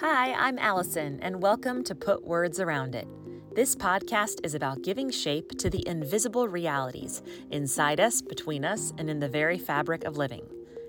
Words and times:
Hi, 0.00 0.32
I'm 0.32 0.58
Allison, 0.58 1.20
and 1.20 1.42
welcome 1.42 1.84
to 1.84 1.94
Put 1.94 2.24
Words 2.24 2.58
Around 2.58 2.94
It. 2.94 3.06
This 3.54 3.76
podcast 3.76 4.36
is 4.42 4.54
about 4.54 4.80
giving 4.80 5.10
shape 5.10 5.58
to 5.58 5.68
the 5.68 5.86
invisible 5.86 6.48
realities 6.48 7.20
inside 7.50 8.00
us, 8.00 8.22
between 8.22 8.64
us, 8.64 8.94
and 8.96 9.10
in 9.10 9.18
the 9.18 9.28
very 9.28 9.58
fabric 9.58 10.04
of 10.04 10.16
living. 10.16 10.40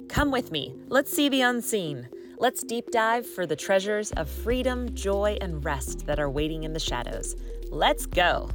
Come 0.08 0.32
with 0.32 0.50
me. 0.50 0.74
Let's 0.88 1.12
see 1.12 1.28
the 1.28 1.42
unseen. 1.42 2.08
Let's 2.38 2.64
deep 2.64 2.90
dive 2.90 3.28
for 3.28 3.46
the 3.46 3.58
treasures 3.58 4.12
of 4.12 4.30
freedom, 4.30 4.96
joy, 4.96 5.38
and 5.42 5.66
rest 5.66 6.06
that 6.06 6.18
are 6.18 6.30
waiting 6.30 6.64
in 6.64 6.72
the 6.72 6.80
shadows. 6.80 7.36
Let's 7.70 8.06
go. 8.06 8.50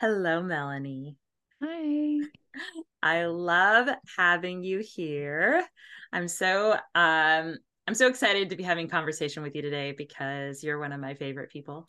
Hello, 0.00 0.44
Melanie. 0.44 1.16
Hi. 1.60 2.20
I 3.02 3.24
love 3.24 3.88
having 4.16 4.62
you 4.62 4.78
here. 4.78 5.66
I'm 6.12 6.28
so 6.28 6.72
um 6.94 7.56
I'm 7.86 7.94
so 7.94 8.06
excited 8.06 8.50
to 8.50 8.56
be 8.56 8.62
having 8.62 8.88
conversation 8.88 9.42
with 9.42 9.54
you 9.54 9.62
today 9.62 9.94
because 9.96 10.62
you're 10.62 10.78
one 10.78 10.92
of 10.92 11.00
my 11.00 11.14
favorite 11.14 11.50
people. 11.50 11.86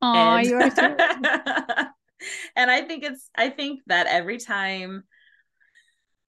Oh, 0.00 0.36
and, 0.36 0.46
you 0.46 0.56
are 0.56 0.70
too. 0.70 0.80
and 2.56 2.70
I 2.70 2.82
think 2.82 3.04
it's 3.04 3.28
I 3.36 3.50
think 3.50 3.80
that 3.86 4.06
every 4.06 4.38
time 4.38 5.04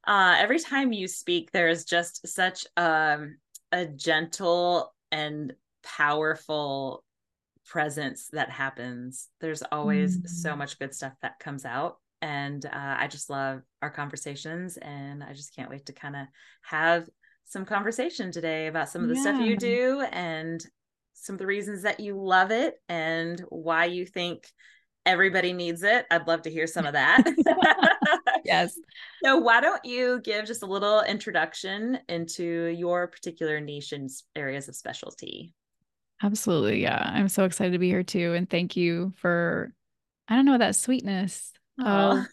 uh 0.07 0.37
every 0.39 0.59
time 0.59 0.93
you 0.93 1.07
speak 1.09 1.51
there's 1.53 1.85
just 1.85 2.27
such 2.27 2.67
um 2.77 3.37
a 3.73 3.87
gentle 3.87 4.95
and 5.13 5.55
powerful 5.83 7.05
presence 7.67 8.29
that 8.33 8.51
happens. 8.51 9.29
There's 9.41 9.63
always 9.63 10.19
mm. 10.19 10.29
so 10.29 10.57
much 10.57 10.79
good 10.79 10.95
stuff 10.95 11.13
that 11.23 11.39
comes 11.39 11.65
out 11.65 11.99
and 12.23 12.65
uh, 12.65 12.71
I 12.73 13.09
just 13.09 13.31
love 13.31 13.63
our 13.83 13.91
conversations, 13.91 14.77
and 14.77 15.23
I 15.23 15.33
just 15.33 15.55
can't 15.55 15.71
wait 15.71 15.87
to 15.87 15.93
kind 15.93 16.17
of 16.17 16.27
have 16.63 17.09
some 17.47 17.65
conversation 17.65 18.31
today 18.31 18.69
about 18.69 18.89
some 18.89 19.03
of 19.03 19.09
the 19.09 19.17
yeah. 19.17 19.23
stuff 19.23 19.41
you 19.41 19.57
do 19.57 20.05
and 20.13 20.65
some 21.15 21.35
of 21.35 21.39
the 21.39 21.47
reasons 21.47 21.83
that 21.83 22.01
you 22.01 22.17
love 22.17 22.51
it 22.51 22.75
and 22.89 23.41
why 23.49 23.87
you 23.87 24.07
think 24.07 24.47
everybody 25.05 25.53
needs 25.53 25.83
it. 25.83 26.07
I'd 26.11 26.27
love 26.27 26.43
to 26.43 26.51
hear 26.51 26.67
some 26.67 26.87
of 26.87 26.93
that. 26.93 27.23
yes. 28.45 28.79
So, 29.23 29.37
why 29.37 29.61
don't 29.61 29.85
you 29.85 30.23
give 30.25 30.47
just 30.47 30.63
a 30.63 30.67
little 30.67 31.03
introduction 31.03 31.99
into 32.09 32.75
your 32.75 33.07
particular 33.07 33.61
niche 33.61 33.93
and 33.93 34.09
areas 34.35 34.67
of 34.67 34.75
specialty? 34.75 35.53
Absolutely. 36.23 36.81
Yeah. 36.81 37.03
I'm 37.03 37.29
so 37.29 37.45
excited 37.45 37.73
to 37.73 37.79
be 37.79 37.89
here 37.89 38.03
too. 38.03 38.33
And 38.33 38.49
thank 38.49 38.77
you 38.77 39.13
for, 39.17 39.75
I 40.27 40.37
don't 40.37 40.47
know, 40.47 40.57
that 40.57 40.75
sweetness 40.75 41.53
of, 41.83 42.27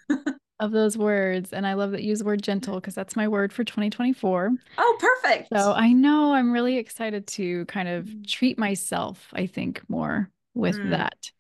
of 0.60 0.72
those 0.72 0.98
words. 0.98 1.54
And 1.54 1.66
I 1.66 1.74
love 1.74 1.92
that 1.92 2.04
you 2.04 2.10
use 2.10 2.20
the 2.20 2.26
word 2.26 2.42
gentle 2.42 2.76
because 2.76 2.96
that's 2.96 3.16
my 3.16 3.28
word 3.28 3.54
for 3.54 3.64
2024. 3.64 4.52
Oh, 4.78 4.98
perfect. 5.00 5.50
So 5.54 5.74
I 5.74 5.94
know 5.94 6.34
I'm 6.34 6.52
really 6.52 6.78
excited 6.78 7.28
to 7.28 7.66
kind 7.66 7.88
of 7.88 8.06
mm. 8.06 8.28
treat 8.28 8.58
myself, 8.58 9.28
I 9.34 9.46
think, 9.46 9.82
more 9.88 10.30
with 10.54 10.78
mm. 10.78 10.92
that. 10.92 11.32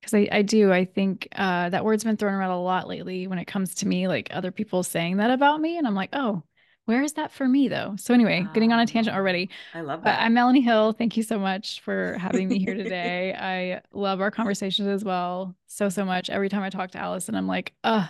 Because 0.00 0.14
I, 0.14 0.28
I 0.32 0.42
do. 0.42 0.72
I 0.72 0.84
think 0.84 1.28
uh, 1.36 1.68
that 1.68 1.84
word's 1.84 2.02
been 2.02 2.16
thrown 2.16 2.34
around 2.34 2.50
a 2.50 2.60
lot 2.60 2.88
lately 2.88 3.28
when 3.28 3.38
it 3.38 3.44
comes 3.44 3.76
to 3.76 3.86
me, 3.86 4.08
like 4.08 4.28
other 4.32 4.50
people 4.50 4.82
saying 4.82 5.18
that 5.18 5.30
about 5.30 5.60
me. 5.60 5.78
And 5.78 5.86
I'm 5.86 5.94
like, 5.94 6.10
oh, 6.12 6.42
where 6.86 7.02
is 7.02 7.12
that 7.14 7.30
for 7.30 7.46
me 7.46 7.68
though? 7.68 7.94
So 7.96 8.12
anyway, 8.12 8.46
getting 8.54 8.72
on 8.72 8.80
a 8.80 8.86
tangent 8.86 9.16
already. 9.16 9.50
I 9.72 9.82
love 9.82 10.02
that. 10.02 10.20
I'm 10.20 10.34
Melanie 10.34 10.60
Hill. 10.60 10.92
Thank 10.92 11.16
you 11.16 11.22
so 11.22 11.38
much 11.38 11.80
for 11.80 12.14
having 12.18 12.48
me 12.48 12.58
here 12.58 12.74
today. 12.82 13.34
I 13.38 13.82
love 13.96 14.20
our 14.20 14.30
conversations 14.30 14.88
as 14.88 15.04
well. 15.04 15.54
So 15.68 15.88
so 15.88 16.04
much. 16.04 16.28
Every 16.28 16.48
time 16.48 16.62
I 16.62 16.70
talk 16.70 16.90
to 16.92 16.98
Allison, 16.98 17.36
I'm 17.36 17.46
like, 17.46 17.72
uh, 17.84 18.08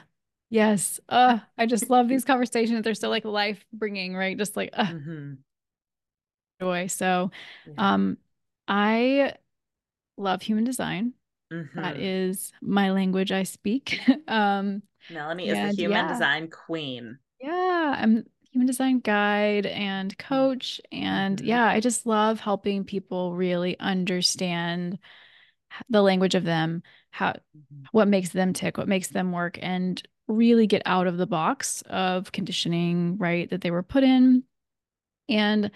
yes. 0.48 1.00
Uh, 1.08 1.38
I 1.58 1.66
just 1.66 1.90
love 1.90 2.08
these 2.08 2.24
conversations. 2.24 2.82
They're 2.82 2.94
so 2.94 3.10
like 3.10 3.26
life 3.26 3.64
bringing, 3.74 4.16
right? 4.16 4.38
Just 4.38 4.56
like 4.56 4.70
uh 4.72 4.86
mm-hmm. 4.86 5.32
joy. 6.60 6.86
So 6.86 7.30
um 7.76 8.16
I 8.66 9.34
love 10.16 10.40
human 10.40 10.64
design. 10.64 11.12
Mm-hmm. 11.52 11.78
That 11.78 11.98
is 11.98 12.52
my 12.62 12.92
language 12.92 13.32
I 13.32 13.42
speak. 13.42 14.00
um 14.28 14.82
Melanie 15.10 15.48
is 15.48 15.76
the 15.76 15.82
human 15.82 15.98
yeah. 16.06 16.08
design 16.08 16.48
queen. 16.48 17.18
Yeah, 17.38 17.96
I'm 17.98 18.24
human 18.52 18.66
design 18.66 19.00
guide 19.00 19.66
and 19.66 20.16
coach. 20.18 20.80
And 20.90 21.38
mm-hmm. 21.38 21.46
yeah, 21.46 21.66
I 21.66 21.80
just 21.80 22.06
love 22.06 22.38
helping 22.38 22.84
people 22.84 23.34
really 23.34 23.78
understand 23.78 24.98
the 25.88 26.02
language 26.02 26.34
of 26.34 26.44
them, 26.44 26.82
how 27.10 27.30
mm-hmm. 27.30 27.84
what 27.92 28.08
makes 28.08 28.28
them 28.30 28.52
tick, 28.52 28.76
what 28.76 28.88
makes 28.88 29.08
them 29.08 29.32
work, 29.32 29.58
and 29.60 30.02
really 30.28 30.66
get 30.66 30.82
out 30.84 31.06
of 31.06 31.16
the 31.16 31.26
box 31.26 31.82
of 31.88 32.30
conditioning, 32.30 33.16
right, 33.18 33.48
that 33.50 33.62
they 33.62 33.70
were 33.70 33.82
put 33.82 34.04
in 34.04 34.44
and 35.28 35.70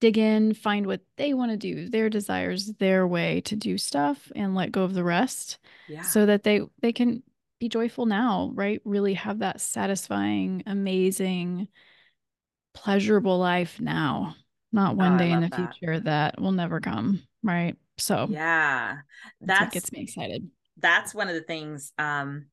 dig 0.00 0.18
in, 0.18 0.54
find 0.54 0.86
what 0.86 1.00
they 1.16 1.34
want 1.34 1.50
to 1.50 1.56
do, 1.56 1.88
their 1.88 2.10
desires, 2.10 2.66
their 2.78 3.06
way 3.06 3.40
to 3.42 3.56
do 3.56 3.78
stuff 3.78 4.30
and 4.34 4.54
let 4.54 4.72
go 4.72 4.82
of 4.82 4.94
the 4.94 5.04
rest. 5.04 5.58
Yeah. 5.88 6.02
So 6.02 6.26
that 6.26 6.42
they 6.42 6.60
they 6.82 6.92
can 6.92 7.22
be 7.58 7.68
joyful 7.68 8.06
now, 8.06 8.50
right? 8.54 8.80
Really 8.84 9.14
have 9.14 9.40
that 9.40 9.60
satisfying, 9.60 10.62
amazing, 10.66 11.68
pleasurable 12.74 13.38
life 13.38 13.80
now, 13.80 14.36
not 14.72 14.96
one 14.96 15.14
oh, 15.14 15.18
day 15.18 15.30
in 15.30 15.40
the 15.40 15.48
that. 15.48 15.74
future 15.74 16.00
that 16.00 16.40
will 16.40 16.52
never 16.52 16.80
come, 16.80 17.22
right? 17.42 17.76
So, 17.98 18.28
yeah, 18.30 18.98
that's, 19.40 19.60
that 19.60 19.72
gets 19.72 19.92
me 19.92 20.02
excited. 20.02 20.48
That's 20.76 21.14
one 21.14 21.28
of 21.28 21.34
the 21.34 21.42
things 21.42 21.92
um, 21.98 22.46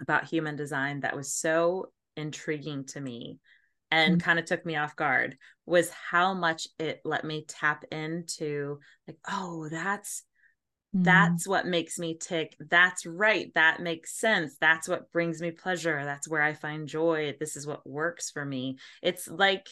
about 0.00 0.24
human 0.24 0.56
design 0.56 1.00
that 1.00 1.14
was 1.14 1.32
so 1.32 1.92
intriguing 2.16 2.84
to 2.86 3.00
me 3.00 3.38
and 3.90 4.14
mm-hmm. 4.14 4.24
kind 4.24 4.38
of 4.38 4.44
took 4.44 4.66
me 4.66 4.76
off 4.76 4.96
guard 4.96 5.36
was 5.66 5.90
how 5.90 6.34
much 6.34 6.66
it 6.78 7.00
let 7.04 7.24
me 7.24 7.44
tap 7.46 7.84
into 7.92 8.78
like 9.06 9.16
oh 9.30 9.68
that's 9.70 10.24
Mm. 10.96 11.04
That's 11.04 11.48
what 11.48 11.66
makes 11.66 11.98
me 11.98 12.16
tick. 12.18 12.56
That's 12.58 13.06
right. 13.06 13.52
That 13.54 13.80
makes 13.80 14.18
sense. 14.18 14.56
That's 14.60 14.88
what 14.88 15.10
brings 15.12 15.40
me 15.40 15.50
pleasure. 15.50 16.04
That's 16.04 16.28
where 16.28 16.42
I 16.42 16.54
find 16.54 16.86
joy. 16.86 17.34
This 17.38 17.56
is 17.56 17.66
what 17.66 17.86
works 17.86 18.30
for 18.30 18.44
me. 18.44 18.78
It's 19.02 19.28
like, 19.28 19.68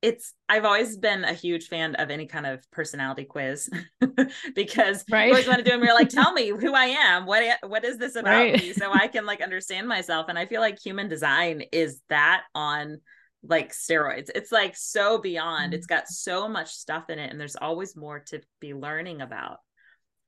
it's 0.00 0.32
I've 0.48 0.64
always 0.64 0.96
been 0.96 1.24
a 1.24 1.32
huge 1.32 1.66
fan 1.66 1.96
of 1.96 2.10
any 2.10 2.26
kind 2.26 2.46
of 2.46 2.64
personality 2.70 3.24
quiz 3.24 3.68
because 4.54 5.04
right. 5.10 5.26
you 5.26 5.32
always 5.32 5.48
want 5.48 5.58
to 5.58 5.64
do 5.64 5.72
them. 5.72 5.82
You're 5.82 5.94
like, 5.94 6.08
tell 6.08 6.32
me 6.34 6.50
who 6.50 6.72
I 6.72 6.84
am. 6.84 7.26
What 7.26 7.42
what 7.64 7.84
is 7.84 7.98
this 7.98 8.14
about 8.14 8.30
right. 8.30 8.60
me? 8.60 8.72
So 8.72 8.92
I 8.92 9.08
can 9.08 9.26
like 9.26 9.40
understand 9.40 9.88
myself. 9.88 10.26
And 10.28 10.38
I 10.38 10.46
feel 10.46 10.60
like 10.60 10.78
human 10.78 11.08
design 11.08 11.62
is 11.72 12.00
that 12.08 12.42
on 12.54 13.00
like 13.42 13.72
steroids. 13.72 14.30
It's 14.34 14.52
like 14.52 14.76
so 14.76 15.18
beyond. 15.18 15.74
It's 15.74 15.86
got 15.86 16.08
so 16.08 16.48
much 16.48 16.70
stuff 16.70 17.10
in 17.10 17.18
it, 17.18 17.30
and 17.30 17.40
there's 17.40 17.56
always 17.56 17.96
more 17.96 18.20
to 18.28 18.40
be 18.60 18.74
learning 18.74 19.20
about. 19.20 19.58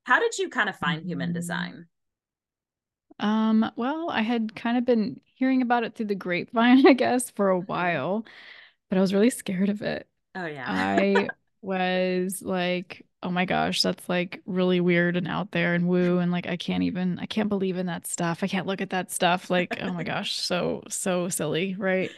How 0.03 0.19
did 0.19 0.37
you 0.37 0.49
kind 0.49 0.69
of 0.69 0.75
find 0.75 1.05
human 1.05 1.29
mm-hmm. 1.29 1.35
design? 1.35 1.85
Um, 3.19 3.71
well, 3.75 4.09
I 4.09 4.21
had 4.21 4.55
kind 4.55 4.77
of 4.77 4.85
been 4.85 5.21
hearing 5.35 5.61
about 5.61 5.83
it 5.83 5.95
through 5.95 6.07
the 6.07 6.15
grapevine, 6.15 6.85
I 6.87 6.93
guess, 6.93 7.29
for 7.29 7.51
a 7.51 7.57
mm-hmm. 7.57 7.65
while, 7.65 8.25
but 8.89 8.97
I 8.97 9.01
was 9.01 9.13
really 9.13 9.29
scared 9.29 9.69
of 9.69 9.81
it. 9.81 10.07
Oh 10.35 10.45
yeah. 10.45 10.65
I 10.67 11.29
was 11.61 12.41
like, 12.41 13.05
oh 13.23 13.29
my 13.29 13.45
gosh, 13.45 13.81
that's 13.81 14.09
like 14.09 14.41
really 14.45 14.79
weird 14.79 15.15
and 15.15 15.27
out 15.27 15.51
there 15.51 15.75
and 15.75 15.87
woo 15.87 16.17
and 16.19 16.31
like 16.31 16.47
I 16.47 16.57
can't 16.57 16.83
even 16.83 17.19
I 17.19 17.25
can't 17.25 17.49
believe 17.49 17.77
in 17.77 17.85
that 17.87 18.07
stuff. 18.07 18.43
I 18.43 18.47
can't 18.47 18.67
look 18.67 18.81
at 18.81 18.89
that 18.91 19.11
stuff. 19.11 19.49
Like, 19.49 19.77
oh 19.81 19.93
my 19.93 20.03
gosh, 20.03 20.33
so 20.33 20.83
so 20.89 21.29
silly, 21.29 21.75
right? 21.77 22.11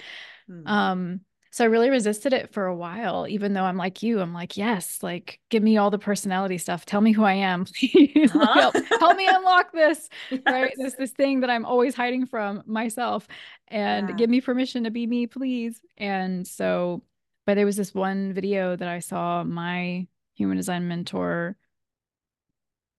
Hmm. 0.48 0.68
Um 0.68 1.22
so 1.54 1.64
I 1.64 1.68
really 1.68 1.92
resisted 1.92 2.34
it 2.34 2.52
for 2.52 2.66
a 2.66 2.76
while, 2.76 3.28
even 3.30 3.54
though 3.54 3.64
I'm 3.64 3.78
like 3.78 4.02
you. 4.02 4.20
I'm 4.20 4.34
like, 4.34 4.58
yes, 4.58 5.04
like 5.04 5.40
give 5.52 5.62
me 5.62 5.78
all 5.78 5.92
the 5.92 6.00
personality 6.00 6.58
stuff. 6.58 6.84
Tell 6.84 7.00
me 7.00 7.12
who 7.12 7.24
I 7.24 7.34
am, 7.34 7.66
please. 7.80 8.32
Uh-huh. 8.36 8.72
help, 8.72 8.76
help, 9.00 9.16
me 9.18 9.28
unlock 9.28 9.72
this. 9.72 10.10
Yes. 10.32 10.42
Right. 10.48 10.74
This 10.76 10.96
this 10.96 11.12
thing 11.12 11.42
that 11.42 11.52
I'm 11.52 11.64
always 11.64 11.94
hiding 11.94 12.26
from 12.26 12.64
myself. 12.66 13.28
And 13.68 14.10
yeah. 14.10 14.16
give 14.16 14.32
me 14.32 14.42
permission 14.42 14.86
to 14.86 14.90
be 14.90 15.06
me, 15.06 15.28
please. 15.28 15.80
And 15.96 16.48
so, 16.48 17.04
but 17.46 17.54
there 17.54 17.68
was 17.68 17.78
this 17.78 17.94
one 17.94 18.34
video 18.34 18.76
that 18.76 18.88
I 18.88 18.98
saw 18.98 19.44
my 19.44 20.08
human 20.34 20.58
design 20.58 20.88
mentor 20.88 21.56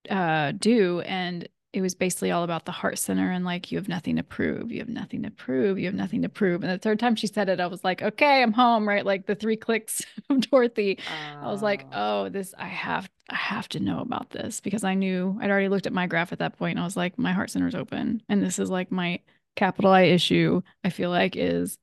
uh 0.09 0.53
do 0.53 1.01
and 1.01 1.49
it 1.75 1.81
was 1.81 1.95
basically 1.95 2.31
all 2.31 2.45
about 2.45 2.65
the 2.67 2.73
heart 2.73 2.99
center 2.99 3.31
and 3.31 3.45
like 3.45 3.73
you 3.73 3.79
have 3.79 3.89
nothing 3.89 4.15
to 4.17 4.23
prove 4.23 4.71
you 4.71 4.79
have 4.79 4.89
nothing 4.89 5.25
to 5.25 5.31
prove 5.31 5.79
you 5.79 5.87
have 5.87 5.95
nothing 5.95 6.23
to 6.23 6.29
prove. 6.29 6.63
And 6.63 6.71
the 6.71 6.79
third 6.79 7.01
time 7.01 7.17
she 7.17 7.27
said 7.27 7.49
it 7.49 7.61
i 7.61 7.67
was 7.67 7.83
like 7.83 8.01
okay 8.01 8.43
i'm 8.43 8.53
home 8.53 8.89
right? 8.89 9.05
Like 9.05 9.27
the 9.27 9.35
three 9.35 9.57
clicks 9.57 10.03
of 10.31 10.41
dorothy. 10.51 10.99
I 11.43 11.51
was 11.51 11.63
like 11.63 11.87
oh. 11.93 12.23
oh. 12.25 12.29
This 12.29 12.55
i 12.57 12.67
have 12.67 13.11
i 13.29 13.35
have 13.35 13.69
to 13.71 13.81
know 13.81 14.01
about 14.01 14.31
this 14.31 14.61
because 14.61 14.85
i 14.85 14.95
knew 14.95 15.37
i'd 15.41 15.51
already 15.51 15.69
looked 15.69 15.87
at 15.87 15.93
my 15.93 16.07
graph 16.07 16.33
at 16.33 16.39
that 16.39 16.57
point 16.59 16.73
and 16.77 16.81
i 16.81 16.85
was 16.85 16.97
like 16.97 17.19
my 17.19 17.33
heart 17.33 17.51
center 17.51 17.67
is 17.67 17.75
open 17.75 18.23
and 18.29 18.43
this 18.43 18.59
is 18.59 18.71
like 18.71 18.93
my 18.93 19.19
capital 19.57 19.91
i 19.91 20.03
issue 20.03 20.61
i 20.85 20.91
feel 20.91 21.11
like 21.11 21.37
is 21.37 21.79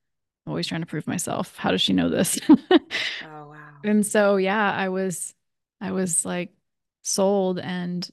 always 0.47 0.67
trying 0.67 0.81
to 0.81 0.87
prove 0.87 1.07
myself. 1.07 1.55
How 1.57 1.71
does 1.71 1.81
she 1.81 1.93
know 1.93 2.09
this? 2.09 2.39
Oh 2.49 2.57
wow. 3.49 3.57
And 3.83 4.05
so 4.05 4.37
yeah 4.37 4.71
i 4.71 4.89
was 4.89 5.33
i 5.79 5.91
was 5.91 6.23
like 6.23 6.51
sold 7.01 7.57
and 7.57 8.07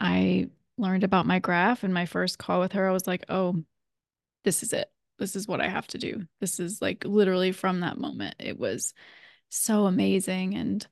i 0.00 0.48
learned 0.78 1.04
about 1.04 1.26
my 1.26 1.38
graph 1.38 1.84
and 1.84 1.92
my 1.92 2.06
first 2.06 2.38
call 2.38 2.60
with 2.60 2.72
her, 2.72 2.88
I 2.88 2.92
was 2.92 3.06
like, 3.06 3.24
oh, 3.28 3.62
this 4.44 4.62
is 4.62 4.72
it. 4.72 4.90
This 5.18 5.34
is 5.34 5.48
what 5.48 5.60
I 5.60 5.68
have 5.68 5.86
to 5.88 5.98
do. 5.98 6.26
This 6.40 6.60
is 6.60 6.80
like 6.80 7.04
literally 7.04 7.52
from 7.52 7.80
that 7.80 7.98
moment. 7.98 8.36
It 8.38 8.58
was 8.58 8.94
so 9.48 9.86
amazing. 9.86 10.54
And 10.54 10.86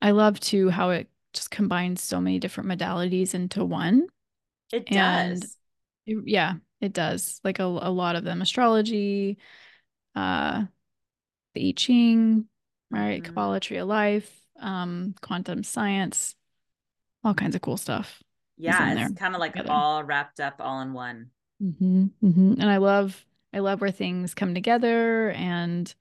I 0.00 0.12
love 0.12 0.38
too 0.38 0.70
how 0.70 0.90
it 0.90 1.08
just 1.32 1.50
combines 1.50 2.02
so 2.02 2.20
many 2.20 2.38
different 2.38 2.70
modalities 2.70 3.34
into 3.34 3.64
one. 3.64 4.06
It 4.72 4.86
does. 4.86 5.56
It, 6.06 6.18
yeah, 6.26 6.54
it 6.80 6.92
does. 6.92 7.40
Like 7.42 7.58
a, 7.58 7.64
a 7.64 7.90
lot 7.90 8.16
of 8.16 8.24
them 8.24 8.42
astrology, 8.42 9.38
uh, 10.14 10.64
the 11.54 11.68
I 11.68 11.72
Ching, 11.72 12.46
right? 12.90 13.22
Mm-hmm. 13.22 13.26
Kabbalah 13.26 13.60
Tree 13.60 13.78
of 13.78 13.88
Life, 13.88 14.30
um, 14.60 15.14
quantum 15.20 15.62
science, 15.64 16.34
all 17.24 17.34
kinds 17.34 17.56
of 17.56 17.62
cool 17.62 17.76
stuff. 17.76 18.22
Yeah, 18.56 19.06
it's 19.06 19.18
kind 19.18 19.34
of 19.34 19.40
like 19.40 19.52
together. 19.52 19.70
all 19.70 20.04
wrapped 20.04 20.40
up 20.40 20.56
all 20.60 20.80
in 20.80 20.92
one. 20.92 21.30
Mm-hmm, 21.62 22.06
mm-hmm. 22.22 22.52
And 22.60 22.70
I 22.70 22.78
love, 22.78 23.24
I 23.52 23.58
love 23.60 23.80
where 23.80 23.90
things 23.90 24.34
come 24.34 24.54
together 24.54 25.30
and 25.32 25.92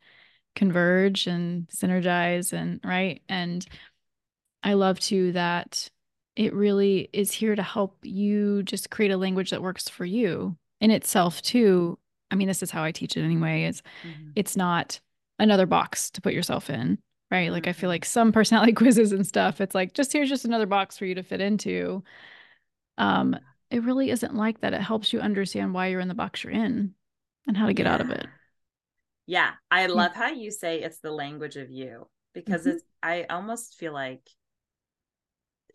converge 0.56 1.28
and 1.28 1.68
synergize 1.68 2.54
and 2.54 2.80
right. 2.84 3.22
And 3.30 3.66
I 4.64 4.74
love 4.74 5.00
too 5.00 5.34
that 5.34 5.90
it 6.36 6.54
really 6.54 7.10
is 7.14 7.32
here 7.32 7.56
to 7.56 7.64
help 7.64 7.98
you 8.04 8.64
just 8.64 8.90
create 8.90 9.12
a 9.12 9.18
language 9.18 9.52
that 9.52 9.62
works 9.62 9.88
for 9.88 10.06
you 10.06 10.58
in 10.82 10.92
itself 10.92 11.42
too. 11.42 11.98
I 12.32 12.36
mean, 12.36 12.48
this 12.48 12.64
is 12.64 12.72
how 12.72 12.84
I 12.84 12.92
teach 12.92 13.16
it 13.16 13.24
anyway. 13.24 13.64
Is 13.64 13.82
mm-hmm. 14.04 14.32
it's 14.36 14.58
not 14.58 15.00
another 15.40 15.66
box 15.66 16.10
to 16.12 16.22
put 16.22 16.34
yourself 16.34 16.70
in, 16.70 16.98
right? 17.32 17.52
Like 17.52 17.68
I 17.68 17.74
feel 17.74 17.88
mm-hmm. 17.88 17.94
like 17.94 18.06
some 18.06 18.32
personality 18.34 18.74
quizzes 18.74 19.12
and 19.12 19.26
stuff, 19.26 19.62
it's 19.62 19.76
like 19.76 19.94
just 19.94 20.12
here's 20.12 20.30
just 20.30 20.46
another 20.46 20.66
box 20.66 20.98
for 20.98 21.06
you 21.06 21.16
to 21.16 21.24
fit 21.24 21.42
into. 21.42 22.04
Um, 22.98 23.38
it 23.70 23.84
really 23.84 24.10
isn't 24.10 24.36
like 24.36 24.62
that. 24.62 24.74
It 24.74 24.82
helps 24.82 25.12
you 25.12 25.20
understand 25.20 25.74
why 25.74 25.88
you're 25.88 26.00
in 26.00 26.08
the 26.08 26.14
box 26.14 26.44
you're 26.44 26.54
in 26.54 26.94
and 27.48 27.58
how 27.58 27.68
to 27.68 27.74
get 27.74 27.86
yeah. 27.86 27.94
out 27.94 28.02
of 28.02 28.10
it. 28.12 28.28
Yeah. 29.28 29.52
I 29.72 29.88
love 29.88 30.14
how 30.14 30.30
you 30.30 30.52
say 30.52 30.82
it's 30.82 31.00
the 31.00 31.12
language 31.12 31.56
of 31.56 31.72
you 31.72 32.08
because 32.34 32.62
mm-hmm. 32.62 32.72
it's 32.72 32.84
I 33.02 33.26
almost 33.30 33.76
feel 33.76 33.94
like 33.94 34.22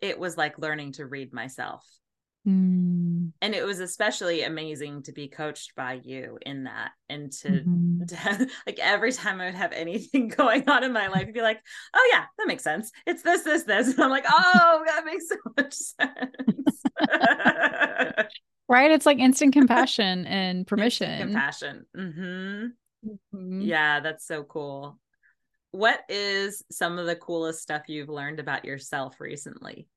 it 0.01 0.19
was 0.19 0.37
like 0.37 0.57
learning 0.57 0.93
to 0.93 1.05
read 1.05 1.33
myself. 1.33 1.85
Mm. 2.47 3.33
And 3.41 3.53
it 3.53 3.63
was 3.63 3.79
especially 3.79 4.43
amazing 4.43 5.03
to 5.03 5.11
be 5.11 5.27
coached 5.27 5.75
by 5.75 6.01
you 6.03 6.39
in 6.43 6.63
that 6.63 6.91
and 7.07 7.31
to, 7.33 7.49
mm-hmm. 7.49 8.03
to, 8.05 8.47
like 8.67 8.79
every 8.79 9.11
time 9.11 9.39
I 9.39 9.45
would 9.45 9.55
have 9.55 9.73
anything 9.73 10.27
going 10.37 10.67
on 10.67 10.83
in 10.83 10.91
my 10.91 11.07
life, 11.07 11.27
you'd 11.27 11.33
be 11.33 11.41
like, 11.41 11.61
oh 11.93 12.09
yeah, 12.11 12.25
that 12.37 12.47
makes 12.47 12.63
sense. 12.63 12.91
It's 13.05 13.21
this, 13.21 13.43
this, 13.43 13.63
this. 13.63 13.89
And 13.89 13.99
I'm 14.03 14.09
like, 14.09 14.25
oh, 14.27 14.83
that 14.87 15.05
makes 15.05 15.29
so 15.29 15.35
much 15.55 15.73
sense. 15.73 16.30
Right? 18.71 18.91
It's 18.91 19.05
like 19.05 19.19
instant 19.19 19.53
compassion 19.53 20.25
and 20.25 20.65
permission. 20.65 21.09
Instant 21.09 21.31
compassion. 21.31 21.85
Mm-hmm. 21.95 22.65
Mm-hmm. 23.35 23.61
Yeah, 23.61 23.99
that's 23.99 24.25
so 24.25 24.43
cool. 24.43 24.99
What 25.71 26.01
is 26.09 26.63
some 26.71 26.97
of 26.97 27.05
the 27.05 27.15
coolest 27.15 27.61
stuff 27.61 27.83
you've 27.87 28.09
learned 28.09 28.39
about 28.39 28.65
yourself 28.65 29.19
recently? 29.19 29.87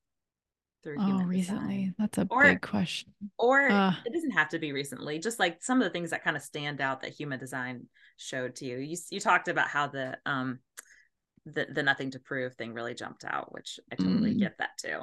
through 0.85 0.97
oh, 1.00 1.25
recently? 1.25 1.76
Design? 1.76 1.94
That's 1.99 2.19
a 2.19 2.26
or, 2.31 2.43
big 2.43 2.61
question. 2.61 3.12
Or 3.38 3.69
uh, 3.69 3.94
it 4.05 4.12
doesn't 4.12 4.32
have 4.32 4.50
to 4.50 4.59
be 4.59 4.73
recently. 4.73 5.19
Just 5.19 5.41
like 5.41 5.62
some 5.62 5.81
of 5.81 5.85
the 5.85 5.91
things 5.91 6.11
that 6.11 6.23
kind 6.23 6.37
of 6.37 6.43
stand 6.43 6.81
out 6.81 7.00
that 7.00 7.12
human 7.12 7.41
design 7.41 7.87
showed 8.19 8.56
to 8.56 8.67
you. 8.67 8.77
You 8.77 8.97
you 9.11 9.19
talked 9.19 9.49
about 9.49 9.69
how 9.69 9.88
the 9.88 10.19
um 10.27 10.61
the 11.47 11.67
the 11.73 11.82
nothing 11.82 12.12
to 12.12 12.20
prove 12.20 12.55
thing 12.55 12.75
really 12.75 12.94
jumped 12.94 13.25
out, 13.25 13.53
which 13.53 13.81
I 13.91 13.97
totally 13.97 14.35
mm. 14.35 14.38
get 14.38 14.59
that 14.59 14.77
too. 14.79 15.00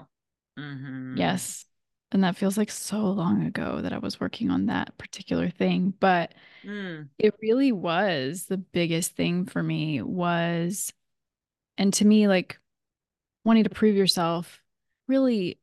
Mm-hmm. 0.58 1.18
Yes. 1.18 1.66
And 2.12 2.24
that 2.24 2.36
feels 2.36 2.58
like 2.58 2.70
so 2.70 3.00
long 3.00 3.46
ago 3.46 3.82
that 3.82 3.94
I 3.94 3.98
was 3.98 4.20
working 4.20 4.52
on 4.52 4.66
that 4.66 4.98
particular 4.98 5.50
thing. 5.50 5.94
But 6.00 6.34
mm. 6.66 7.08
it 7.18 7.36
really 7.42 7.72
was 7.72 8.46
the 8.46 8.58
biggest 8.58 9.16
thing 9.16 9.46
for 9.46 9.64
me 9.64 10.02
was, 10.02 10.92
and 11.78 11.94
to 11.94 12.06
me, 12.06 12.28
like 12.28 12.60
wanting 13.46 13.64
to 13.64 13.70
prove 13.70 13.96
yourself 13.96 14.62
really 15.08 15.60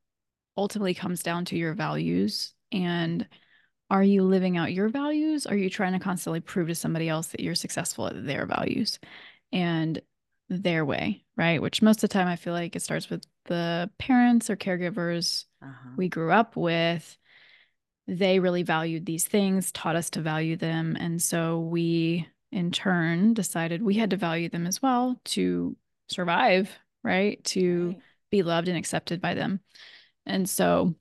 ultimately 0.57 0.95
comes 0.95 1.23
down 1.23 1.45
to 1.47 1.57
your 1.57 1.75
values 1.75 2.53
and 2.73 3.27
are 3.91 4.03
you 4.03 4.23
living 4.23 4.57
out 4.57 4.73
your 4.73 4.89
values 4.89 5.47
are 5.47 5.57
you 5.57 5.71
trying 5.71 5.93
to 5.93 5.99
constantly 5.99 6.41
prove 6.41 6.69
to 6.69 6.75
somebody 6.75 7.09
else 7.09 7.29
that 7.29 7.41
you're 7.41 7.55
successful 7.55 8.09
at 8.09 8.27
their 8.27 8.45
values 8.45 8.99
and 9.53 10.01
their 10.49 10.85
way 10.85 11.25
right 11.37 11.63
which 11.63 11.81
most 11.81 12.03
of 12.03 12.11
the 12.11 12.13
time 12.13 12.27
i 12.27 12.37
feel 12.37 12.53
like 12.53 12.75
it 12.75 12.83
starts 12.83 13.09
with 13.09 13.25
the 13.45 13.89
parents 13.99 14.51
or 14.51 14.57
caregivers 14.57 15.45
uh-huh. 15.63 15.91
we 15.97 16.09
grew 16.09 16.33
up 16.33 16.57
with 16.57 17.17
they 18.07 18.39
really 18.39 18.63
valued 18.63 19.05
these 19.05 19.27
things 19.27 19.73
taught 19.73 19.97
us 19.97 20.11
to 20.11 20.21
value 20.21 20.57
them 20.57 20.97
and 20.99 21.21
so 21.21 21.61
we 21.61 22.27
in 22.51 22.71
turn 22.71 23.35
decided 23.35 23.83
we 23.83 23.95
had 23.95 24.11
to 24.11 24.17
value 24.17 24.49
them 24.49 24.67
as 24.67 24.81
well 24.81 25.21
to 25.25 25.77
survive 26.09 26.71
right 27.05 27.43
to 27.45 27.89
right. 27.89 28.03
be 28.31 28.43
loved 28.43 28.69
and 28.69 28.79
accepted 28.79 29.21
by 29.21 29.35
them 29.35 29.61
and 30.29 30.49
so, 30.49 30.95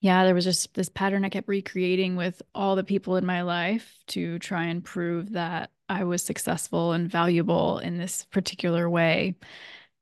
yeah, 0.00 0.24
there 0.24 0.34
was 0.34 0.44
just 0.44 0.72
this 0.74 0.88
pattern 0.88 1.24
I 1.24 1.28
kept 1.28 1.46
recreating 1.46 2.16
with 2.16 2.40
all 2.54 2.74
the 2.74 2.82
people 2.82 3.16
in 3.16 3.26
my 3.26 3.42
life 3.42 4.02
to 4.08 4.38
try 4.38 4.64
and 4.64 4.82
prove 4.82 5.32
that 5.32 5.70
I 5.88 6.04
was 6.04 6.22
successful 6.22 6.92
and 6.92 7.10
valuable 7.10 7.78
in 7.78 7.98
this 7.98 8.24
particular 8.30 8.88
way. 8.88 9.36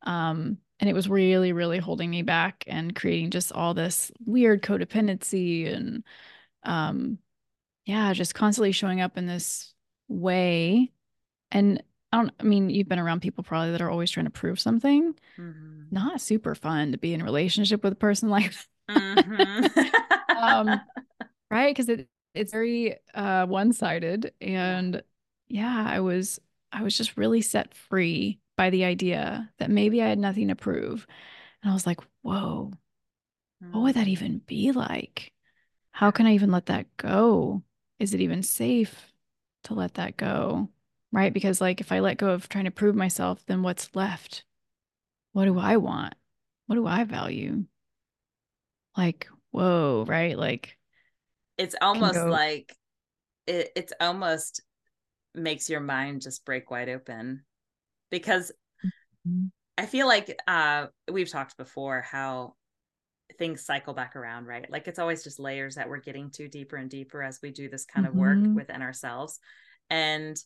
Um, 0.05 0.59
and 0.81 0.89
it 0.89 0.95
was 0.95 1.09
really, 1.09 1.53
really 1.53 1.79
holding 1.79 2.11
me 2.11 2.23
back 2.23 2.65
and 2.67 2.95
creating 2.95 3.31
just 3.31 3.53
all 3.53 3.75
this 3.75 4.13
weird 4.25 4.63
codependency 4.63 5.73
and, 5.73 6.05
um, 6.63 7.19
yeah, 7.85 8.13
just 8.13 8.35
constantly 8.35 8.73
showing 8.73 9.01
up 9.01 9.19
in 9.19 9.27
this 9.27 9.75
way. 10.07 10.93
And 11.51 11.83
I 12.13 12.19
don't, 12.19 12.33
I 12.39 12.43
mean, 12.45 12.71
you've 12.71 12.89
been 12.89 12.99
around 12.99 13.23
people 13.23 13.43
probably 13.43 13.73
that 13.73 13.83
are 13.83 13.91
always 13.91 14.11
trying 14.11 14.27
to 14.27 14.31
prove 14.31 14.61
something. 14.61 15.15
Mm-hmm. 15.37 15.83
Not 15.91 16.21
super 16.21 16.55
fun 16.55 16.93
to 16.93 16.99
be 16.99 17.13
in 17.13 17.23
a 17.23 17.25
relationship 17.25 17.83
with 17.83 17.95
a 17.95 17.97
person 17.97 18.29
like 18.31 18.55
mm-hmm. 18.89 20.37
um, 20.37 20.81
right. 21.51 21.75
Cause 21.75 21.89
it, 21.89 22.09
it's 22.35 22.53
very 22.53 22.97
uh, 23.15 23.47
one 23.47 23.73
sided. 23.73 24.33
And 24.41 25.03
yeah, 25.49 25.85
I 25.89 26.01
was, 26.01 26.39
I 26.71 26.83
was 26.83 26.97
just 26.97 27.17
really 27.17 27.41
set 27.41 27.75
free 27.75 28.39
by 28.59 28.69
the 28.69 28.85
idea 28.85 29.51
that 29.59 29.71
maybe 29.71 30.03
I 30.03 30.09
had 30.09 30.19
nothing 30.19 30.49
to 30.49 30.55
prove. 30.55 31.07
And 31.63 31.71
I 31.71 31.75
was 31.75 31.87
like, 31.87 32.01
whoa, 32.21 32.73
what 33.71 33.81
would 33.81 33.95
that 33.95 34.03
mm-hmm. 34.03 34.11
even 34.11 34.43
be 34.47 34.73
like? 34.73 35.33
How 35.93 36.11
can 36.11 36.27
I 36.27 36.35
even 36.35 36.53
let 36.53 36.67
that 36.67 36.95
go? 36.99 37.63
Is 37.99 38.13
it 38.13 38.21
even 38.21 38.43
safe 38.43 39.13
to 39.65 39.75
let 39.75 39.95
that 39.95 40.19
go? 40.19 40.69
right? 41.13 41.33
Because 41.33 41.61
like 41.61 41.81
if 41.81 41.93
I 41.93 42.01
let 42.01 42.19
go 42.19 42.31
of 42.31 42.49
trying 42.49 42.65
to 42.65 42.71
prove 42.71 42.95
myself, 42.95 43.45
then 43.47 43.63
what's 43.63 43.95
left? 43.95 44.45
What 45.33 45.45
do 45.45 45.59
I 45.59 45.77
want? 45.77 46.15
What 46.67 46.77
do 46.77 46.87
I 46.87 47.05
value? 47.05 47.65
Like, 48.97 49.29
whoa, 49.51 50.05
right? 50.07 50.37
Like 50.37 50.77
it's 51.57 51.75
almost 51.81 52.15
go... 52.15 52.27
like 52.27 52.75
it, 53.47 53.71
it's 53.77 53.93
almost 54.01 54.63
makes 55.35 55.71
your 55.71 55.81
mind 55.81 56.23
just 56.23 56.45
break 56.45 56.71
wide 56.71 56.89
open 56.89 57.45
because 58.11 58.53
mm-hmm. 59.27 59.47
I 59.77 59.87
feel 59.87 60.07
like 60.07 60.39
uh 60.47 60.87
we've 61.11 61.31
talked 61.31 61.57
before 61.57 62.03
how 62.03 62.55
things 63.39 63.65
cycle 63.65 63.95
back 63.95 64.17
around, 64.17 64.47
right? 64.47 64.71
Like 64.71 64.89
it's 64.89 64.99
always 64.99 65.23
just 65.23 65.39
layers 65.39 65.77
that 65.77 65.89
we're 65.89 66.01
getting 66.01 66.31
to 66.33 66.49
deeper 66.49 66.77
and 66.77 66.91
deeper 66.91 67.23
as 67.23 67.41
we 67.43 67.51
do 67.51 67.69
this 67.69 67.85
kind 67.85 68.07
mm-hmm. 68.07 68.17
of 68.17 68.21
work 68.21 68.39
mm-hmm. 68.39 68.55
within 68.55 68.83
ourselves. 68.83 69.39
And 69.91 70.37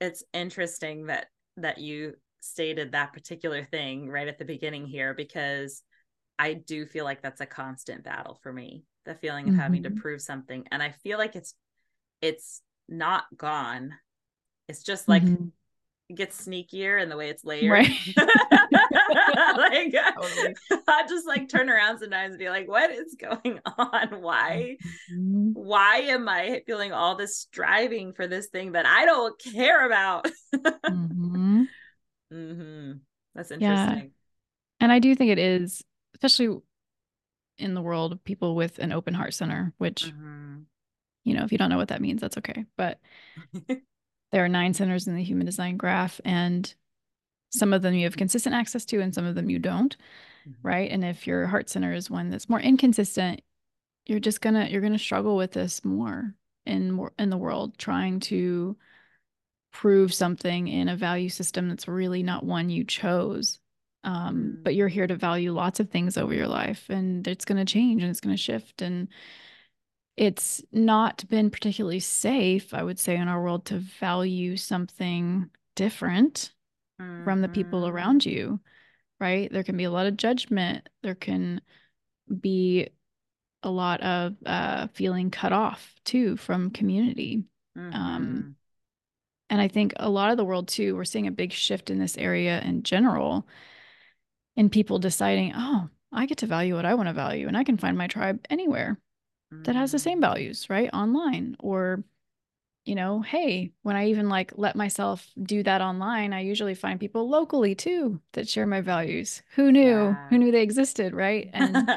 it's 0.00 0.24
interesting 0.32 1.06
that 1.06 1.26
that 1.56 1.78
you 1.78 2.14
stated 2.40 2.92
that 2.92 3.12
particular 3.12 3.64
thing 3.64 4.08
right 4.08 4.28
at 4.28 4.38
the 4.38 4.44
beginning 4.44 4.86
here 4.86 5.14
because 5.14 5.82
I 6.38 6.54
do 6.54 6.86
feel 6.86 7.04
like 7.04 7.22
that's 7.22 7.42
a 7.42 7.46
constant 7.46 8.02
battle 8.02 8.38
for 8.42 8.52
me 8.52 8.84
the 9.04 9.14
feeling 9.14 9.46
of 9.46 9.52
mm-hmm. 9.52 9.60
having 9.60 9.82
to 9.82 9.90
mm-hmm. 9.90 10.00
prove 10.00 10.22
something 10.22 10.64
and 10.72 10.82
I 10.82 10.92
feel 11.02 11.18
like 11.18 11.36
it's 11.36 11.54
it's 12.22 12.62
not 12.88 13.24
gone 13.36 13.92
it's 14.68 14.82
just 14.82 15.06
like 15.06 15.22
mm-hmm. 15.22 15.48
Gets 16.14 16.46
sneakier 16.46 17.02
in 17.02 17.08
the 17.08 17.16
way 17.16 17.28
it's 17.28 17.44
layered 17.44 17.70
right. 17.70 17.90
like 19.56 19.92
totally. 20.14 20.54
I 20.88 21.06
just 21.08 21.26
like 21.26 21.48
turn 21.48 21.68
around 21.68 21.98
sometimes 21.98 22.32
and 22.32 22.38
be 22.38 22.50
like, 22.50 22.68
what 22.68 22.90
is 22.90 23.16
going 23.18 23.60
on? 23.78 24.20
Why? 24.20 24.76
Mm-hmm. 25.12 25.50
Why 25.52 25.96
am 25.98 26.28
I 26.28 26.62
feeling 26.66 26.92
all 26.92 27.16
this 27.16 27.36
striving 27.36 28.12
for 28.12 28.26
this 28.26 28.48
thing 28.48 28.72
that 28.72 28.86
I 28.86 29.04
don't 29.04 29.40
care 29.42 29.86
about? 29.86 30.26
mm-hmm. 30.54 31.62
Mm-hmm. 32.32 32.92
That's 33.34 33.50
interesting. 33.50 33.98
Yeah. 33.98 34.04
And 34.80 34.92
I 34.92 34.98
do 34.98 35.14
think 35.14 35.30
it 35.30 35.38
is, 35.38 35.82
especially 36.14 36.58
in 37.58 37.74
the 37.74 37.82
world 37.82 38.12
of 38.12 38.24
people 38.24 38.54
with 38.54 38.78
an 38.78 38.92
open 38.92 39.14
heart 39.14 39.34
center, 39.34 39.72
which, 39.78 40.06
mm-hmm. 40.06 40.60
you 41.24 41.34
know, 41.34 41.44
if 41.44 41.52
you 41.52 41.58
don't 41.58 41.70
know 41.70 41.76
what 41.76 41.88
that 41.88 42.00
means, 42.00 42.20
that's 42.20 42.38
okay. 42.38 42.64
But 42.76 42.98
there 44.32 44.44
are 44.44 44.48
nine 44.48 44.74
centers 44.74 45.06
in 45.06 45.16
the 45.16 45.22
human 45.22 45.46
design 45.46 45.76
graph. 45.76 46.20
And 46.24 46.72
some 47.50 47.72
of 47.72 47.82
them 47.82 47.94
you 47.94 48.04
have 48.04 48.16
consistent 48.16 48.54
access 48.54 48.84
to 48.84 49.00
and 49.00 49.14
some 49.14 49.24
of 49.24 49.34
them 49.34 49.50
you 49.50 49.58
don't 49.58 49.96
mm-hmm. 50.48 50.52
right 50.62 50.88
and 50.92 51.04
if 51.04 51.26
your 51.26 51.46
heart 51.46 51.68
center 51.68 51.92
is 51.92 52.08
one 52.08 52.30
that's 52.30 52.48
more 52.48 52.60
inconsistent 52.60 53.42
you're 54.06 54.20
just 54.20 54.40
gonna 54.40 54.68
you're 54.70 54.80
gonna 54.80 54.96
struggle 54.96 55.36
with 55.36 55.50
this 55.50 55.84
more 55.84 56.32
in 56.64 56.92
more 56.92 57.12
in 57.18 57.28
the 57.28 57.36
world 57.36 57.76
trying 57.76 58.20
to 58.20 58.76
prove 59.72 60.12
something 60.12 60.68
in 60.68 60.88
a 60.88 60.96
value 60.96 61.28
system 61.28 61.68
that's 61.68 61.88
really 61.88 62.22
not 62.22 62.44
one 62.44 62.70
you 62.70 62.84
chose. 62.84 63.58
Um, 64.02 64.56
mm. 64.58 64.64
But 64.64 64.74
you're 64.74 64.88
here 64.88 65.06
to 65.06 65.16
value 65.16 65.52
lots 65.52 65.80
of 65.80 65.90
things 65.90 66.16
over 66.16 66.34
your 66.34 66.48
life, 66.48 66.86
and 66.88 67.26
it's 67.26 67.44
going 67.44 67.64
to 67.64 67.70
change 67.70 68.02
and 68.02 68.10
it's 68.10 68.20
going 68.20 68.34
to 68.34 68.42
shift. 68.42 68.82
And 68.82 69.08
it's 70.20 70.62
not 70.70 71.26
been 71.30 71.50
particularly 71.50 71.98
safe, 71.98 72.74
I 72.74 72.82
would 72.82 72.98
say, 72.98 73.16
in 73.16 73.26
our 73.26 73.42
world 73.42 73.64
to 73.66 73.78
value 73.78 74.58
something 74.58 75.48
different 75.74 76.52
mm-hmm. 77.00 77.24
from 77.24 77.40
the 77.40 77.48
people 77.48 77.84
mm-hmm. 77.84 77.96
around 77.96 78.26
you, 78.26 78.60
right? 79.18 79.50
There 79.50 79.62
can 79.62 79.78
be 79.78 79.84
a 79.84 79.90
lot 79.90 80.06
of 80.06 80.18
judgment. 80.18 80.86
There 81.02 81.14
can 81.14 81.62
be 82.38 82.90
a 83.62 83.70
lot 83.70 84.02
of 84.02 84.34
uh, 84.44 84.88
feeling 84.88 85.30
cut 85.30 85.54
off 85.54 85.94
too 86.04 86.36
from 86.36 86.70
community. 86.70 87.44
Um, 87.74 87.82
mm-hmm. 87.82 87.94
Um, 87.94 88.56
and 89.48 89.58
I 89.58 89.68
think 89.68 89.94
a 89.96 90.10
lot 90.10 90.30
of 90.30 90.36
the 90.36 90.44
world 90.44 90.68
too, 90.68 90.96
we're 90.96 91.04
seeing 91.04 91.28
a 91.28 91.32
big 91.32 91.50
shift 91.50 91.88
in 91.88 91.98
this 91.98 92.18
area 92.18 92.60
in 92.60 92.82
general, 92.82 93.46
in 94.54 94.68
people 94.68 94.98
deciding, 94.98 95.54
oh, 95.56 95.88
I 96.12 96.26
get 96.26 96.36
to 96.38 96.46
value 96.46 96.74
what 96.74 96.84
I 96.84 96.92
want 96.92 97.08
to 97.08 97.14
value, 97.14 97.48
and 97.48 97.56
I 97.56 97.64
can 97.64 97.78
find 97.78 97.96
my 97.96 98.06
tribe 98.06 98.44
anywhere. 98.50 98.98
That 99.50 99.74
has 99.74 99.92
the 99.92 99.98
same 99.98 100.18
mm. 100.18 100.22
values, 100.22 100.68
right? 100.70 100.90
Online 100.92 101.56
or 101.58 102.04
you 102.86 102.94
know, 102.94 103.20
hey, 103.20 103.72
when 103.82 103.94
I 103.94 104.08
even 104.08 104.28
like 104.28 104.52
let 104.56 104.74
myself 104.74 105.30
do 105.40 105.62
that 105.62 105.82
online, 105.82 106.32
I 106.32 106.40
usually 106.40 106.74
find 106.74 106.98
people 106.98 107.28
locally 107.28 107.74
too 107.74 108.20
that 108.32 108.48
share 108.48 108.66
my 108.66 108.80
values. 108.80 109.42
Who 109.54 109.70
knew? 109.70 109.82
Yeah. 109.82 110.28
Who 110.28 110.38
knew 110.38 110.50
they 110.50 110.62
existed, 110.62 111.14
right? 111.14 111.50
And 111.52 111.90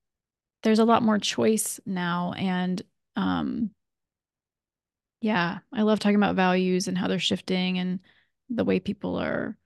there's 0.64 0.80
a 0.80 0.84
lot 0.84 1.02
more 1.02 1.18
choice 1.18 1.78
now 1.86 2.32
and 2.36 2.82
um 3.16 3.70
yeah, 5.20 5.60
I 5.72 5.82
love 5.82 6.00
talking 6.00 6.16
about 6.16 6.36
values 6.36 6.86
and 6.86 6.98
how 6.98 7.08
they're 7.08 7.18
shifting 7.18 7.78
and 7.78 8.00
the 8.50 8.64
way 8.64 8.78
people 8.78 9.16
are 9.16 9.56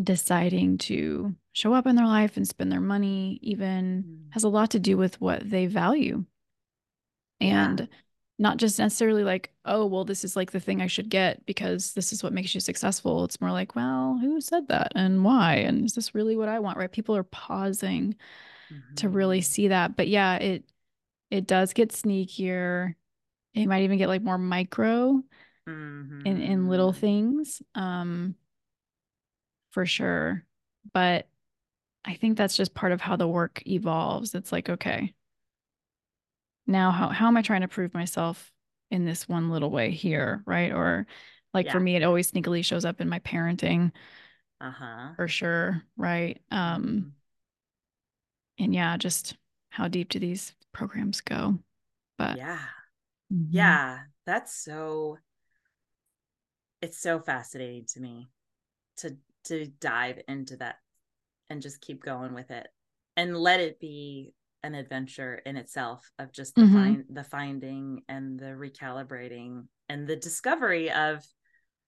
deciding 0.00 0.78
to 0.78 1.34
show 1.52 1.72
up 1.74 1.86
in 1.86 1.96
their 1.96 2.06
life 2.06 2.36
and 2.36 2.46
spend 2.46 2.70
their 2.70 2.80
money 2.80 3.40
even 3.42 4.04
mm. 4.06 4.32
has 4.32 4.44
a 4.44 4.48
lot 4.48 4.70
to 4.70 4.78
do 4.78 4.96
with 4.96 5.20
what 5.20 5.48
they 5.48 5.66
value. 5.66 6.24
And 7.40 7.80
yeah. 7.80 7.86
not 8.38 8.56
just 8.56 8.78
necessarily 8.78 9.24
like, 9.24 9.52
oh, 9.64 9.86
well, 9.86 10.04
this 10.04 10.24
is 10.24 10.36
like 10.36 10.52
the 10.52 10.60
thing 10.60 10.80
I 10.80 10.86
should 10.86 11.08
get 11.08 11.44
because 11.46 11.92
this 11.92 12.12
is 12.12 12.22
what 12.22 12.32
makes 12.32 12.54
you 12.54 12.60
successful. 12.60 13.24
It's 13.24 13.40
more 13.40 13.52
like, 13.52 13.74
well, 13.74 14.18
who 14.20 14.40
said 14.40 14.68
that 14.68 14.92
and 14.94 15.24
why? 15.24 15.56
And 15.56 15.84
is 15.84 15.94
this 15.94 16.14
really 16.14 16.36
what 16.36 16.48
I 16.48 16.58
want? 16.60 16.78
Right. 16.78 16.90
People 16.90 17.16
are 17.16 17.24
pausing 17.24 18.14
mm-hmm. 18.72 18.94
to 18.96 19.08
really 19.08 19.40
mm-hmm. 19.40 19.52
see 19.52 19.68
that. 19.68 19.96
But 19.96 20.08
yeah, 20.08 20.36
it 20.36 20.64
it 21.30 21.46
does 21.46 21.72
get 21.72 21.90
sneakier 21.90 22.94
it 23.54 23.66
might 23.66 23.84
even 23.84 23.98
get 23.98 24.08
like 24.08 24.22
more 24.22 24.38
micro 24.38 25.22
mm-hmm. 25.68 26.26
in 26.26 26.40
in 26.40 26.68
little 26.68 26.92
mm-hmm. 26.92 27.00
things 27.00 27.62
um 27.74 28.34
for 29.70 29.86
sure 29.86 30.44
but 30.92 31.28
i 32.04 32.14
think 32.14 32.36
that's 32.36 32.56
just 32.56 32.74
part 32.74 32.92
of 32.92 33.00
how 33.00 33.16
the 33.16 33.28
work 33.28 33.62
evolves 33.66 34.34
it's 34.34 34.52
like 34.52 34.68
okay 34.68 35.14
now 36.66 36.90
how, 36.90 37.08
how 37.08 37.26
am 37.26 37.36
i 37.36 37.42
trying 37.42 37.60
to 37.60 37.68
prove 37.68 37.94
myself 37.94 38.52
in 38.90 39.04
this 39.04 39.28
one 39.28 39.50
little 39.50 39.70
way 39.70 39.90
here 39.90 40.42
right 40.46 40.72
or 40.72 41.06
like 41.52 41.66
yeah. 41.66 41.72
for 41.72 41.80
me 41.80 41.96
it 41.96 42.02
always 42.02 42.30
sneakily 42.30 42.64
shows 42.64 42.84
up 42.84 43.00
in 43.00 43.08
my 43.08 43.18
parenting 43.20 43.92
uh-huh 44.60 45.10
for 45.16 45.28
sure 45.28 45.82
right 45.96 46.40
um 46.50 46.84
mm-hmm. 46.84 48.64
and 48.64 48.74
yeah 48.74 48.96
just 48.96 49.36
how 49.70 49.88
deep 49.88 50.08
do 50.08 50.18
these 50.18 50.54
programs 50.72 51.20
go 51.20 51.58
but 52.18 52.36
yeah 52.36 52.58
Mm-hmm. 53.32 53.56
Yeah, 53.56 53.98
that's 54.26 54.54
so 54.54 55.18
it's 56.80 56.98
so 56.98 57.18
fascinating 57.20 57.86
to 57.86 58.00
me 58.00 58.28
to 58.98 59.16
to 59.44 59.66
dive 59.80 60.20
into 60.28 60.56
that 60.58 60.76
and 61.50 61.62
just 61.62 61.80
keep 61.80 62.02
going 62.02 62.34
with 62.34 62.50
it 62.50 62.66
and 63.16 63.36
let 63.36 63.60
it 63.60 63.80
be 63.80 64.34
an 64.64 64.74
adventure 64.74 65.40
in 65.46 65.56
itself 65.56 66.10
of 66.18 66.32
just 66.32 66.54
the 66.54 66.62
mm-hmm. 66.62 66.74
find 66.74 67.04
the 67.10 67.24
finding 67.24 68.02
and 68.08 68.38
the 68.38 68.46
recalibrating 68.46 69.66
and 69.88 70.06
the 70.06 70.16
discovery 70.16 70.90
of 70.90 71.24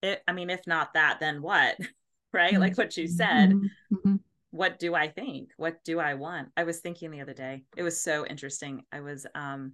it 0.03 0.23
i 0.29 0.33
mean 0.33 0.51
if 0.51 0.67
not 0.67 0.95
that 0.95 1.19
then 1.21 1.43
what 1.43 1.77
right 2.33 2.53
mm-hmm. 2.53 2.61
like 2.61 2.79
what 2.79 2.97
you 2.97 3.09
said 3.09 3.51
mm-hmm. 3.51 3.95
mm-hmm. 3.95 4.17
what 4.51 4.79
do 4.79 4.95
i 4.95 5.09
think 5.09 5.51
what 5.57 5.83
do 5.85 5.99
i 5.99 6.15
want 6.15 6.49
i 6.57 6.65
was 6.65 6.81
thinking 6.81 7.11
the 7.11 7.21
other 7.21 7.35
day 7.35 7.65
it 7.77 7.83
was 7.83 8.01
so 8.01 8.27
interesting 8.27 8.83
i 8.93 9.01
was 9.01 9.27
um 9.35 9.73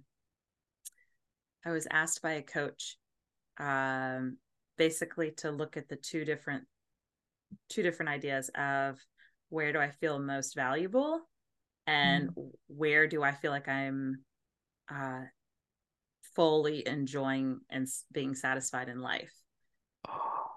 I 1.65 1.71
was 1.71 1.87
asked 1.89 2.21
by 2.21 2.33
a 2.33 2.41
coach 2.41 2.97
um, 3.59 4.37
basically 4.77 5.31
to 5.37 5.51
look 5.51 5.77
at 5.77 5.87
the 5.87 5.95
two 5.95 6.25
different 6.25 6.65
two 7.69 7.83
different 7.83 8.09
ideas 8.09 8.49
of 8.55 8.99
where 9.49 9.71
do 9.71 9.79
I 9.79 9.91
feel 9.91 10.17
most 10.17 10.55
valuable 10.55 11.21
and 11.87 12.29
mm. 12.29 12.49
where 12.67 13.07
do 13.07 13.23
I 13.23 13.31
feel 13.31 13.51
like 13.51 13.67
I'm 13.67 14.23
uh, 14.91 15.21
fully 16.35 16.87
enjoying 16.87 17.59
and 17.69 17.87
being 18.11 18.35
satisfied 18.35 18.89
in 18.89 19.01
life. 19.01 19.33
Oh. 20.07 20.47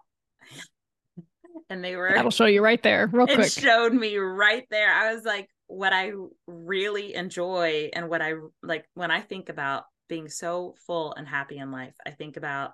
and 1.71 1.83
they 1.83 1.97
were 1.97 2.13
that'll 2.15 2.31
show 2.31 2.47
you 2.47 2.63
right 2.63 2.83
there 2.83 3.09
real 3.13 3.27
it 3.29 3.35
quick. 3.35 3.53
showed 3.53 3.93
me 3.93 4.17
right 4.17 4.67
there. 4.71 4.93
I 4.93 5.15
was 5.15 5.25
like, 5.25 5.49
what 5.69 5.93
I 5.93 6.13
really 6.47 7.15
enjoy 7.15 7.91
and 7.93 8.09
what 8.09 8.23
I 8.23 8.35
like 8.63 8.85
when 8.95 9.11
I 9.11 9.21
think 9.21 9.49
about 9.49 9.85
being 10.09 10.29
so 10.29 10.77
full 10.87 11.13
and 11.15 11.27
happy 11.27 11.59
in 11.59 11.73
life. 11.73 11.95
I 12.07 12.11
think 12.11 12.37
about 12.37 12.73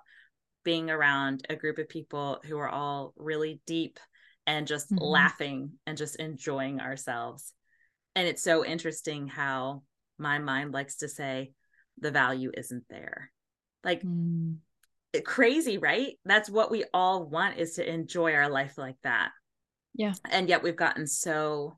being 0.63 0.89
around 0.89 1.45
a 1.49 1.55
group 1.55 1.77
of 1.77 1.89
people 1.89 2.39
who 2.45 2.57
are 2.57 2.69
all 2.69 3.13
really 3.17 3.61
deep 3.65 3.99
and 4.45 4.67
just 4.67 4.91
mm-hmm. 4.91 5.03
laughing 5.03 5.71
and 5.87 5.97
just 5.97 6.17
enjoying 6.17 6.79
ourselves. 6.79 7.53
And 8.15 8.27
it's 8.27 8.43
so 8.43 8.65
interesting 8.65 9.27
how 9.27 9.83
my 10.17 10.39
mind 10.39 10.71
likes 10.71 10.97
to 10.97 11.07
say 11.07 11.53
the 11.99 12.11
value 12.11 12.51
isn't 12.55 12.85
there. 12.89 13.31
Like 13.83 14.03
mm. 14.03 14.57
crazy, 15.23 15.77
right? 15.77 16.13
That's 16.25 16.49
what 16.49 16.71
we 16.71 16.85
all 16.93 17.25
want 17.25 17.57
is 17.57 17.73
to 17.75 17.89
enjoy 17.89 18.33
our 18.33 18.49
life 18.49 18.77
like 18.77 18.97
that. 19.03 19.31
Yeah. 19.95 20.13
And 20.29 20.49
yet 20.49 20.63
we've 20.63 20.75
gotten 20.75 21.07
so 21.07 21.77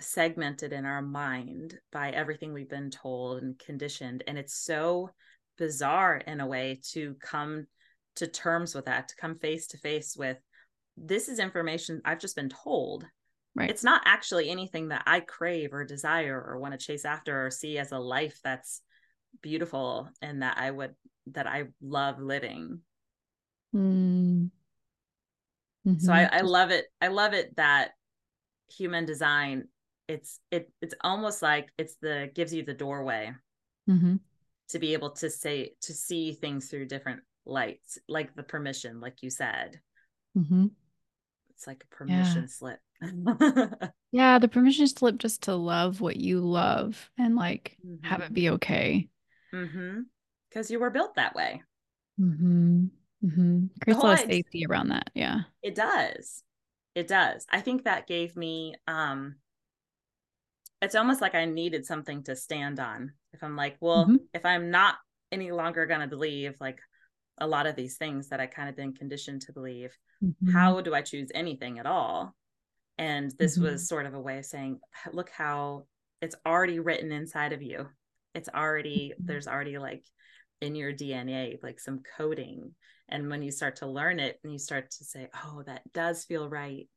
segmented 0.00 0.72
in 0.72 0.84
our 0.84 1.02
mind 1.02 1.78
by 1.90 2.10
everything 2.10 2.52
we've 2.52 2.68
been 2.68 2.90
told 2.90 3.42
and 3.42 3.58
conditioned 3.58 4.22
and 4.26 4.36
it's 4.36 4.54
so 4.54 5.10
bizarre 5.56 6.16
in 6.16 6.40
a 6.40 6.46
way 6.46 6.78
to 6.92 7.16
come 7.20 7.66
to 8.14 8.26
terms 8.26 8.74
with 8.74 8.84
that 8.84 9.08
to 9.08 9.16
come 9.16 9.38
face 9.38 9.66
to 9.68 9.78
face 9.78 10.14
with 10.16 10.36
this 10.98 11.28
is 11.28 11.38
information 11.38 12.02
i've 12.04 12.20
just 12.20 12.36
been 12.36 12.50
told 12.50 13.06
right 13.56 13.70
it's 13.70 13.84
not 13.84 14.02
actually 14.04 14.50
anything 14.50 14.88
that 14.88 15.02
i 15.06 15.20
crave 15.20 15.72
or 15.72 15.84
desire 15.84 16.40
or 16.46 16.58
want 16.58 16.78
to 16.78 16.86
chase 16.86 17.04
after 17.04 17.46
or 17.46 17.50
see 17.50 17.78
as 17.78 17.90
a 17.92 17.98
life 17.98 18.38
that's 18.44 18.82
beautiful 19.42 20.08
and 20.22 20.42
that 20.42 20.56
i 20.58 20.70
would 20.70 20.94
that 21.28 21.46
i 21.46 21.64
love 21.82 22.20
living 22.20 22.80
mm. 23.74 24.50
mm-hmm. 25.86 25.98
so 25.98 26.12
I, 26.12 26.28
I 26.30 26.40
love 26.42 26.70
it 26.70 26.86
i 27.00 27.08
love 27.08 27.32
it 27.32 27.56
that 27.56 27.92
human 28.68 29.04
design 29.06 29.64
it's 30.08 30.38
it 30.50 30.70
it's 30.80 30.94
almost 31.02 31.42
like 31.42 31.68
it's 31.78 31.96
the 32.00 32.30
gives 32.34 32.54
you 32.54 32.64
the 32.64 32.74
doorway 32.74 33.32
mm-hmm. 33.88 34.16
to 34.68 34.78
be 34.78 34.92
able 34.92 35.10
to 35.10 35.30
say 35.30 35.72
to 35.82 35.92
see 35.92 36.32
things 36.32 36.68
through 36.68 36.86
different 36.86 37.20
lights 37.44 37.98
like 38.08 38.34
the 38.34 38.42
permission 38.42 39.00
like 39.00 39.22
you 39.22 39.30
said 39.30 39.80
mm-hmm. 40.36 40.66
It's 41.56 41.66
like 41.66 41.84
a 41.84 41.94
permission 41.94 42.42
yeah. 42.42 42.48
slip 42.48 43.92
yeah 44.12 44.38
the 44.38 44.48
permission 44.48 44.86
slip 44.86 45.18
just 45.18 45.44
to 45.44 45.54
love 45.54 46.00
what 46.00 46.16
you 46.16 46.40
love 46.40 47.10
and 47.18 47.36
like 47.36 47.76
mm-hmm. 47.84 48.04
have 48.06 48.20
it 48.20 48.32
be 48.32 48.50
okay 48.50 49.08
because 49.50 49.68
mm-hmm. 49.70 50.72
you 50.72 50.78
were 50.78 50.90
built 50.90 51.14
that 51.16 51.34
way 51.34 51.62
mm-hmm. 52.20 52.84
Mm-hmm. 53.24 53.66
creates 53.82 54.02
a 54.02 54.06
lot 54.06 54.22
of 54.22 54.30
safety 54.30 54.66
around 54.68 54.88
that 54.88 55.10
yeah 55.14 55.40
it 55.62 55.74
does 55.74 56.42
it 56.94 57.08
does 57.08 57.46
i 57.50 57.60
think 57.60 57.84
that 57.84 58.06
gave 58.06 58.36
me 58.36 58.74
um 58.86 59.36
it's 60.82 60.94
almost 60.94 61.20
like 61.20 61.34
I 61.34 61.44
needed 61.46 61.86
something 61.86 62.22
to 62.24 62.36
stand 62.36 62.80
on. 62.80 63.12
If 63.32 63.42
I'm 63.42 63.56
like, 63.56 63.76
well, 63.80 64.04
mm-hmm. 64.04 64.16
if 64.34 64.44
I'm 64.44 64.70
not 64.70 64.96
any 65.32 65.50
longer 65.50 65.86
going 65.86 66.00
to 66.00 66.06
believe 66.06 66.56
like 66.60 66.80
a 67.38 67.46
lot 67.46 67.66
of 67.66 67.76
these 67.76 67.96
things 67.96 68.28
that 68.28 68.40
I 68.40 68.46
kind 68.46 68.68
of 68.68 68.76
been 68.76 68.94
conditioned 68.94 69.42
to 69.42 69.52
believe, 69.52 69.96
mm-hmm. 70.22 70.52
how 70.52 70.80
do 70.80 70.94
I 70.94 71.02
choose 71.02 71.30
anything 71.34 71.78
at 71.78 71.86
all? 71.86 72.34
And 72.98 73.32
this 73.38 73.58
mm-hmm. 73.58 73.72
was 73.72 73.88
sort 73.88 74.06
of 74.06 74.14
a 74.14 74.20
way 74.20 74.38
of 74.38 74.46
saying, 74.46 74.80
look 75.12 75.30
how 75.30 75.84
it's 76.22 76.36
already 76.46 76.80
written 76.80 77.12
inside 77.12 77.52
of 77.52 77.62
you. 77.62 77.88
It's 78.34 78.48
already, 78.48 79.12
mm-hmm. 79.14 79.26
there's 79.26 79.48
already 79.48 79.78
like 79.78 80.04
in 80.60 80.74
your 80.74 80.92
DNA, 80.92 81.62
like 81.62 81.78
some 81.78 82.00
coding. 82.16 82.74
And 83.08 83.28
when 83.28 83.42
you 83.42 83.50
start 83.50 83.76
to 83.76 83.86
learn 83.86 84.18
it 84.18 84.38
and 84.42 84.52
you 84.52 84.58
start 84.58 84.90
to 84.92 85.04
say, 85.04 85.28
oh, 85.44 85.62
that 85.66 85.82
does 85.92 86.24
feel 86.24 86.48
right. 86.48 86.88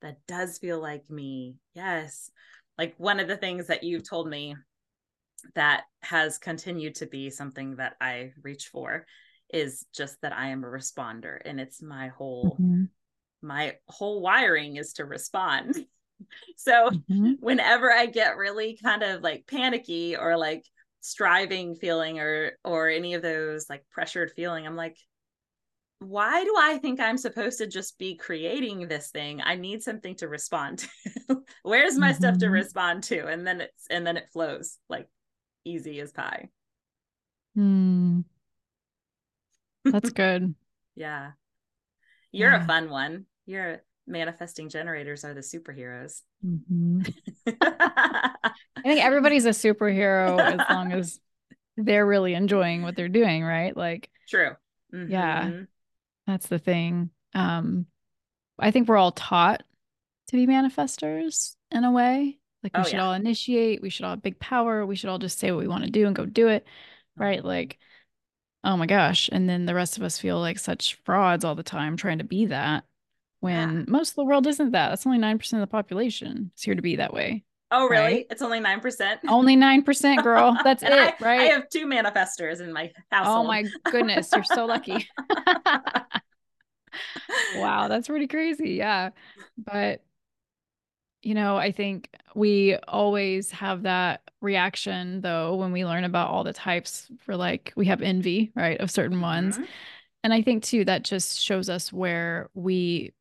That 0.00 0.18
does 0.28 0.58
feel 0.58 0.80
like 0.80 1.10
me. 1.10 1.56
Yes 1.74 2.30
like 2.78 2.94
one 2.96 3.20
of 3.20 3.28
the 3.28 3.36
things 3.36 3.66
that 3.66 3.82
you've 3.82 4.08
told 4.08 4.30
me 4.30 4.56
that 5.54 5.84
has 6.02 6.38
continued 6.38 6.94
to 6.96 7.06
be 7.06 7.28
something 7.28 7.76
that 7.76 7.96
I 8.00 8.32
reach 8.42 8.68
for 8.68 9.04
is 9.50 9.86
just 9.94 10.20
that 10.22 10.32
I 10.32 10.48
am 10.48 10.64
a 10.64 10.68
responder 10.68 11.38
and 11.44 11.60
it's 11.60 11.82
my 11.82 12.08
whole 12.08 12.56
Mm-hmm. 12.60 12.84
my 13.40 13.76
whole 13.86 14.20
wiring 14.20 14.76
is 14.76 14.94
to 14.94 15.04
respond. 15.04 15.76
so 16.56 16.90
Mhm. 16.90 17.36
whenever 17.40 17.92
I 17.92 18.06
get 18.06 18.36
really 18.36 18.78
kind 18.82 19.02
of 19.02 19.22
like 19.22 19.46
panicky 19.46 20.16
or 20.16 20.36
like 20.36 20.64
striving 21.00 21.76
feeling 21.76 22.18
or 22.18 22.58
or 22.64 22.88
any 22.88 23.14
of 23.14 23.22
those 23.22 23.70
like 23.70 23.84
pressured 23.90 24.32
feeling, 24.32 24.66
I'm 24.66 24.76
like 24.76 24.96
why 26.00 26.44
do 26.44 26.54
I 26.56 26.78
think 26.78 27.00
I'm 27.00 27.18
supposed 27.18 27.58
to 27.58 27.66
just 27.66 27.98
be 27.98 28.14
creating 28.14 28.86
this 28.86 29.10
thing? 29.10 29.40
I 29.42 29.56
need 29.56 29.82
something 29.82 30.14
to 30.16 30.28
respond 30.28 30.78
to. 31.28 31.42
Where's 31.64 31.96
my 31.98 32.12
stuff 32.12 32.38
to 32.38 32.46
Mhm. 32.46 32.52
respond 32.52 33.02
to? 33.04 33.26
And 33.26 33.44
then 33.46 33.60
it's 33.62 33.86
and 33.90 34.06
then 34.06 34.16
it 34.16 34.28
flows 34.32 34.78
like 34.88 35.08
easy 35.64 36.00
as 36.00 36.12
pie. 36.12 36.50
Hmm. 37.54 38.20
That's 39.84 40.10
good. 40.10 40.54
Yeah. 40.96 41.32
You're 42.32 42.52
a 42.52 42.64
fun 42.64 42.90
one. 42.90 43.26
You're 43.46 43.82
manifesting 44.06 44.68
generators 44.68 45.24
are 45.24 45.32
the 45.34 45.40
superheroes. 45.40 46.22
Mhm. 46.44 47.14
I 47.62 48.50
think 48.82 49.00
everybody's 49.04 49.46
a 49.46 49.50
superhero 49.50 50.38
as 50.40 50.60
long 50.68 50.92
as 50.92 51.20
they're 51.76 52.06
really 52.06 52.34
enjoying 52.34 52.82
what 52.82 52.96
they're 52.96 53.08
doing, 53.08 53.44
right? 53.44 53.76
Like 53.76 54.10
True. 54.28 54.56
Yeah. 54.92 55.44
Mhm. 55.44 55.66
that's 56.26 56.48
the 56.48 56.58
thing. 56.58 57.10
Um, 57.34 57.86
I 58.58 58.70
think 58.70 58.88
we're 58.88 58.96
all 58.96 59.12
taught 59.12 59.62
to 60.28 60.36
be 60.36 60.46
manifestors 60.46 61.54
in 61.70 61.84
a 61.84 61.92
way. 61.92 62.38
Like 62.62 62.76
we 62.76 62.80
Oh, 62.80 62.84
should 62.84 62.94
yeah. 62.94 63.04
all 63.06 63.14
initiate, 63.14 63.82
we 63.82 63.90
should 63.90 64.04
all 64.04 64.10
have 64.12 64.22
big 64.22 64.40
power, 64.40 64.84
we 64.84 64.96
should 64.96 65.10
all 65.10 65.18
just 65.18 65.38
say 65.38 65.50
what 65.52 65.60
we 65.60 65.68
want 65.68 65.84
to 65.84 65.90
do 65.90 66.06
and 66.06 66.16
go 66.16 66.26
do 66.26 66.48
it, 66.48 66.66
right? 67.16 67.40
Mhm. 67.40 67.44
Like, 67.44 67.78
oh 68.64 68.76
my 68.76 68.86
gosh. 68.86 69.28
And 69.32 69.48
then 69.48 69.66
the 69.66 69.74
rest 69.74 69.96
of 69.96 70.02
us 70.02 70.18
feel 70.18 70.38
like 70.38 70.58
such 70.58 70.98
frauds 71.04 71.44
all 71.44 71.54
the 71.54 71.62
time 71.62 71.96
trying 71.96 72.18
to 72.18 72.24
be 72.24 72.46
that 72.46 72.84
when 73.40 73.84
most 73.88 74.10
of 74.10 74.16
the 74.16 74.24
world 74.24 74.46
isn't 74.46 74.72
that. 74.72 74.88
That's 74.88 75.06
only 75.06 75.18
9% 75.18 75.52
of 75.52 75.60
the 75.60 75.66
population 75.66 76.50
is 76.56 76.62
here 76.62 76.74
to 76.74 76.82
be 76.82 76.96
that 76.96 77.12
way. 77.12 77.44
Oh, 77.70 77.86
really? 77.86 78.04
Right? 78.04 78.26
It's 78.30 78.40
only 78.40 78.60
9%? 78.60 79.18
Only 79.28 79.56
9%, 79.56 80.22
girl. 80.22 80.56
That's 80.64 80.82
it, 80.82 80.90
I, 80.90 81.14
right? 81.20 81.40
I 81.40 81.44
have 81.44 81.68
two 81.68 81.86
manifestors 81.86 82.60
in 82.60 82.72
my 82.72 82.90
house. 83.10 83.26
Oh 83.28 83.44
my 83.44 83.64
goodness, 83.84 84.30
you're 84.34 84.44
so 84.44 84.64
lucky. 84.66 85.06
Wow, 87.56 87.88
that's 87.88 88.08
pretty 88.08 88.26
crazy. 88.26 88.70
Yeah. 88.70 89.10
But, 89.56 90.02
you 91.22 91.34
know, 91.34 91.56
I 91.56 91.72
think 91.72 92.10
we 92.34 92.76
always 92.86 93.50
have 93.50 93.82
that 93.82 94.22
reaction 94.40 95.20
though 95.20 95.56
when 95.56 95.72
we 95.72 95.84
learn 95.84 96.04
about 96.04 96.30
all 96.30 96.44
the 96.44 96.52
types 96.52 97.08
for 97.20 97.36
like 97.36 97.72
we 97.76 97.86
have 97.86 98.02
envy, 98.02 98.52
right, 98.54 98.78
of 98.80 98.90
certain 98.90 99.20
ones. 99.20 99.58
Mhm. 99.58 99.66
And 100.24 100.32
I 100.32 100.42
think 100.42 100.62
too 100.62 100.84
that 100.84 101.02
just 101.02 101.40
shows 101.40 101.68
us 101.68 101.92
where 101.92 102.48
we 102.54 103.12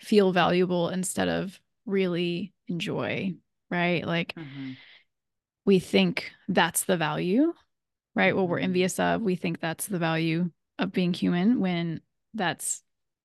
feel 0.00 0.32
valuable 0.32 0.88
instead 0.90 1.28
of 1.28 1.58
really 1.86 2.52
enjoy, 2.68 3.34
right? 3.70 4.06
Like 4.06 4.34
Mhm. 4.36 4.76
we 5.64 5.78
think 5.78 6.32
that's 6.48 6.84
the 6.84 6.96
value, 6.96 7.52
right? 8.14 8.36
What 8.36 8.48
we're 8.48 8.58
Mhm. 8.58 8.64
envious 8.64 8.98
of, 9.00 9.22
we 9.22 9.36
think 9.36 9.60
that's 9.60 9.86
the 9.86 9.98
value 9.98 10.50
of 10.78 10.92
being 10.92 11.12
human 11.14 11.60
when 11.60 12.00
that's 12.34 12.82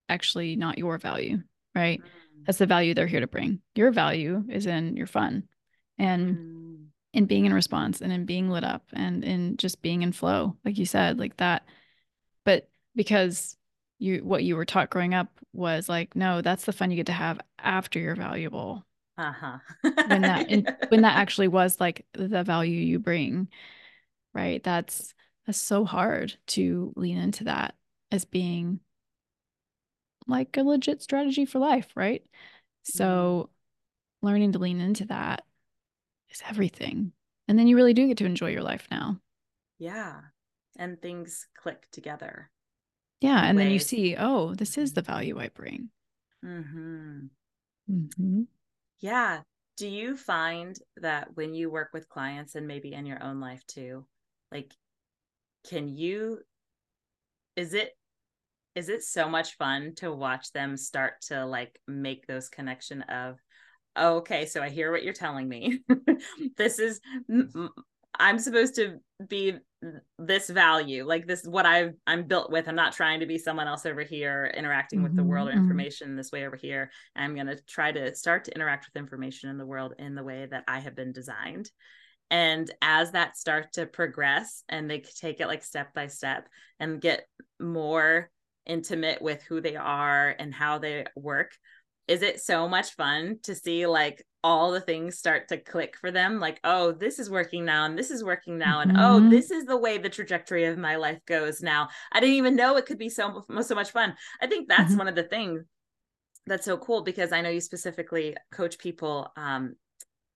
actually 0.08 0.56
not 0.56 0.78
your 0.78 0.98
value, 0.98 1.42
right? 1.74 2.02
Mm. 2.02 2.08
That's 2.46 2.58
the 2.58 2.66
value 2.66 2.94
they're 2.94 3.06
here 3.06 3.20
to 3.20 3.26
bring. 3.26 3.60
Your 3.74 3.90
value 3.92 4.44
is 4.48 4.66
in 4.66 4.96
your 4.96 5.06
fun 5.06 5.44
and 5.98 6.36
Mm. 6.36 6.86
in 7.14 7.26
being 7.26 7.44
in 7.44 7.54
response 7.54 8.00
and 8.00 8.12
in 8.12 8.24
being 8.24 8.50
lit 8.50 8.64
up 8.64 8.84
and 8.92 9.22
in 9.24 9.56
just 9.58 9.82
being 9.82 10.02
in 10.02 10.12
flow, 10.12 10.56
like 10.64 10.78
you 10.78 10.86
said, 10.86 11.18
like 11.18 11.36
that. 11.38 11.64
But 12.44 12.68
because 12.96 13.56
you 13.98 14.24
what 14.24 14.42
you 14.44 14.56
were 14.56 14.64
taught 14.64 14.90
growing 14.90 15.14
up 15.14 15.28
was 15.52 15.88
like, 15.88 16.16
no, 16.16 16.40
that's 16.40 16.64
the 16.64 16.72
fun 16.72 16.90
you 16.90 16.96
get 16.96 17.06
to 17.06 17.12
have 17.12 17.40
after 17.58 17.98
you're 18.00 18.16
valuable. 18.16 18.84
Uh-huh. 19.18 19.58
When 20.08 20.22
that 20.22 20.50
in, 20.50 20.66
when 20.88 21.02
that 21.02 21.16
actually 21.16 21.48
was 21.48 21.78
like 21.78 22.06
the 22.14 22.42
value 22.42 22.80
you 22.80 22.98
bring, 22.98 23.48
right? 24.34 24.62
That's 24.62 25.14
that's 25.46 25.58
so 25.58 25.84
hard 25.84 26.34
to 26.48 26.92
lean 26.96 27.18
into 27.18 27.44
that 27.44 27.74
as 28.10 28.24
being 28.24 28.80
like 30.26 30.56
a 30.56 30.62
legit 30.62 31.02
strategy 31.02 31.44
for 31.46 31.58
life, 31.58 31.88
right? 31.96 32.24
So 32.84 33.50
learning 34.22 34.52
to 34.52 34.60
lean 34.60 34.80
into 34.80 35.06
that 35.06 35.44
is 36.30 36.42
everything. 36.48 37.12
And 37.48 37.58
then 37.58 37.68
you 37.68 37.76
really 37.76 37.94
do 37.94 38.08
get 38.08 38.18
to 38.18 38.26
enjoy 38.26 38.50
your 38.50 38.62
life 38.64 38.88
now. 38.90 39.20
yeah. 39.78 40.20
And 40.76 41.00
things 41.02 41.48
click 41.54 41.90
together. 41.90 42.50
Yeah. 43.20 43.44
And 43.44 43.58
then 43.58 43.70
you 43.70 43.78
see, 43.78 44.16
oh, 44.16 44.54
this 44.54 44.76
is 44.76 44.92
the 44.92 45.02
value 45.02 45.38
I 45.40 45.48
bring. 45.48 45.90
hmm 46.42 47.30
Mhm. 47.86 48.46
Yeah. 49.00 49.42
Do 49.76 49.86
you 49.88 50.16
find 50.16 50.78
that 50.96 51.34
when 51.36 51.54
you 51.54 51.70
work 51.70 51.90
with 51.92 52.08
clients 52.08 52.54
and 52.54 52.66
maybe 52.66 52.92
in 52.94 53.04
your 53.06 53.22
own 53.22 53.40
life 53.40 53.66
too, 53.66 54.06
like, 54.50 54.74
can 55.64 55.88
you, 55.88 56.42
is 57.56 57.74
it, 57.74 57.92
is 58.74 58.88
it 58.88 59.02
so 59.02 59.28
much 59.28 59.56
fun 59.56 59.94
to 59.96 60.12
watch 60.12 60.52
them 60.52 60.76
start 60.76 61.14
to 61.22 61.44
like 61.44 61.78
make 61.86 62.26
those 62.26 62.48
connection 62.48 63.02
of, 63.02 63.36
oh, 63.96 64.16
okay, 64.16 64.46
so 64.46 64.62
I 64.62 64.70
hear 64.70 64.90
what 64.90 65.02
you're 65.02 65.12
telling 65.12 65.48
me. 65.48 65.80
this 66.56 66.78
is, 66.78 67.00
I'm 68.18 68.38
supposed 68.38 68.76
to 68.76 68.98
be 69.26 69.56
this 70.18 70.48
value, 70.48 71.04
like 71.04 71.26
this, 71.26 71.44
what 71.44 71.66
I've, 71.66 71.94
I'm 72.06 72.24
built 72.24 72.50
with. 72.50 72.68
I'm 72.68 72.76
not 72.76 72.92
trying 72.92 73.20
to 73.20 73.26
be 73.26 73.38
someone 73.38 73.66
else 73.66 73.84
over 73.84 74.02
here 74.02 74.52
interacting 74.56 75.02
with 75.02 75.16
the 75.16 75.24
world 75.24 75.48
or 75.48 75.52
Mhm, 75.52 75.56
mhm. 75.56 75.60
information 75.60 76.16
this 76.16 76.32
way 76.32 76.46
over 76.46 76.56
here. 76.56 76.90
I'm 77.16 77.34
going 77.34 77.48
to 77.48 77.60
try 77.66 77.92
to 77.92 78.14
start 78.14 78.44
to 78.44 78.54
interact 78.54 78.86
with 78.86 79.00
information 79.00 79.50
in 79.50 79.58
the 79.58 79.66
world 79.66 79.94
in 79.98 80.14
the 80.14 80.24
way 80.24 80.46
that 80.50 80.64
I 80.68 80.80
have 80.80 80.94
been 80.94 81.12
designed. 81.12 81.70
And 82.30 82.70
as 82.80 83.12
that 83.12 83.36
starts 83.36 83.72
to 83.72 83.84
progress 83.86 84.64
and 84.68 84.88
they 84.90 85.00
take 85.00 85.40
it 85.40 85.48
like 85.48 85.62
step 85.62 85.92
by 85.92 86.06
step 86.06 86.48
and 86.80 86.98
get 87.00 87.26
more 87.60 88.30
intimate 88.66 89.22
with 89.22 89.42
who 89.42 89.60
they 89.60 89.76
are 89.76 90.34
and 90.38 90.54
how 90.54 90.78
they 90.78 91.06
work, 91.16 91.52
is 92.08 92.22
it 92.22 92.40
so 92.40 92.68
much 92.68 92.94
fun 92.94 93.38
to 93.44 93.54
see 93.54 93.86
like 93.86 94.26
all 94.44 94.72
the 94.72 94.80
things 94.80 95.18
start 95.18 95.48
to 95.48 95.56
click 95.56 95.96
for 95.96 96.10
them? 96.10 96.40
Like, 96.40 96.58
oh, 96.64 96.92
this 96.92 97.18
is 97.18 97.30
working 97.30 97.64
now, 97.64 97.84
and 97.84 97.96
this 97.96 98.10
is 98.10 98.24
working 98.24 98.58
now, 98.58 98.80
and 98.80 98.92
oh, 98.96 99.20
Mhm. 99.20 99.30
this 99.30 99.50
is 99.50 99.64
the 99.66 99.76
way 99.76 99.98
the 99.98 100.08
trajectory 100.08 100.64
of 100.64 100.78
my 100.78 100.96
life 100.96 101.20
goes 101.26 101.62
now. 101.62 101.88
I 102.10 102.20
didn't 102.20 102.36
even 102.36 102.56
know 102.56 102.76
it 102.76 102.86
could 102.86 102.98
be 102.98 103.08
so 103.08 103.44
so 103.62 103.74
much 103.74 103.90
fun. 103.92 104.16
I 104.40 104.46
think 104.46 104.68
that's 104.68 104.94
Mhm. 104.94 104.98
one 104.98 105.08
of 105.08 105.14
the 105.14 105.22
things 105.22 105.64
that's 106.46 106.64
so 106.64 106.76
cool 106.76 107.02
because 107.02 107.30
I 107.32 107.40
know 107.40 107.50
you 107.50 107.60
specifically 107.60 108.36
coach 108.50 108.78
people 108.78 109.32
um, 109.36 109.76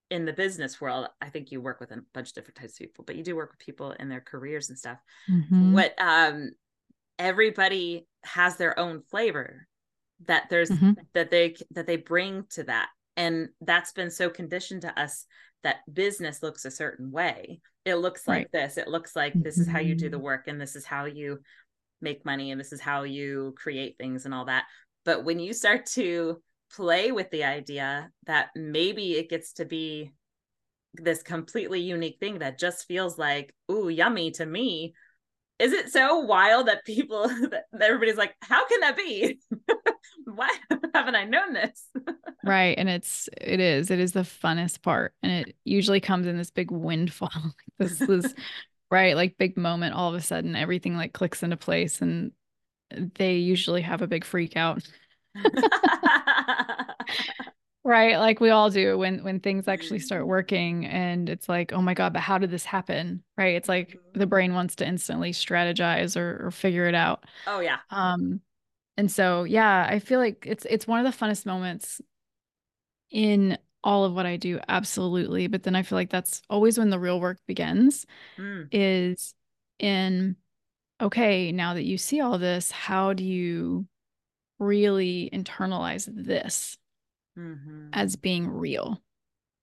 in 0.08 0.24
the 0.24 0.32
business 0.32 0.80
world. 0.80 1.08
I 1.20 1.30
think 1.30 1.50
you 1.50 1.60
work 1.60 1.80
with 1.80 1.90
a 1.90 2.00
bunch 2.14 2.28
of 2.28 2.34
different 2.34 2.56
types 2.58 2.74
of 2.74 2.78
people, 2.78 3.04
but 3.04 3.16
you 3.16 3.24
do 3.24 3.34
work 3.34 3.50
with 3.50 3.58
people 3.58 3.90
in 3.90 4.08
their 4.08 4.20
careers 4.20 4.68
and 4.68 4.78
stuff. 4.78 4.98
Mhm. 5.28 5.72
What 5.72 5.94
um, 5.98 6.52
everybody 7.18 8.06
has 8.24 8.56
their 8.56 8.78
own 8.78 9.02
flavor 9.02 9.66
that 10.26 10.48
there's 10.48 10.70
Mhm. 10.70 10.96
that 11.14 11.30
they 11.30 11.54
that 11.72 11.86
they 11.86 11.96
bring 11.96 12.44
to 12.50 12.64
that, 12.64 12.88
and 13.16 13.48
that's 13.60 13.92
been 13.92 14.10
so 14.10 14.30
conditioned 14.30 14.82
to 14.82 14.98
us 14.98 15.26
that 15.62 15.78
business 15.92 16.42
looks 16.42 16.64
a 16.64 16.70
certain 16.70 17.10
way. 17.10 17.60
It 17.84 17.96
looks 17.96 18.26
like 18.26 18.44
Right. 18.44 18.52
this. 18.52 18.78
It 18.78 18.88
looks 18.88 19.14
like 19.16 19.34
this 19.34 19.58
is 19.58 19.68
how 19.68 19.78
you 19.78 19.94
do 19.94 20.08
the 20.08 20.18
Mhm. 20.18 20.22
work, 20.22 20.48
and 20.48 20.60
this 20.60 20.76
is 20.76 20.84
how 20.84 21.04
you 21.04 21.42
make 22.00 22.24
money, 22.24 22.50
and 22.50 22.60
this 22.60 22.72
is 22.72 22.80
how 22.80 23.02
you 23.02 23.54
create 23.56 23.96
things 23.98 24.24
and 24.24 24.34
all 24.34 24.44
that. 24.46 24.66
But 25.04 25.24
when 25.24 25.38
you 25.38 25.52
start 25.52 25.86
to 25.86 26.42
play 26.70 27.12
with 27.12 27.30
the 27.30 27.44
idea 27.44 28.10
that 28.26 28.50
maybe 28.54 29.14
it 29.16 29.30
gets 29.30 29.52
to 29.54 29.64
be 29.64 30.12
this 30.94 31.22
completely 31.22 31.80
unique 31.80 32.18
thing 32.18 32.38
that 32.40 32.58
just 32.58 32.86
feels 32.86 33.18
like, 33.18 33.54
ooh, 33.70 33.88
yummy 33.88 34.30
to 34.32 34.46
me. 34.46 34.94
Is 35.58 35.72
it 35.72 35.90
so 35.90 36.20
wild 36.20 36.68
that 36.68 36.84
people, 36.84 37.28
that 37.50 37.64
everybody's 37.80 38.16
like, 38.16 38.34
how 38.42 38.66
can 38.68 38.80
that 38.80 38.96
be? 38.96 39.38
Why 40.24 40.50
haven't 40.94 41.14
I 41.14 41.24
known 41.24 41.52
this? 41.52 41.88
Right. 42.44 42.78
And 42.78 42.88
it's, 42.88 43.28
it 43.40 43.58
is, 43.58 43.90
it 43.90 43.98
is 43.98 44.12
the 44.12 44.20
funnest 44.20 44.80
part. 44.80 45.14
And 45.20 45.32
it 45.32 45.56
usually 45.64 45.98
comes 45.98 46.28
in 46.28 46.36
this 46.36 46.52
big 46.52 46.70
windfall. 46.70 47.32
this, 47.80 48.00
is 48.00 48.32
right. 48.88 49.16
Like 49.16 49.36
big 49.36 49.56
moment. 49.56 49.96
All 49.96 50.10
of 50.10 50.14
a 50.14 50.20
sudden, 50.20 50.54
everything 50.54 50.96
like 50.96 51.12
clicks 51.12 51.42
into 51.42 51.56
place 51.56 52.00
and 52.00 52.30
they 53.16 53.38
usually 53.38 53.82
have 53.82 54.00
a 54.00 54.06
big 54.06 54.24
freak 54.24 54.56
out. 54.56 54.88
Right, 57.86 58.16
like 58.18 58.40
we 58.40 58.50
all 58.50 58.68
do 58.68 58.98
when 58.98 59.22
when 59.22 59.38
things 59.38 59.68
actually 59.68 60.00
start 60.00 60.26
working 60.26 60.86
and 60.86 61.28
it's 61.28 61.48
like, 61.48 61.72
"Oh 61.72 61.80
my 61.80 61.94
god, 61.94 62.12
but 62.12 62.20
how 62.22 62.36
did 62.36 62.50
this 62.50 62.64
happen?" 62.64 63.22
Right? 63.38 63.54
It's 63.54 63.68
like 63.68 64.00
the 64.12 64.26
brain 64.26 64.54
wants 64.54 64.74
to 64.76 64.86
instantly 64.86 65.30
strategize 65.32 66.16
or, 66.16 66.46
or 66.46 66.50
figure 66.50 66.88
it 66.88 66.96
out. 66.96 67.24
oh, 67.46 67.60
yeah. 67.60 67.78
Um 67.90 68.40
and 68.98 69.10
so 69.12 69.44
yeah, 69.44 69.86
I 69.90 70.00
feel 70.00 70.20
like 70.20 70.44
it's 70.46 70.66
it's 70.66 70.86
one 70.88 71.04
of 71.06 71.12
the 71.12 71.18
funnest 71.26 71.46
moments 71.46 72.00
in 73.10 73.58
all 73.84 74.04
of 74.04 74.14
what 74.14 74.26
I 74.26 74.36
do, 74.36 74.60
absolutely. 74.68 75.46
But 75.46 75.62
then 75.62 75.76
I 75.76 75.82
feel 75.82 75.96
like 75.96 76.10
that's 76.10 76.42
always 76.50 76.78
when 76.78 76.90
the 76.90 76.98
real 76.98 77.20
work 77.20 77.38
begins 77.46 78.06
Mm, 78.38 78.70
is 78.72 79.34
in 79.78 80.36
okay, 81.00 81.52
now 81.52 81.74
that 81.74 81.84
you 81.84 81.98
see 81.98 82.20
all 82.20 82.38
this, 82.38 82.70
how 82.70 83.12
do 83.14 83.24
you 83.24 83.86
really 84.58 85.30
internalize 85.32 86.08
this 86.14 86.78
Mm-hmm. 87.36 87.88
as 87.92 88.16
being 88.16 88.48
real? 88.48 89.02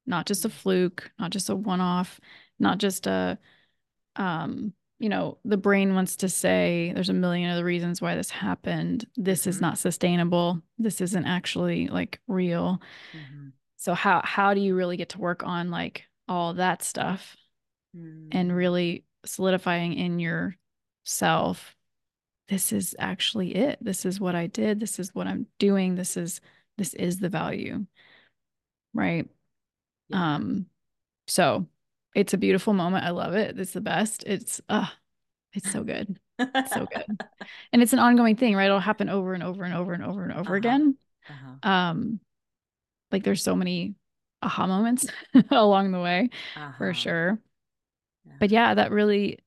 Not 0.06 0.26
just 0.26 0.46
a 0.46 0.50
Mm. 0.50 0.52
fluke, 0.52 1.12
not 1.18 1.32
just 1.32 1.50
a 1.50 1.56
one 1.56 1.82
off, 1.82 2.20
not 2.60 2.78
just 2.78 3.08
a, 3.08 3.38
um, 4.16 4.74
you 5.00 5.10
know, 5.10 5.38
the 5.44 5.58
brain 5.58 5.96
wants 5.96 6.18
to 6.18 6.30
say 6.30 6.92
there's 6.94 7.10
a 7.10 7.14
million 7.14 7.50
other 7.50 7.66
reasons 7.66 8.02
why 8.02 8.16
this 8.16 8.30
happened. 8.30 9.06
This 9.16 9.48
is 9.48 9.58
Mhm. 9.58 9.62
not 9.62 9.78
sustainable. 9.78 10.62
This 10.78 11.02
isn't 11.02 11.26
actually 11.26 11.88
like 11.88 12.22
real. 12.28 12.82
Mm-hmm. 13.14 13.50
So 13.78 13.94
how 13.94 14.22
how 14.24 14.54
do 14.54 14.62
you 14.62 14.76
really 14.76 14.98
get 14.98 15.10
to 15.10 15.20
work 15.20 15.44
on 15.44 15.72
like 15.72 16.06
all 16.28 16.54
that 16.54 16.84
stuff 16.84 17.36
and 17.94 18.52
Mm. 18.52 18.56
really 18.56 19.06
solidifying 19.26 19.94
in 19.94 20.20
yourself 20.20 21.76
this 22.50 22.74
is 22.74 22.94
actually 23.00 23.56
it. 23.56 23.78
This 23.82 24.06
is 24.06 24.20
what 24.20 24.36
I 24.36 24.48
did. 24.48 24.80
This 24.80 25.00
is 25.00 25.16
what 25.16 25.28
I'm 25.28 25.48
doing. 25.60 25.96
This 25.96 26.18
is 26.18 26.42
this 26.78 26.94
is 26.94 27.20
the 27.20 27.30
value. 27.30 27.86
Right? 28.94 29.28
Yeah. 30.10 30.24
Um 30.24 30.68
so 31.28 31.68
it's 32.16 32.34
a 32.34 32.38
beautiful 32.38 32.74
moment. 32.74 33.06
I 33.06 33.12
love 33.12 33.36
it. 33.36 33.60
It's 33.60 33.74
the 33.74 33.82
best. 33.82 34.24
It's 34.28 34.62
uh 34.70 34.88
it's 35.54 35.70
so 35.70 35.84
good. 35.84 36.20
It's 36.66 36.74
so 36.74 36.88
good. 36.88 37.20
And 37.74 37.82
it's 37.84 37.94
an 37.94 38.00
ongoing 38.00 38.36
thing, 38.38 38.56
right? 38.56 38.66
It'll 38.66 38.80
happen 38.80 39.10
over 39.10 39.34
and 39.34 39.44
over 39.44 39.64
and 39.66 39.74
over 39.76 39.94
and 39.94 40.04
over 40.04 40.24
and 40.24 40.34
over 40.34 40.56
Uh-huh. 40.56 40.58
again. 40.58 40.98
Uh-huh. 41.30 41.56
Um 41.64 42.22
like 43.12 43.24
there's 43.24 43.44
so 43.44 43.56
many 43.56 43.96
aha 44.44 44.68
moments 44.68 45.08
along 45.52 45.92
the 45.92 46.02
way 46.02 46.30
for 46.78 46.94
Uh-huh. 46.94 46.94
sure. 46.94 47.40
Yeah. 48.26 48.34
But 48.40 48.52
yeah, 48.52 48.74
that 48.76 48.92
really 48.92 49.40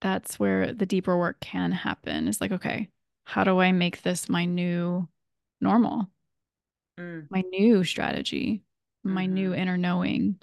that's 0.00 0.38
where 0.38 0.72
the 0.72 0.86
deeper 0.86 1.16
work 1.16 1.40
can 1.40 1.72
happen. 1.72 2.28
It's 2.28 2.40
like, 2.40 2.52
okay, 2.52 2.88
how 3.24 3.44
do 3.44 3.60
I 3.60 3.72
make 3.72 4.02
this 4.02 4.28
my 4.28 4.44
new 4.44 5.08
normal, 5.60 6.08
Mm. 6.98 7.26
my 7.30 7.40
new 7.40 7.84
strategy, 7.84 8.64
my 9.02 9.26
new 9.26 9.50
Mhm. 9.52 9.58
inner 9.58 9.76
knowing 9.78 10.40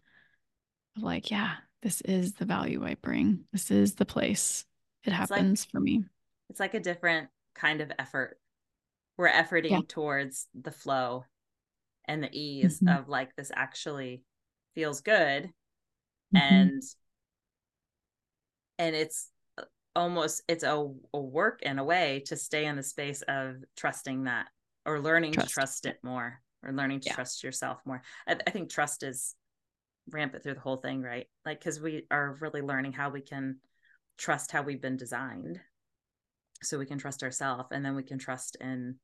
of 0.96 1.04
like, 1.04 1.30
yeah, 1.30 1.58
this 1.82 2.02
is 2.02 2.34
the 2.34 2.46
value 2.46 2.84
I 2.86 2.96
bring. 2.96 3.46
This 3.52 3.70
is 3.72 3.96
the 3.96 4.06
place 4.06 4.66
it 5.04 5.12
It's 5.14 5.30
like- 5.32 5.40
happens 5.40 5.64
for 5.66 5.80
me. 5.80 6.06
It's 6.50 6.60
like 6.60 6.74
a 6.74 6.80
different 6.80 7.30
kind 7.54 7.82
of 7.82 7.92
effort. 8.00 8.40
We're 9.18 9.30
efforting 9.30 9.70
Yeah. 9.72 9.82
towards 9.88 10.48
the 10.54 10.72
flow 10.72 11.26
and 12.06 12.24
the 12.24 12.30
ease 12.32 12.80
Mhm. 12.80 13.00
of 13.00 13.08
like 13.08 13.36
this 13.36 13.52
actually 13.56 14.24
feels 14.74 15.02
good 15.02 15.54
Mhm. 16.34 16.42
and 16.42 16.84
and 18.78 18.96
it's 18.96 19.32
uh, 19.58 19.66
almost 19.96 20.42
it's 20.48 20.64
a, 20.64 20.94
a 21.14 21.20
work 21.20 21.62
in 21.62 21.80
a 21.80 21.84
way 21.84 22.22
to 22.28 22.36
stay 22.38 22.66
in 22.66 22.76
the 22.78 22.84
space 22.84 23.22
of 23.24 23.64
trusting 23.76 24.24
that 24.24 24.50
or 24.90 25.00
learning 25.00 25.34
Trust. 25.34 25.50
to 25.50 25.54
trust 25.54 25.86
it 25.86 26.00
more 26.04 26.42
or 26.64 26.74
learning 26.74 27.00
to 27.02 27.08
Yeah. 27.08 27.14
trust 27.16 27.44
yourself 27.44 27.80
more 27.86 28.02
I, 28.28 28.38
I 28.48 28.50
think 28.50 28.70
trust 28.70 29.04
is 29.04 29.36
rampant 30.10 30.44
through 30.44 30.56
the 30.56 30.60
whole 30.60 30.78
thing 30.78 31.02
right 31.02 31.28
like 31.46 31.60
because 31.60 31.80
we 31.80 32.06
are 32.10 32.38
really 32.40 32.62
learning 32.62 32.94
how 32.94 33.10
we 33.10 33.22
can 33.22 33.58
trust 34.18 34.52
how 34.52 34.64
we've 34.64 34.82
been 34.82 34.98
designed 34.98 35.60
so 36.64 36.78
we 36.80 36.86
can 36.86 36.98
trust 36.98 37.24
ourselves 37.24 37.70
and 37.72 37.86
then 37.86 37.96
we 37.96 38.04
can 38.04 38.18
trust 38.18 38.58
in 38.60 38.96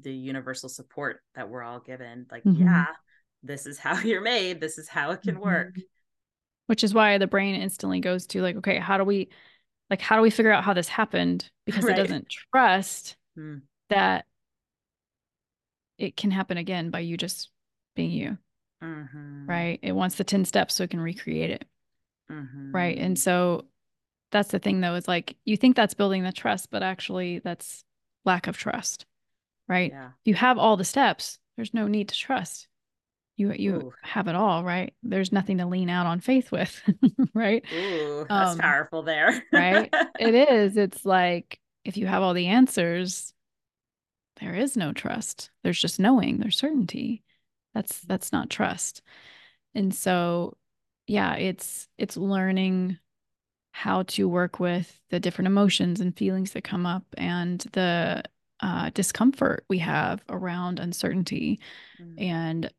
the 0.00 0.12
universal 0.12 0.68
support 0.68 1.20
that 1.34 1.48
we're 1.50 1.62
all 1.62 1.80
given 1.80 2.26
like 2.30 2.42
Mhm. 2.46 2.60
yeah 2.60 2.86
this 3.42 3.66
is 3.66 3.78
how 3.78 3.98
you're 4.00 4.22
made 4.22 4.60
this 4.60 4.78
is 4.78 4.88
how 4.88 5.10
it 5.10 5.22
can 5.22 5.38
work 5.38 5.74
Mhm. 5.76 5.82
Which 6.66 6.84
is 6.84 6.94
why 6.94 7.18
the 7.18 7.26
brain 7.26 7.56
instantly 7.56 7.98
goes 8.00 8.26
to 8.28 8.42
like, 8.42 8.54
okay, 8.56 8.78
how 8.78 8.96
do 8.96 9.02
we 9.04 9.28
like 9.90 10.00
how 10.00 10.16
do 10.16 10.22
we 10.22 10.30
figure 10.30 10.52
out 10.52 10.62
how 10.64 10.72
this 10.72 10.88
happened? 10.88 11.50
Because 11.66 11.84
Right. 11.88 11.98
it 11.98 12.02
doesn't 12.02 12.28
trust 12.28 13.16
Hmm. 13.34 13.56
that 13.88 14.26
it 16.00 16.16
can 16.16 16.32
happen 16.32 16.58
again 16.58 16.90
by 16.90 17.00
you 17.00 17.16
just 17.16 17.50
being 17.94 18.10
you. 18.12 18.38
Mhm. 18.82 19.48
right? 19.48 19.78
It 19.82 19.92
wants 19.92 20.16
the 20.16 20.24
10 20.24 20.44
steps 20.44 20.74
so 20.74 20.84
it 20.84 20.90
can 20.90 21.00
recreate 21.00 21.50
it, 21.50 21.68
Mhm. 22.30 22.72
right? 22.72 22.96
And 22.98 23.18
so 23.18 23.66
that's 24.30 24.50
the 24.50 24.58
thing 24.58 24.80
though, 24.80 24.94
is 24.94 25.08
like 25.08 25.36
you 25.44 25.56
think 25.56 25.76
that's 25.76 25.94
building 25.94 26.22
the 26.22 26.32
trust, 26.32 26.70
but 26.70 26.82
actually 26.82 27.40
that's 27.40 27.84
lack 28.24 28.46
of 28.46 28.56
trust, 28.56 29.06
right? 29.68 29.92
yeah 29.92 30.08
If 30.08 30.26
you 30.26 30.34
have 30.34 30.58
all 30.58 30.76
the 30.76 30.84
steps, 30.84 31.38
there's 31.56 31.74
no 31.74 31.88
need 31.88 32.08
to 32.10 32.16
trust. 32.16 32.68
You 33.36 33.52
you 33.52 33.72
Ooh. 33.76 33.92
have 34.02 34.28
it 34.28 34.34
all, 34.34 34.64
right? 34.64 34.94
There's 35.02 35.32
nothing 35.32 35.58
to 35.58 35.66
lean 35.66 35.90
out 35.90 36.06
on 36.06 36.20
faith 36.20 36.52
with, 36.52 36.82
right? 37.34 37.64
Ooh, 37.72 38.26
that's 38.28 38.52
Um, 38.52 38.58
powerful 38.58 39.02
there. 39.02 39.44
right? 39.52 39.90
It 40.18 40.34
is. 40.50 40.76
It's 40.76 41.04
like 41.04 41.58
if 41.84 41.96
you 41.96 42.06
have 42.06 42.22
all 42.22 42.34
the 42.34 42.48
answers, 42.48 43.32
there 44.40 44.54
is 44.54 44.76
no 44.76 44.92
trust. 44.92 45.50
There's 45.62 45.80
just 45.80 46.00
knowing, 46.00 46.38
there's 46.38 46.56
certainty. 46.58 47.22
That's 47.74 48.00
that's 48.00 48.32
not 48.32 48.50
trust. 48.50 49.02
And 49.74 49.94
so 49.94 50.56
yeah, 51.06 51.34
it's 51.36 51.88
it's 51.98 52.16
learning 52.16 52.98
how 53.72 54.02
to 54.02 54.28
work 54.28 54.58
with 54.58 54.98
the 55.10 55.20
different 55.20 55.46
emotions 55.46 56.00
and 56.00 56.16
feelings 56.16 56.52
that 56.52 56.64
come 56.64 56.86
up 56.86 57.04
and 57.16 57.60
the 57.72 58.22
uh, 58.60 58.90
discomfort 58.90 59.64
we 59.68 59.78
have 59.78 60.22
around 60.28 60.78
uncertainty 60.80 61.60
Mm. 62.00 62.20
and 62.20 62.70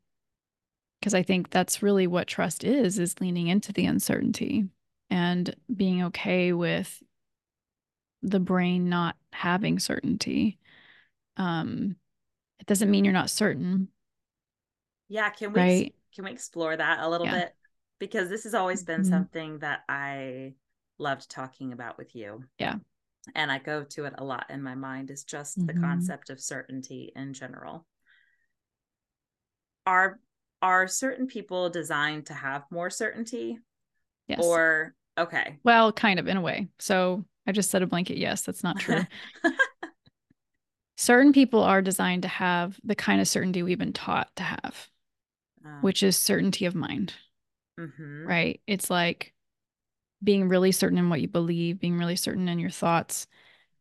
because 1.00 1.14
I 1.14 1.22
think 1.22 1.50
that's 1.50 1.82
really 1.82 2.06
what 2.06 2.28
trust 2.28 2.62
is 2.62 2.98
is 2.98 3.20
leaning 3.20 3.48
into 3.48 3.72
the 3.72 3.86
uncertainty 3.86 4.68
and 5.10 5.54
being 5.74 6.04
okay 6.04 6.52
with 6.52 7.02
the 8.22 8.38
brain 8.40 8.88
not 8.88 9.16
having 9.32 9.78
certainty. 9.80 10.58
Um 11.36 11.96
it 12.58 12.66
doesn't 12.66 12.90
mean 12.90 13.04
you're 13.04 13.12
not 13.12 13.30
certain, 13.30 13.88
yeah, 15.08 15.30
can 15.30 15.52
we 15.52 15.60
right? 15.60 15.94
can 16.14 16.24
we 16.24 16.30
explore 16.30 16.76
that 16.76 17.00
a 17.00 17.08
little 17.08 17.26
Yeah. 17.26 17.40
bit? 17.40 17.56
Because 17.98 18.28
this 18.28 18.44
has 18.44 18.54
always 18.54 18.82
been 18.82 19.02
Mhm. 19.02 19.08
something 19.08 19.58
that 19.60 19.80
I 19.88 20.54
loved 20.98 21.30
talking 21.30 21.72
about 21.72 21.98
with 21.98 22.14
you. 22.14 22.44
Yeah. 22.58 22.76
And 23.34 23.50
I 23.52 23.58
go 23.58 23.84
to 23.84 24.04
it 24.06 24.14
a 24.18 24.24
lot 24.24 24.50
in 24.50 24.62
my 24.62 24.74
mind 24.74 25.10
is 25.10 25.24
just 25.24 25.64
the 25.66 25.72
Mhm. 25.72 25.80
concept 25.80 26.30
of 26.30 26.40
certainty 26.40 27.12
in 27.14 27.32
general. 27.32 27.86
Are 29.86 30.20
are 30.60 30.86
certain 30.86 31.26
people 31.26 31.70
designed 31.70 32.26
to 32.26 32.34
have 32.34 32.64
more 32.70 32.90
certainty 32.90 33.58
Yes. 34.28 34.38
or 34.40 34.94
okay. 35.18 35.58
well, 35.64 35.92
kind 35.92 36.20
of 36.20 36.28
in 36.28 36.36
a 36.36 36.40
way. 36.40 36.68
So 36.78 37.24
I 37.46 37.52
just 37.52 37.70
said 37.70 37.82
a 37.82 37.86
blanket 37.86 38.16
yes, 38.18 38.42
that's 38.42 38.62
not 38.62 38.78
true. 38.78 39.04
Certain 41.02 41.32
people 41.32 41.64
are 41.64 41.82
designed 41.82 42.22
to 42.22 42.28
have 42.28 42.78
the 42.84 42.94
kind 42.94 43.20
of 43.20 43.26
certainty 43.26 43.60
we've 43.62 43.76
been 43.78 43.92
taught 43.92 44.34
to 44.36 44.44
have, 44.44 44.88
Um, 45.64 45.80
which 45.80 46.02
is 46.02 46.16
certainty 46.16 46.64
of 46.64 46.74
mind, 46.76 47.14
mhm. 47.78 48.26
right? 48.26 48.60
It's 48.66 48.88
like 48.90 49.32
being 50.22 50.48
really 50.48 50.72
certain 50.72 50.98
in 50.98 51.10
what 51.10 51.20
you 51.20 51.28
believe, 51.28 51.80
being 51.80 51.98
really 51.98 52.16
certain 52.16 52.48
in 52.48 52.58
your 52.60 52.70
thoughts, 52.70 53.26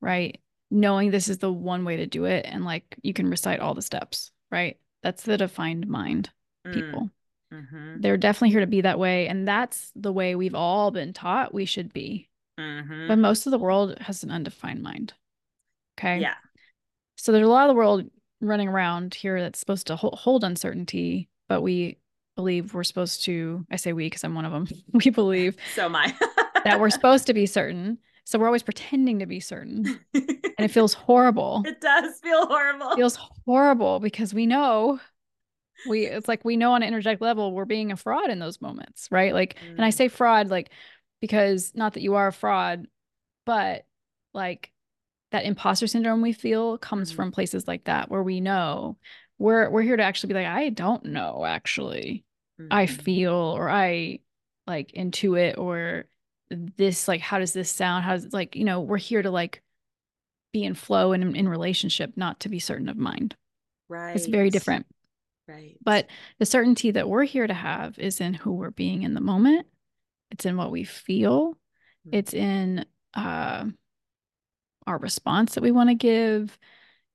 right? 0.02 0.42
Knowing 0.72 1.12
this 1.12 1.30
is 1.30 1.40
the 1.40 1.54
one 1.54 1.86
way 1.86 1.98
to 1.98 2.08
do 2.08 2.26
it 2.26 2.46
and 2.48 2.66
like 2.66 2.96
you 3.04 3.14
can 3.14 3.30
recite 3.30 3.60
all 3.60 3.76
the 3.76 3.82
steps, 3.82 4.32
right? 4.52 4.80
That's 5.04 5.24
the 5.24 5.38
defined 5.38 5.88
mind 5.88 6.32
Mm, 6.66 6.74
people. 6.74 7.12
mhm. 7.52 8.02
They're 8.02 8.18
definitely 8.18 8.52
here 8.52 8.62
to 8.62 8.68
be 8.68 8.82
that 8.82 9.00
way 9.00 9.28
and 9.28 9.48
that's 9.48 9.92
the 9.96 10.14
way 10.14 10.36
we've 10.36 10.56
all 10.56 10.92
been 10.92 11.14
taught 11.14 11.54
we 11.54 11.66
should 11.66 11.94
be. 11.94 12.30
Mhm. 12.58 13.08
But 13.08 13.18
most 13.20 13.46
of 13.46 13.52
the 13.52 13.60
world 13.60 14.00
has 14.00 14.24
an 14.24 14.32
undefined 14.32 14.82
mind. 14.82 15.14
Okay? 15.98 16.22
Yeah. 16.22 16.36
So 17.22 17.32
there's 17.32 17.46
a 17.46 17.50
lot 17.50 17.70
of 17.70 17.76
the 17.76 17.78
world 17.78 18.10
running 18.40 18.68
around 18.68 19.14
here 19.14 19.40
that's 19.40 19.60
supposed 19.60 19.86
to 19.88 19.96
hold, 19.96 20.44
uncertainty, 20.44 21.30
but 21.48 21.62
we 21.62 22.00
believe 22.36 22.74
we're 22.74 22.84
supposed 22.84 23.26
to, 23.26 23.64
I 23.70 23.76
say 23.76 23.94
we 23.94 24.08
because 24.08 24.24
I'm 24.24 24.34
one 24.34 24.44
of 24.44 24.52
them. 24.52 24.68
we 24.92 25.12
believe 25.12 25.56
So 25.76 25.88
my 25.88 26.12
that 26.66 26.80
we're 26.80 26.90
supposed 26.90 27.28
to 27.28 27.36
be 27.36 27.46
certain. 27.46 28.00
So 28.26 28.40
we're 28.40 28.48
always 28.48 28.64
pretending 28.64 29.20
to 29.20 29.28
be 29.28 29.40
certain. 29.40 30.00
And 30.16 30.54
it 30.58 30.72
feels 30.72 30.96
horrible. 30.96 31.62
it 31.64 31.80
does 31.80 32.20
feel 32.22 32.48
horrible. 32.48 32.90
It 32.90 32.96
feels 32.96 33.20
horrible 33.46 34.00
because 34.00 34.34
we 34.34 34.48
know 34.48 35.00
we 35.88 36.08
it's 36.08 36.28
like 36.28 36.44
we 36.44 36.58
know 36.58 36.72
on 36.74 36.82
an 36.82 36.88
energetic 36.88 37.22
level 37.22 37.54
we're 37.54 37.66
being 37.66 37.92
a 37.92 37.98
fraud 37.98 38.32
in 38.32 38.40
those 38.40 38.62
moments, 38.62 39.10
right? 39.12 39.32
Like 39.36 39.58
and 39.78 39.86
I 39.86 39.90
Mm. 39.90 39.94
say 39.94 40.08
fraud 40.08 40.50
like 40.50 40.72
because 41.20 41.72
not 41.76 41.94
that 41.94 42.02
you 42.02 42.16
are 42.16 42.30
a 42.30 42.34
fraud, 42.34 42.88
but 43.46 43.86
like 44.34 44.72
that 45.32 45.46
imposter 45.46 45.88
syndrome 45.88 46.22
we 46.22 46.34
feel 46.34 46.78
comes 46.78 47.12
Mhm. 47.12 47.16
from 47.16 47.32
places 47.32 47.68
like 47.68 47.86
that 47.86 48.10
where 48.10 48.24
we 48.24 48.40
know 48.42 48.98
we're 49.40 49.70
we're 49.70 49.82
here 49.82 49.98
to 49.98 50.04
actually 50.04 50.30
be 50.30 50.40
like 50.40 50.48
I 50.48 50.70
don't 50.70 51.06
know 51.06 51.46
actually. 51.46 52.24
I 52.70 52.86
Mhm. 52.86 53.02
feel 53.02 53.34
or 53.34 53.70
I 53.70 54.20
like 54.68 54.92
intuit 54.92 55.58
or 55.58 56.06
this 56.50 57.08
like 57.08 57.22
how 57.22 57.40
does 57.40 57.54
this 57.54 57.70
sound? 57.72 58.04
How 58.06 58.14
does 58.16 58.32
like, 58.34 58.56
you 58.56 58.66
know, 58.66 58.82
we're 58.82 58.98
here 58.98 59.22
to 59.22 59.32
like 59.32 59.62
be 60.54 60.64
in 60.66 60.74
flow 60.76 61.14
and 61.14 61.36
in, 61.36 61.48
relationship, 61.48 62.18
not 62.18 62.42
to 62.42 62.50
be 62.50 62.60
certain 62.60 62.90
of 62.90 62.98
mind. 62.98 63.36
right. 63.88 64.16
It's 64.16 64.26
very 64.28 64.50
different. 64.50 64.86
Right. 65.48 65.78
But 65.82 66.08
the 66.40 66.46
certainty 66.46 66.92
that 66.92 67.10
we're 67.10 67.24
here 67.24 67.48
to 67.48 67.54
have 67.54 67.98
is 68.00 68.22
in 68.22 68.34
who 68.34 68.52
we're 68.54 68.70
being 68.72 69.04
in 69.04 69.14
the 69.14 69.22
moment. 69.22 69.68
It's 70.30 70.46
in 70.46 70.56
what 70.58 70.72
we 70.72 70.84
feel. 70.84 71.58
Mhm. 72.08 72.14
It's 72.14 72.34
in 72.34 72.86
uh, 73.14 73.66
our 74.88 74.98
response 74.98 75.56
that 75.56 75.64
we 75.64 75.72
want 75.72 75.90
to 75.90 75.96
give. 75.96 76.58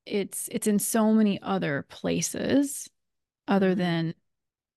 It's 0.05 0.49
it's 0.51 0.67
in 0.67 0.79
so 0.79 1.13
many 1.13 1.41
other 1.41 1.85
places 1.89 2.89
other 3.47 3.75
Mm-hmm. 3.75 3.75
than 3.75 4.15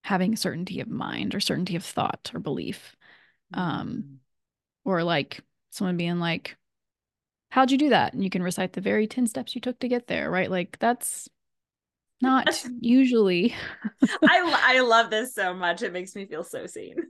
having 0.04 0.36
certainty 0.36 0.80
of 0.80 0.88
mind 0.88 1.34
or 1.34 1.40
certainty 1.40 1.76
of 1.76 1.84
thought 1.84 2.30
or 2.34 2.40
belief. 2.40 2.96
Um, 3.54 4.04
Mm. 4.04 4.20
or 4.84 5.04
like 5.04 5.42
someone 5.70 5.96
being 5.96 6.18
like, 6.20 6.56
How'd 7.50 7.70
you 7.72 7.78
do 7.78 7.90
that? 7.90 8.14
And 8.14 8.24
you 8.24 8.30
can 8.30 8.42
recite 8.42 8.72
the 8.74 8.80
very 8.80 9.06
10 9.08 9.26
steps 9.26 9.54
you 9.54 9.60
took 9.60 9.78
to 9.80 9.88
get 9.88 10.06
there, 10.08 10.30
right? 10.30 10.50
Like 10.50 10.78
that's 10.80 11.28
not 12.22 12.66
usually 12.80 13.54
I 14.26 14.40
I 14.76 14.80
love 14.80 15.10
this 15.10 15.34
so 15.34 15.54
much. 15.54 15.82
It 15.82 15.92
makes 15.92 16.14
me 16.14 16.26
feel 16.26 16.44
so 16.44 16.66
seen. 16.66 17.09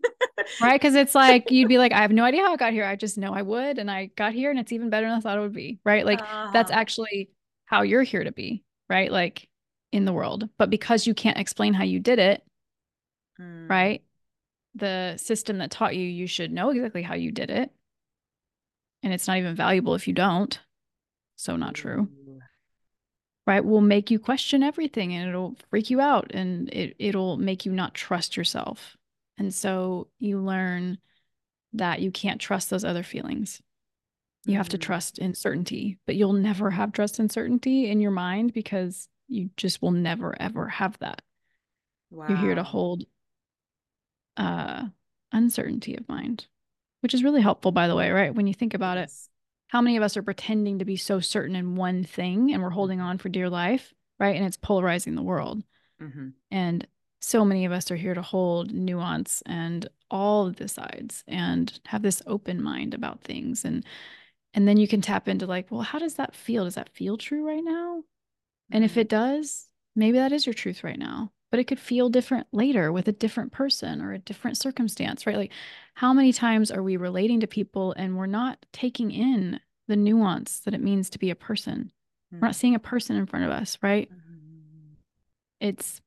Right. 0.60 0.80
Cause 0.80 0.94
it's 0.94 1.14
like 1.14 1.50
you'd 1.50 1.68
be 1.68 1.78
like, 1.78 1.92
I 1.92 2.02
have 2.02 2.12
no 2.12 2.24
idea 2.24 2.42
how 2.42 2.52
I 2.52 2.56
got 2.56 2.72
here. 2.72 2.84
I 2.84 2.96
just 2.96 3.18
know 3.18 3.32
I 3.34 3.42
would. 3.42 3.78
And 3.78 3.90
I 3.90 4.06
got 4.06 4.32
here 4.32 4.50
and 4.50 4.58
it's 4.58 4.72
even 4.72 4.90
better 4.90 5.06
than 5.08 5.16
I 5.16 5.20
thought 5.20 5.38
it 5.38 5.40
would 5.40 5.52
be. 5.52 5.78
Right. 5.84 6.04
Like 6.04 6.20
that's 6.52 6.70
Uh-huh. 6.70 6.80
actually 6.80 7.30
how 7.66 7.82
you're 7.82 8.02
here 8.02 8.24
to 8.24 8.32
be, 8.32 8.64
right? 8.88 9.10
Like 9.10 9.48
in 9.92 10.04
the 10.04 10.12
world. 10.12 10.48
But 10.58 10.70
because 10.70 11.06
you 11.06 11.14
can't 11.14 11.38
explain 11.38 11.74
how 11.74 11.84
you 11.84 11.98
did 12.00 12.18
it, 12.18 12.42
Mm. 13.40 13.70
right? 13.70 14.02
The 14.74 15.16
system 15.16 15.58
that 15.58 15.70
taught 15.70 15.96
you, 15.96 16.02
you 16.06 16.26
should 16.26 16.52
know 16.52 16.70
exactly 16.70 17.02
how 17.02 17.14
you 17.14 17.32
did 17.32 17.50
it. 17.50 17.72
And 19.02 19.12
it's 19.12 19.26
not 19.26 19.38
even 19.38 19.54
valuable 19.56 19.94
if 19.94 20.06
you 20.06 20.12
don't. 20.14 20.58
So 21.36 21.56
not 21.56 21.74
true. 21.74 22.08
Right 23.46 23.64
will 23.64 23.80
make 23.80 24.10
you 24.10 24.18
question 24.18 24.62
everything 24.62 25.12
and 25.14 25.28
it'll 25.28 25.56
freak 25.70 25.90
you 25.90 26.00
out 26.00 26.30
and 26.32 26.68
it, 26.72 26.94
it'll 26.98 27.36
make 27.36 27.64
you 27.66 27.72
not 27.72 27.94
trust 27.94 28.36
yourself 28.36 28.96
and 29.40 29.52
so 29.54 30.06
you 30.18 30.38
learn 30.38 30.98
that 31.72 32.00
you 32.00 32.10
can't 32.10 32.40
trust 32.40 32.68
those 32.70 32.84
other 32.84 33.02
feelings. 33.02 33.60
You 34.44 34.56
have 34.56 34.68
to 34.70 34.78
Mhm. 34.78 34.82
trust 34.82 35.18
in 35.18 35.34
certainty 35.34 35.98
but 36.06 36.14
you'll 36.16 36.32
never 36.32 36.70
have 36.70 36.92
trust 36.92 37.18
and 37.18 37.30
certainty 37.32 37.88
in 37.90 38.00
your 38.00 38.10
mind 38.10 38.52
because 38.52 39.08
you 39.28 39.50
just 39.56 39.80
will 39.82 39.90
never 39.92 40.40
ever 40.40 40.68
have 40.68 40.98
that. 40.98 41.22
You're 42.28 42.38
here 42.38 42.54
to 42.54 42.62
hold 42.62 43.04
uh 44.36 44.88
uncertainty 45.32 45.96
of 45.96 46.08
mind 46.08 46.46
which 47.00 47.14
is 47.14 47.24
really 47.24 47.40
helpful 47.40 47.72
by 47.72 47.86
the 47.88 47.96
way 47.96 48.10
right? 48.10 48.34
When 48.34 48.46
you 48.46 48.54
think 48.54 48.74
about 48.74 48.98
it 48.98 49.10
how 49.68 49.80
many 49.80 49.96
of 49.96 50.02
us 50.02 50.16
are 50.16 50.22
pretending 50.22 50.78
to 50.80 50.84
be 50.84 50.96
so 50.96 51.20
certain 51.20 51.54
in 51.56 51.76
one 51.76 52.02
thing 52.04 52.52
and 52.52 52.62
we're 52.62 52.70
holding 52.70 53.00
on 53.00 53.18
for 53.18 53.28
dear 53.28 53.48
life 53.48 53.94
right? 54.18 54.36
And 54.36 54.44
it's 54.44 54.56
polarizing 54.58 55.14
the 55.14 55.22
world. 55.22 55.62
Mhm. 56.00 56.34
And 56.50 56.86
so 57.20 57.44
many 57.44 57.64
of 57.64 57.72
us 57.72 57.90
are 57.90 57.96
here 57.96 58.14
to 58.14 58.22
hold 58.22 58.72
nuance 58.72 59.42
and 59.46 59.88
all 60.10 60.46
of 60.46 60.56
the 60.56 60.68
sides 60.68 61.22
and 61.28 61.78
have 61.86 62.02
this 62.02 62.22
open 62.26 62.62
mind 62.62 62.94
about 62.94 63.20
things. 63.22 63.64
And 63.64 63.84
and 64.52 64.66
then 64.66 64.78
you 64.78 64.88
can 64.88 65.00
tap 65.00 65.28
into 65.28 65.46
like, 65.46 65.70
well, 65.70 65.82
how 65.82 66.00
does 66.00 66.14
that 66.14 66.34
feel? 66.34 66.64
Does 66.64 66.74
that 66.74 66.88
feel 66.88 67.16
true 67.16 67.46
right 67.46 67.62
now? 67.62 68.02
And 68.72 68.82
if 68.84 68.94
Mhm. 68.94 69.02
it 69.02 69.08
does, 69.08 69.68
maybe 69.94 70.18
that 70.18 70.32
is 70.32 70.44
your 70.46 70.54
truth 70.54 70.82
right 70.82 70.98
now. 70.98 71.30
But 71.50 71.60
it 71.60 71.64
could 71.64 71.78
feel 71.80 72.08
different 72.08 72.46
later 72.52 72.90
with 72.92 73.06
a 73.08 73.12
different 73.12 73.52
person 73.52 74.00
or 74.00 74.12
a 74.12 74.18
different 74.18 74.56
circumstance, 74.56 75.26
right? 75.26 75.36
Like 75.36 75.52
how 75.94 76.12
many 76.12 76.32
times 76.32 76.70
are 76.70 76.82
we 76.82 76.96
relating 76.96 77.40
to 77.40 77.46
people 77.46 77.92
and 77.92 78.16
we're 78.16 78.26
not 78.26 78.64
taking 78.72 79.10
in 79.10 79.60
the 79.88 79.96
nuance 79.96 80.60
that 80.60 80.74
it 80.74 80.80
means 80.82 81.10
to 81.10 81.18
be 81.18 81.30
a 81.30 81.36
person? 81.36 81.92
We're 82.32 82.38
not 82.40 82.52
Mhm. 82.52 82.56
seeing 82.56 82.74
a 82.74 82.80
person 82.80 83.16
in 83.16 83.26
front 83.26 83.44
of 83.44 83.50
us, 83.52 83.78
right? 83.82 84.10
Mhm. 84.10 84.96
it's 85.60 86.00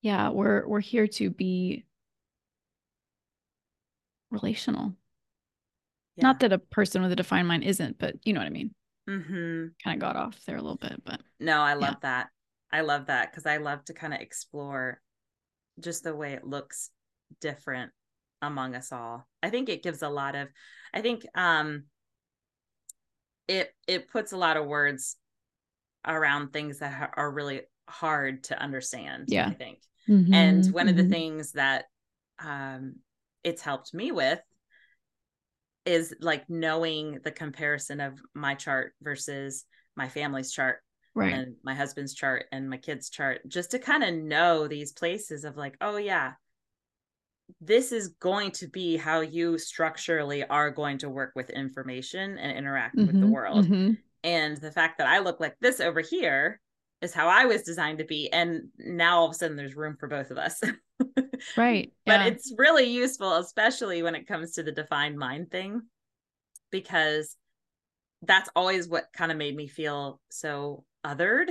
yeah 0.00 0.30
we're 0.30 0.66
we're 0.66 0.80
here 0.80 1.06
to 1.06 1.30
be 1.30 1.84
relational 4.30 4.94
Yeah. 6.16 6.24
not 6.24 6.40
that 6.40 6.52
a 6.52 6.58
person 6.58 7.02
with 7.02 7.12
a 7.12 7.16
defined 7.16 7.48
mind 7.48 7.64
isn't 7.64 7.98
but 7.98 8.14
you 8.24 8.32
know 8.32 8.40
what 8.40 8.46
i 8.46 8.50
mean 8.50 8.74
Mhm. 9.08 9.72
kind 9.82 9.96
of 9.96 10.00
got 10.00 10.16
off 10.16 10.38
there 10.44 10.56
a 10.56 10.62
little 10.62 10.76
bit 10.76 11.02
but 11.04 11.20
No, 11.40 11.62
I 11.62 11.70
Yeah. 11.70 11.76
love 11.78 12.00
that. 12.02 12.28
I 12.70 12.82
love 12.82 13.06
that 13.06 13.30
because 13.32 13.46
I 13.46 13.56
love 13.56 13.82
to 13.86 13.94
kind 13.94 14.12
of 14.12 14.20
explore 14.20 15.00
just 15.80 16.04
the 16.04 16.14
way 16.14 16.34
it 16.34 16.46
looks 16.46 16.90
different 17.40 17.92
among 18.42 18.74
us 18.76 18.92
all. 18.92 19.26
I 19.42 19.48
think 19.50 19.68
it 19.70 19.82
gives 19.82 20.02
a 20.02 20.08
lot 20.10 20.36
of 20.36 20.48
I 20.92 21.00
think 21.00 21.26
um 21.34 21.84
it 23.48 23.74
it 23.88 24.08
puts 24.08 24.32
a 24.32 24.36
lot 24.36 24.56
of 24.56 24.66
words 24.66 25.16
around 26.06 26.52
things 26.52 26.78
that 26.78 27.14
are 27.16 27.30
really 27.30 27.62
hard 27.88 28.44
to 28.44 28.60
understand, 28.62 29.24
Yeah. 29.28 29.48
I 29.48 29.54
think. 29.54 29.80
And 30.32 30.64
Mhm, 30.64 30.72
one 30.72 30.88
of 30.88 30.96
the 30.96 31.02
mhm. 31.02 31.10
things 31.10 31.52
that 31.52 31.86
um 32.38 32.96
it's 33.44 33.62
helped 33.62 33.94
me 33.94 34.12
with 34.12 34.40
is 35.86 36.14
like 36.20 36.48
knowing 36.48 37.20
the 37.24 37.30
comparison 37.30 38.00
of 38.00 38.20
my 38.34 38.54
chart 38.54 38.92
versus 39.02 39.64
my 39.96 40.08
family's 40.08 40.52
chart 40.52 40.78
right 41.14 41.42
and 41.42 41.56
my 41.64 41.74
husband's 41.74 42.14
chart 42.14 42.46
and 42.52 42.68
my 42.68 42.76
kids 42.76 43.10
chart 43.10 43.40
just 43.48 43.70
to 43.70 43.78
kind 43.78 44.04
of 44.04 44.14
know 44.14 44.68
these 44.68 44.92
places 44.92 45.44
of 45.44 45.56
like 45.56 45.76
oh 45.80 45.96
yeah 45.96 46.32
this 47.60 47.92
is 47.92 48.08
going 48.20 48.50
to 48.52 48.68
be 48.68 48.96
how 48.96 49.20
you 49.20 49.58
structurally 49.58 50.44
are 50.44 50.70
going 50.70 50.98
to 50.98 51.08
work 51.08 51.32
with 51.34 51.50
information 51.50 52.38
and 52.38 52.56
interact 52.56 53.02
with 53.04 53.18
the 53.18 53.26
Mhm, 53.26 53.28
world 53.28 53.68
mhm. 53.68 53.96
and 54.22 54.56
the 54.58 54.70
fact 54.72 54.98
that 54.98 55.06
i 55.08 55.18
look 55.18 55.40
like 55.40 55.56
this 55.60 55.80
over 55.80 56.00
here 56.00 56.60
is 57.02 57.14
how 57.14 57.28
i 57.28 57.44
was 57.44 57.62
designed 57.62 57.98
to 57.98 58.04
be 58.04 58.30
and 58.32 58.68
now 58.78 59.18
all 59.20 59.26
of 59.26 59.30
a 59.32 59.34
sudden 59.34 59.56
there's 59.56 59.76
room 59.76 59.96
for 59.98 60.08
both 60.08 60.30
of 60.30 60.38
us 60.38 60.60
right 61.56 61.92
but 62.06 62.20
yeah 62.20 62.26
it's 62.26 62.52
really 62.58 62.84
useful 62.84 63.36
especially 63.36 64.02
when 64.02 64.14
it 64.14 64.26
comes 64.26 64.52
to 64.52 64.62
the 64.62 64.72
defined 64.72 65.18
mind 65.18 65.50
thing 65.50 65.82
because 66.70 67.36
that's 68.22 68.50
always 68.54 68.88
what 68.88 69.08
kind 69.14 69.32
of 69.32 69.38
made 69.38 69.56
me 69.56 69.66
feel 69.66 70.20
so 70.30 70.84
othered 71.04 71.48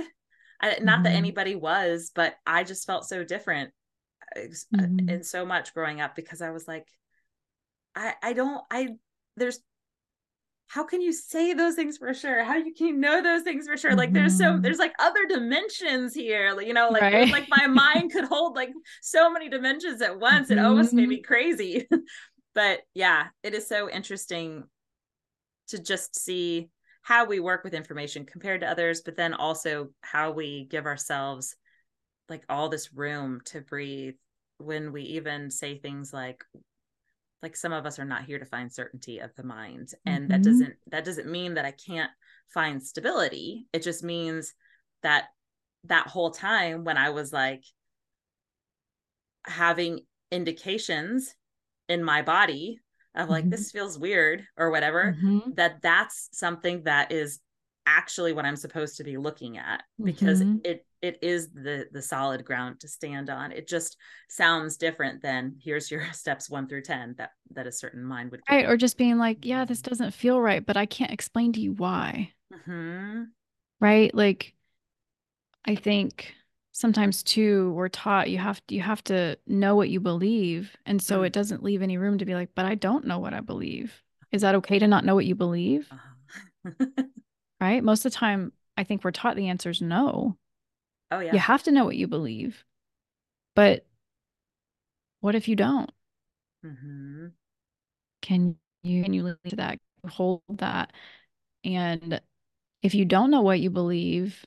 I, 0.60 0.78
not 0.80 1.02
that 1.04 1.12
Mhm. 1.12 1.16
anybody 1.16 1.56
was 1.56 2.12
but 2.14 2.36
i 2.46 2.62
just 2.64 2.86
felt 2.86 3.08
so 3.08 3.24
different 3.24 3.72
ex- 4.36 4.66
Mhm. 4.72 5.10
in 5.10 5.24
so 5.24 5.44
much 5.44 5.74
growing 5.74 6.00
up 6.00 6.14
because 6.14 6.42
i 6.42 6.50
was 6.50 6.68
like 6.68 6.86
i 7.96 8.14
i 8.22 8.32
don't 8.32 8.62
i 8.70 8.90
there's 9.36 9.58
how 10.70 10.84
can 10.84 11.00
you 11.00 11.12
say 11.12 11.52
those 11.52 11.74
things 11.74 11.98
for 11.98 12.14
sure? 12.14 12.44
How 12.44 12.54
you 12.54 12.72
can 12.72 12.86
you 12.86 12.92
know 12.96 13.20
those 13.20 13.42
things 13.42 13.66
for 13.66 13.76
sure? 13.76 13.96
Like 13.96 14.12
there's 14.12 14.38
so 14.38 14.52
Mhm. 14.52 14.62
there's 14.62 14.78
like 14.78 14.94
other 15.00 15.26
dimensions 15.26 16.14
here 16.14 16.52
like, 16.52 16.68
you 16.68 16.74
know 16.74 16.90
like 16.90 17.02
Right. 17.02 17.30
like 17.32 17.48
my 17.48 17.66
mind 17.66 18.12
could 18.12 18.24
hold 18.24 18.54
like 18.54 18.70
so 19.02 19.28
many 19.30 19.48
dimensions 19.48 20.00
at 20.00 20.20
once. 20.20 20.48
It 20.50 20.58
almost 20.58 20.92
made 20.92 21.08
me 21.08 21.22
crazy. 21.22 21.88
But 22.52 22.80
yeah 22.94 23.28
it 23.44 23.54
is 23.54 23.68
so 23.68 23.88
interesting 23.88 24.64
to 25.68 25.78
just 25.78 26.18
see 26.18 26.68
how 27.02 27.24
we 27.24 27.40
work 27.40 27.64
with 27.64 27.74
information 27.74 28.26
compared 28.26 28.60
to 28.60 28.68
others 28.68 29.02
but 29.02 29.16
then 29.16 29.34
also 29.34 29.88
how 30.02 30.32
we 30.32 30.64
give 30.64 30.84
ourselves 30.84 31.56
like 32.28 32.44
all 32.48 32.68
this 32.68 32.92
room 32.92 33.40
to 33.44 33.60
breathe 33.60 34.14
when 34.58 34.92
we 34.92 35.02
even 35.02 35.50
say 35.50 35.78
things 35.78 36.12
like 36.12 36.44
like 37.42 37.56
some 37.56 37.72
of 37.72 37.86
us 37.86 37.98
are 37.98 38.04
not 38.04 38.24
here 38.24 38.38
to 38.38 38.44
find 38.44 38.72
certainty 38.72 39.18
of 39.18 39.34
the 39.36 39.42
mind 39.42 39.94
and 40.04 40.30
that 40.30 40.40
Mhm. 40.40 40.44
doesn't 40.44 40.76
that 40.88 41.04
doesn't 41.04 41.30
mean 41.30 41.54
that 41.54 41.64
i 41.64 41.70
can't 41.72 42.10
find 42.48 42.82
stability 42.82 43.66
it 43.72 43.82
just 43.82 44.02
means 44.02 44.54
that 45.02 45.28
that 45.84 46.06
whole 46.08 46.30
time 46.30 46.84
when 46.84 46.96
i 46.96 47.10
was 47.10 47.32
like 47.32 47.64
having 49.44 50.00
indications 50.30 51.34
in 51.88 52.04
my 52.04 52.22
body 52.22 52.78
of 53.14 53.28
like 53.28 53.44
Mhm. 53.46 53.50
this 53.50 53.70
feels 53.72 53.98
weird 53.98 54.46
or 54.56 54.70
whatever 54.70 55.16
Mhm. 55.18 55.56
that 55.56 55.80
that's 55.82 56.28
something 56.32 56.84
that 56.84 57.10
is 57.10 57.40
actually 57.86 58.32
what 58.32 58.44
i'm 58.44 58.56
supposed 58.56 58.98
to 58.98 59.04
be 59.04 59.16
looking 59.16 59.56
at 59.58 59.82
because 60.02 60.42
Mhm. 60.42 60.60
it 60.64 60.86
it 61.02 61.18
is 61.22 61.50
the 61.50 61.86
the 61.92 62.02
solid 62.02 62.44
ground 62.44 62.80
to 62.80 62.88
stand 62.88 63.30
on. 63.30 63.52
It 63.52 63.66
just 63.68 63.96
sounds 64.28 64.76
different 64.76 65.22
than 65.22 65.56
here's 65.62 65.90
your 65.90 66.04
steps 66.12 66.50
1 66.50 66.68
through 66.68 66.82
10 66.82 67.14
that 67.18 67.30
that 67.52 67.66
a 67.66 67.72
certain 67.72 68.04
mind 68.04 68.30
would 68.30 68.40
right 68.50 68.66
or 68.66 68.76
just 68.76 68.96
being 68.98 69.18
like 69.18 69.44
yeah 69.44 69.64
this 69.64 69.82
doesn't 69.82 70.12
feel 70.12 70.40
right 70.40 70.64
but 70.64 70.76
i 70.76 70.86
can't 70.86 71.10
explain 71.12 71.52
to 71.52 71.60
you 71.60 71.72
why. 71.72 72.32
Mhm. 72.66 73.28
right? 73.80 74.14
Like 74.14 74.54
i 75.66 75.74
think 75.74 76.34
sometimes 76.72 77.22
too 77.22 77.72
we're 77.72 77.88
taught 77.88 78.30
you 78.30 78.38
have 78.38 78.62
you 78.68 78.80
have 78.80 79.02
to 79.04 79.36
know 79.46 79.76
what 79.76 79.90
you 79.90 80.00
believe 80.00 80.74
and 80.86 81.02
so 81.02 81.20
Mm. 81.20 81.26
it 81.26 81.32
doesn't 81.32 81.62
leave 81.62 81.82
any 81.82 81.98
room 81.98 82.16
to 82.18 82.24
be 82.24 82.34
like 82.34 82.50
but 82.54 82.64
i 82.64 82.74
don't 82.74 83.06
know 83.06 83.18
what 83.18 83.34
i 83.34 83.40
believe. 83.40 84.02
Is 84.32 84.42
that 84.42 84.54
okay 84.56 84.78
to 84.78 84.86
not 84.86 85.04
know 85.04 85.14
what 85.16 85.26
you 85.26 85.34
believe? 85.34 85.88
Uh-huh. 85.90 86.92
right? 87.60 87.82
Most 87.82 88.04
of 88.06 88.12
the 88.12 88.16
time 88.18 88.52
i 88.76 88.84
think 88.84 89.04
we're 89.04 89.10
taught 89.10 89.36
the 89.36 89.48
answer 89.48 89.70
is 89.70 89.82
no 89.82 90.36
oh 91.10 91.20
yeah 91.20 91.32
you 91.32 91.38
have 91.38 91.62
to 91.62 91.72
know 91.72 91.84
what 91.84 91.96
you 91.96 92.06
believe 92.06 92.64
but 93.54 93.84
what 95.20 95.34
if 95.34 95.48
you 95.48 95.56
don't 95.56 95.90
Mhm. 96.64 97.32
can 98.22 98.56
you 98.82 99.02
can 99.02 99.12
you 99.14 99.22
lead 99.24 99.38
to 99.48 99.56
that 99.56 99.78
hold 100.08 100.42
that 100.50 100.92
and 101.64 102.20
if 102.82 102.94
you 102.94 103.04
don't 103.04 103.30
know 103.30 103.42
what 103.42 103.60
you 103.60 103.70
believe 103.70 104.44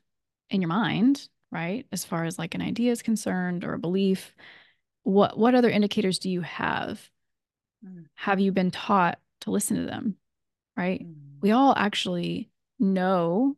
in 0.49 0.61
your 0.61 0.69
mind 0.69 1.27
right 1.51 1.85
as 1.91 2.05
far 2.05 2.25
as 2.25 2.37
like 2.39 2.55
an 2.55 2.61
idea 2.61 2.91
is 2.91 3.01
concerned 3.01 3.63
or 3.63 3.73
a 3.73 3.79
belief 3.79 4.35
what 5.03 5.37
what 5.37 5.55
other 5.55 5.69
indicators 5.69 6.19
do 6.19 6.29
you 6.29 6.41
have 6.41 7.09
Mm. 7.85 8.05
have 8.15 8.39
you 8.39 8.53
been 8.53 8.71
taught 8.71 9.19
to 9.41 9.51
listen 9.51 9.75
to 9.77 9.85
them 9.85 10.15
right? 10.77 11.01
Mm. 11.05 11.41
We 11.41 11.51
all 11.51 11.73
actually 11.75 12.49
know 12.79 13.57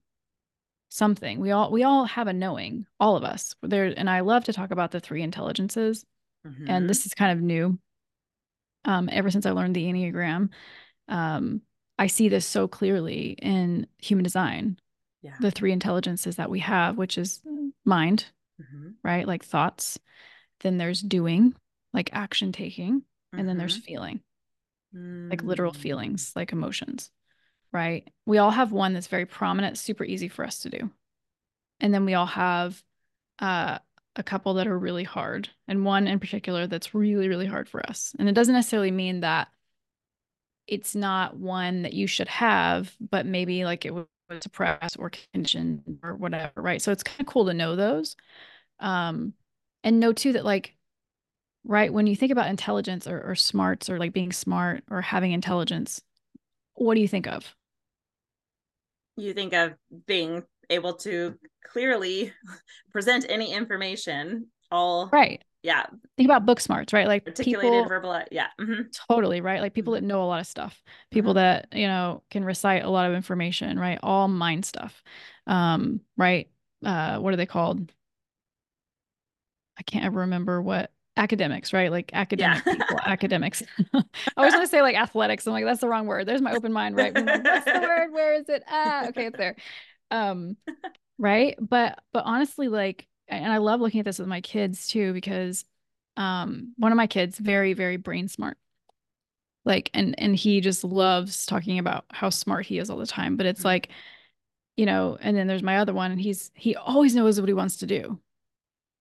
something. 0.96 1.40
We 1.40 1.52
all 1.52 1.72
we 1.72 1.84
all 1.84 2.06
have 2.06 2.28
a 2.28 2.34
knowing, 2.34 2.86
all 3.00 3.16
of 3.16 3.24
us. 3.24 3.56
There 3.62 3.94
and 3.96 4.10
I 4.10 4.22
love 4.22 4.46
to 4.46 4.54
talk 4.54 4.72
about 4.72 4.92
the 4.92 5.00
three 5.00 5.22
intelligences. 5.22 6.06
Mm-hmm. 6.48 6.70
And 6.70 6.90
this 6.90 7.06
is 7.06 7.14
kind 7.14 7.32
of 7.32 7.44
new. 7.44 7.78
Um, 8.86 9.10
ever 9.12 9.32
since 9.32 9.46
I 9.46 9.52
learned 9.52 9.76
the 9.76 9.86
Enneagram, 9.86 10.50
um, 11.08 11.62
I 11.98 12.08
see 12.08 12.30
this 12.30 12.46
so 12.46 12.68
clearly 12.68 13.36
in 13.42 13.88
human 14.02 14.24
design. 14.24 14.78
Yeah. 15.22 15.34
The 15.40 15.52
three 15.52 15.72
intelligences 15.72 16.36
that 16.36 16.52
we 16.52 16.60
have, 16.60 16.98
which 16.98 17.18
is 17.18 17.42
mind, 17.84 18.26
mm-hmm. 18.62 18.90
right? 19.04 19.28
Like 19.28 19.44
thoughts. 19.44 20.00
Then 20.60 20.78
there's 20.78 21.02
doing, 21.02 21.56
like 21.94 22.12
action 22.14 22.52
taking, 22.52 22.92
and 22.92 23.02
mm-hmm. 23.40 23.48
then 23.48 23.58
there's 23.58 23.78
mm-hmm. 23.78 23.86
feeling, 23.86 24.22
like 24.94 25.44
literal 25.44 25.74
mm. 25.74 25.78
feelings, 25.78 26.32
like 26.36 26.54
emotions, 26.54 27.12
right? 27.76 28.10
We 28.26 28.38
all 28.38 28.52
have 28.52 28.72
one 28.72 28.94
that's 28.94 29.08
very 29.08 29.26
prominent, 29.26 29.78
super 29.78 30.06
easy 30.06 30.30
for 30.30 30.46
us 30.46 30.60
to 30.60 30.70
do. 30.70 30.90
And 31.82 31.94
then 31.94 32.06
we 32.06 32.14
all 32.14 32.26
have 32.26 32.82
uh, 33.40 33.80
a 34.16 34.24
couple 34.24 34.54
that 34.54 34.68
are 34.68 34.80
really 34.80 35.04
hard, 35.04 35.50
and 35.68 35.84
one 35.84 36.08
in 36.08 36.22
particular 36.22 36.68
that's 36.68 36.96
really, 36.96 37.28
really 37.28 37.46
hard 37.46 37.68
for 37.68 37.86
us. 37.86 38.16
And 38.18 38.30
it 38.30 38.32
doesn't 38.32 38.54
necessarily 38.54 38.92
mean 38.92 39.20
that 39.20 39.50
it's 40.68 40.96
not 40.96 41.36
one 41.36 41.82
that 41.82 41.94
you 41.94 42.08
should 42.08 42.30
have, 42.30 42.96
but 43.02 43.26
maybe 43.26 43.66
like 43.66 43.86
it 43.86 43.94
was 43.94 44.06
suppressed 44.40 44.98
or 44.98 45.12
conditioned 45.34 46.00
or 46.02 46.16
whatever, 46.16 46.54
right? 46.62 46.82
So 46.82 46.94
it's 46.94 47.04
kind 47.04 47.20
of 47.20 47.28
cool 47.28 47.46
to 47.48 47.54
know 47.54 47.76
those. 47.76 48.16
Um, 48.80 49.34
and 49.84 50.00
know 50.00 50.14
too 50.14 50.32
that 50.34 50.46
like 50.46 50.76
right 51.66 51.92
when 51.92 52.08
you 52.08 52.16
think 52.16 52.32
about 52.32 52.48
intelligence 52.48 53.06
or, 53.06 53.22
or 53.22 53.36
smarts 53.36 53.90
or 53.90 54.00
like 54.00 54.14
being 54.14 54.32
smart 54.32 54.84
or 54.90 55.02
having 55.02 55.32
intelligence 55.32 56.02
what 56.76 56.96
do 56.96 57.02
you 57.02 57.08
think 57.08 57.28
of 57.28 57.56
you 59.18 59.34
think 59.34 59.54
of 59.54 59.74
being 60.06 60.44
able 60.70 60.94
to 60.94 61.36
clearly 61.64 62.34
present 62.92 63.26
any 63.30 63.54
information 63.54 64.48
all 64.72 65.10
right. 65.12 65.44
yeah. 65.64 65.86
Think 66.18 66.28
about 66.28 66.46
book 66.46 66.60
smarts 66.60 66.94
right? 66.94 67.08
Like 67.08 67.26
articulated 67.26 67.72
people, 67.72 67.88
verbal 67.88 68.22
yeah 68.32 68.48
mm-hmm. 68.60 68.84
totally 69.10 69.42
right? 69.42 69.62
Like 69.62 69.74
people 69.74 69.94
mm-hmm. 69.94 70.06
that 70.06 70.08
know 70.08 70.24
a 70.24 70.26
lot 70.26 70.42
of 70.42 70.48
stuff. 70.48 70.82
People 71.12 71.32
mm-hmm. 71.32 71.38
that 71.38 71.68
you 71.72 71.88
know 71.88 72.24
can 72.30 72.44
recite 72.44 72.84
a 72.84 72.90
lot 72.90 73.10
of 73.10 73.16
information 73.16 73.80
right? 73.80 74.00
All 74.02 74.28
mind 74.28 74.66
stuff. 74.66 75.02
Um 75.48 76.02
right? 76.18 76.50
Uh 76.84 77.20
what 77.20 77.34
are 77.34 77.38
they 77.38 77.46
called? 77.46 77.92
I 79.78 79.84
can't 79.84 80.06
ever 80.06 80.22
remember 80.22 80.62
what 80.62 80.92
academics, 81.18 81.74
right? 81.74 81.92
Like 81.92 82.12
academic 82.14 82.64
yeah. 82.66 82.74
people, 82.74 83.00
academics. 83.06 83.64
I 83.94 84.04
was 84.38 84.54
going 84.54 84.66
to 84.66 84.70
say 84.70 84.82
like 84.82 84.96
athletics. 84.96 85.48
I'm 85.48 85.54
like, 85.54 85.66
that's 85.66 85.82
the 85.82 85.88
wrong 85.88 86.08
word. 86.08 86.28
There's 86.28 86.42
my 86.42 86.54
open 86.54 86.74
mind, 86.74 86.96
right? 86.96 87.14
Like, 87.14 87.44
What's 87.44 87.66
the 87.66 87.80
word? 87.82 88.12
Where 88.12 88.34
is 88.34 88.50
it? 88.50 88.64
Ah, 88.70 89.08
okay, 89.08 89.28
it's 89.28 89.38
there. 89.38 89.56
Um, 90.12 90.58
right. 91.18 91.56
But 91.60 92.00
but 92.12 92.24
honestly, 92.26 92.68
like, 92.68 93.08
and 93.28 93.52
I 93.52 93.58
love 93.58 93.82
looking 93.82 94.00
at 94.00 94.06
this 94.06 94.20
with 94.20 94.28
my 94.28 94.42
kids 94.42 94.88
too, 94.88 95.14
because 95.14 95.66
um 96.18 96.74
one 96.78 96.92
of 96.92 96.98
my 96.98 97.08
kids, 97.08 97.38
very, 97.38 97.74
very 97.74 97.98
brain 97.98 98.28
smart. 98.28 98.58
Like, 99.64 99.90
and 99.94 100.20
and 100.20 100.36
he 100.36 100.62
just 100.62 100.84
loves 100.84 101.46
talking 101.46 101.80
about 101.80 102.06
how 102.12 102.30
smart 102.30 102.66
he 102.66 102.78
is 102.78 102.90
all 102.90 102.98
the 102.98 103.08
time. 103.08 103.38
But 103.38 103.46
it's 103.46 103.62
mm-hmm. 103.62 103.68
like, 103.68 103.90
you 104.78 104.86
know, 104.86 105.18
and 105.20 105.36
then 105.36 105.48
there's 105.48 105.64
my 105.64 105.78
other 105.78 105.94
one, 105.94 106.12
and 106.12 106.22
he's 106.22 106.52
he 106.56 106.76
always 106.76 107.16
knows 107.16 107.40
what 107.40 107.50
he 107.50 107.54
wants 107.54 107.78
to 107.78 107.88
do 107.88 108.20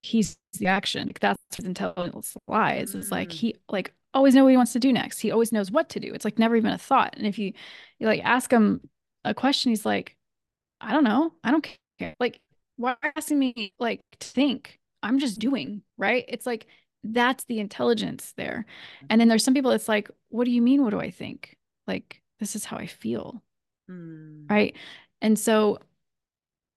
he's 0.05 0.37
the 0.59 0.67
action. 0.67 1.09
Like 1.09 1.21
that's 1.21 1.41
his 1.57 1.65
intelligence 1.65 2.37
lies. 2.47 2.93
Mm. 2.93 2.99
It's 2.99 3.11
like 3.11 3.31
mm. 3.31 3.33
he 3.33 3.57
like 3.71 3.93
always 4.13 4.35
know 4.35 4.45
what 4.45 4.51
he 4.51 4.57
wants 4.57 4.75
to 4.75 4.79
do 4.79 4.93
next. 4.93 5.21
He 5.21 5.31
always 5.31 5.51
knows 5.51 5.71
what 5.71 5.89
to 5.91 6.01
do. 6.01 6.13
It's 6.13 6.25
like 6.25 6.39
never 6.39 6.57
even 6.57 6.73
a 6.73 6.79
thought. 6.79 7.15
And 7.17 7.27
if 7.27 7.39
you 7.39 7.53
you 7.99 8.07
like 8.07 8.21
ask 8.23 8.51
him 8.51 8.83
a 9.25 9.33
question, 9.35 9.71
he's 9.71 9.87
like, 9.87 10.17
I 10.81 10.93
don't 10.93 11.05
know. 11.05 11.33
I 11.43 11.51
don't 11.51 11.67
care. 11.99 12.15
Like, 12.21 12.39
why 12.77 12.93
are 12.93 12.99
you 13.03 13.13
asking 13.17 13.39
me 13.39 13.73
like 13.79 14.01
to 14.21 14.29
think? 14.29 14.79
I'm 15.03 15.19
just 15.19 15.39
doing, 15.39 15.83
right? 15.97 16.25
It's 16.29 16.47
like 16.47 16.67
that's 17.03 17.45
the 17.45 17.61
intelligence 17.61 18.35
there. 18.37 18.67
And 19.09 19.21
then 19.21 19.29
there's 19.29 19.45
some 19.45 19.55
people 19.55 19.71
it's 19.71 19.89
like, 19.89 20.11
what 20.29 20.45
do 20.45 20.51
you 20.51 20.63
mean? 20.63 20.83
What 20.83 20.91
do 20.91 21.01
I 21.01 21.11
think? 21.11 21.57
Like, 21.87 22.21
this 22.41 22.57
is 22.57 22.65
how 22.65 22.77
I 22.77 22.87
feel. 22.87 23.43
Mm. 23.91 24.51
Right. 24.51 24.77
And 25.21 25.39
so 25.39 25.79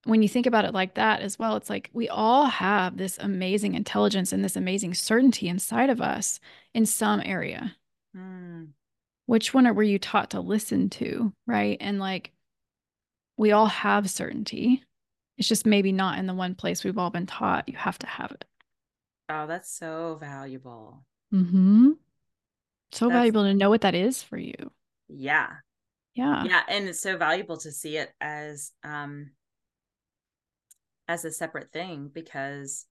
when 0.08 0.22
you 0.22 0.30
think 0.30 0.46
about 0.46 0.66
it 0.66 0.74
like 0.74 0.96
that 0.96 1.22
as 1.22 1.38
well, 1.38 1.56
it's 1.58 1.70
like 1.70 1.90
we 1.94 2.08
all 2.10 2.46
have 2.46 2.98
this 2.98 3.18
amazing 3.20 3.76
intelligence 3.76 4.32
and 4.32 4.44
this 4.44 4.56
amazing 4.56 4.94
certainty 4.94 5.48
inside 5.48 5.90
of 5.90 6.02
us 6.02 6.40
in 6.74 6.86
some 6.86 7.22
area. 7.24 7.76
Mm. 8.16 8.70
Which 9.26 9.54
one 9.54 9.74
were 9.76 9.84
you 9.84 10.00
taught 10.00 10.32
to 10.32 10.40
listen 10.40 10.90
to? 10.92 11.34
Right. 11.46 11.78
And 11.82 12.00
like 12.00 12.32
we 13.36 13.52
all 13.52 13.68
have 13.68 14.10
certainty. 14.10 14.84
It's 15.38 15.48
just 15.48 15.66
maybe 15.66 15.92
not 15.92 16.18
in 16.18 16.26
the 16.26 16.34
one 16.34 16.56
place 16.56 16.84
we've 16.84 16.98
all 16.98 17.12
been 17.12 17.28
taught. 17.28 17.68
You 17.70 17.78
have 17.78 18.00
to 18.00 18.08
have 18.08 18.32
it. 18.32 18.46
Oh, 19.30 19.46
that's 19.46 19.70
so 19.70 20.18
valuable. 20.20 21.04
Mm-hmm. 21.34 21.92
So 22.94 23.08
that's... 23.08 23.16
valuable 23.16 23.44
to 23.44 23.54
know 23.54 23.70
what 23.70 23.82
that 23.82 23.94
is 23.94 24.24
for 24.24 24.38
you. 24.38 24.72
Yeah. 25.10 25.50
Yeah. 26.16 26.46
Yeah. 26.46 26.62
And 26.70 26.88
it's 26.88 27.02
so 27.02 27.18
valuable 27.18 27.58
to 27.58 27.72
see 27.72 27.98
it 27.98 28.12
as 28.22 28.72
um 28.84 29.32
as 31.08 31.26
a 31.26 31.32
separate 31.32 31.72
thing 31.72 32.10
because 32.14 32.86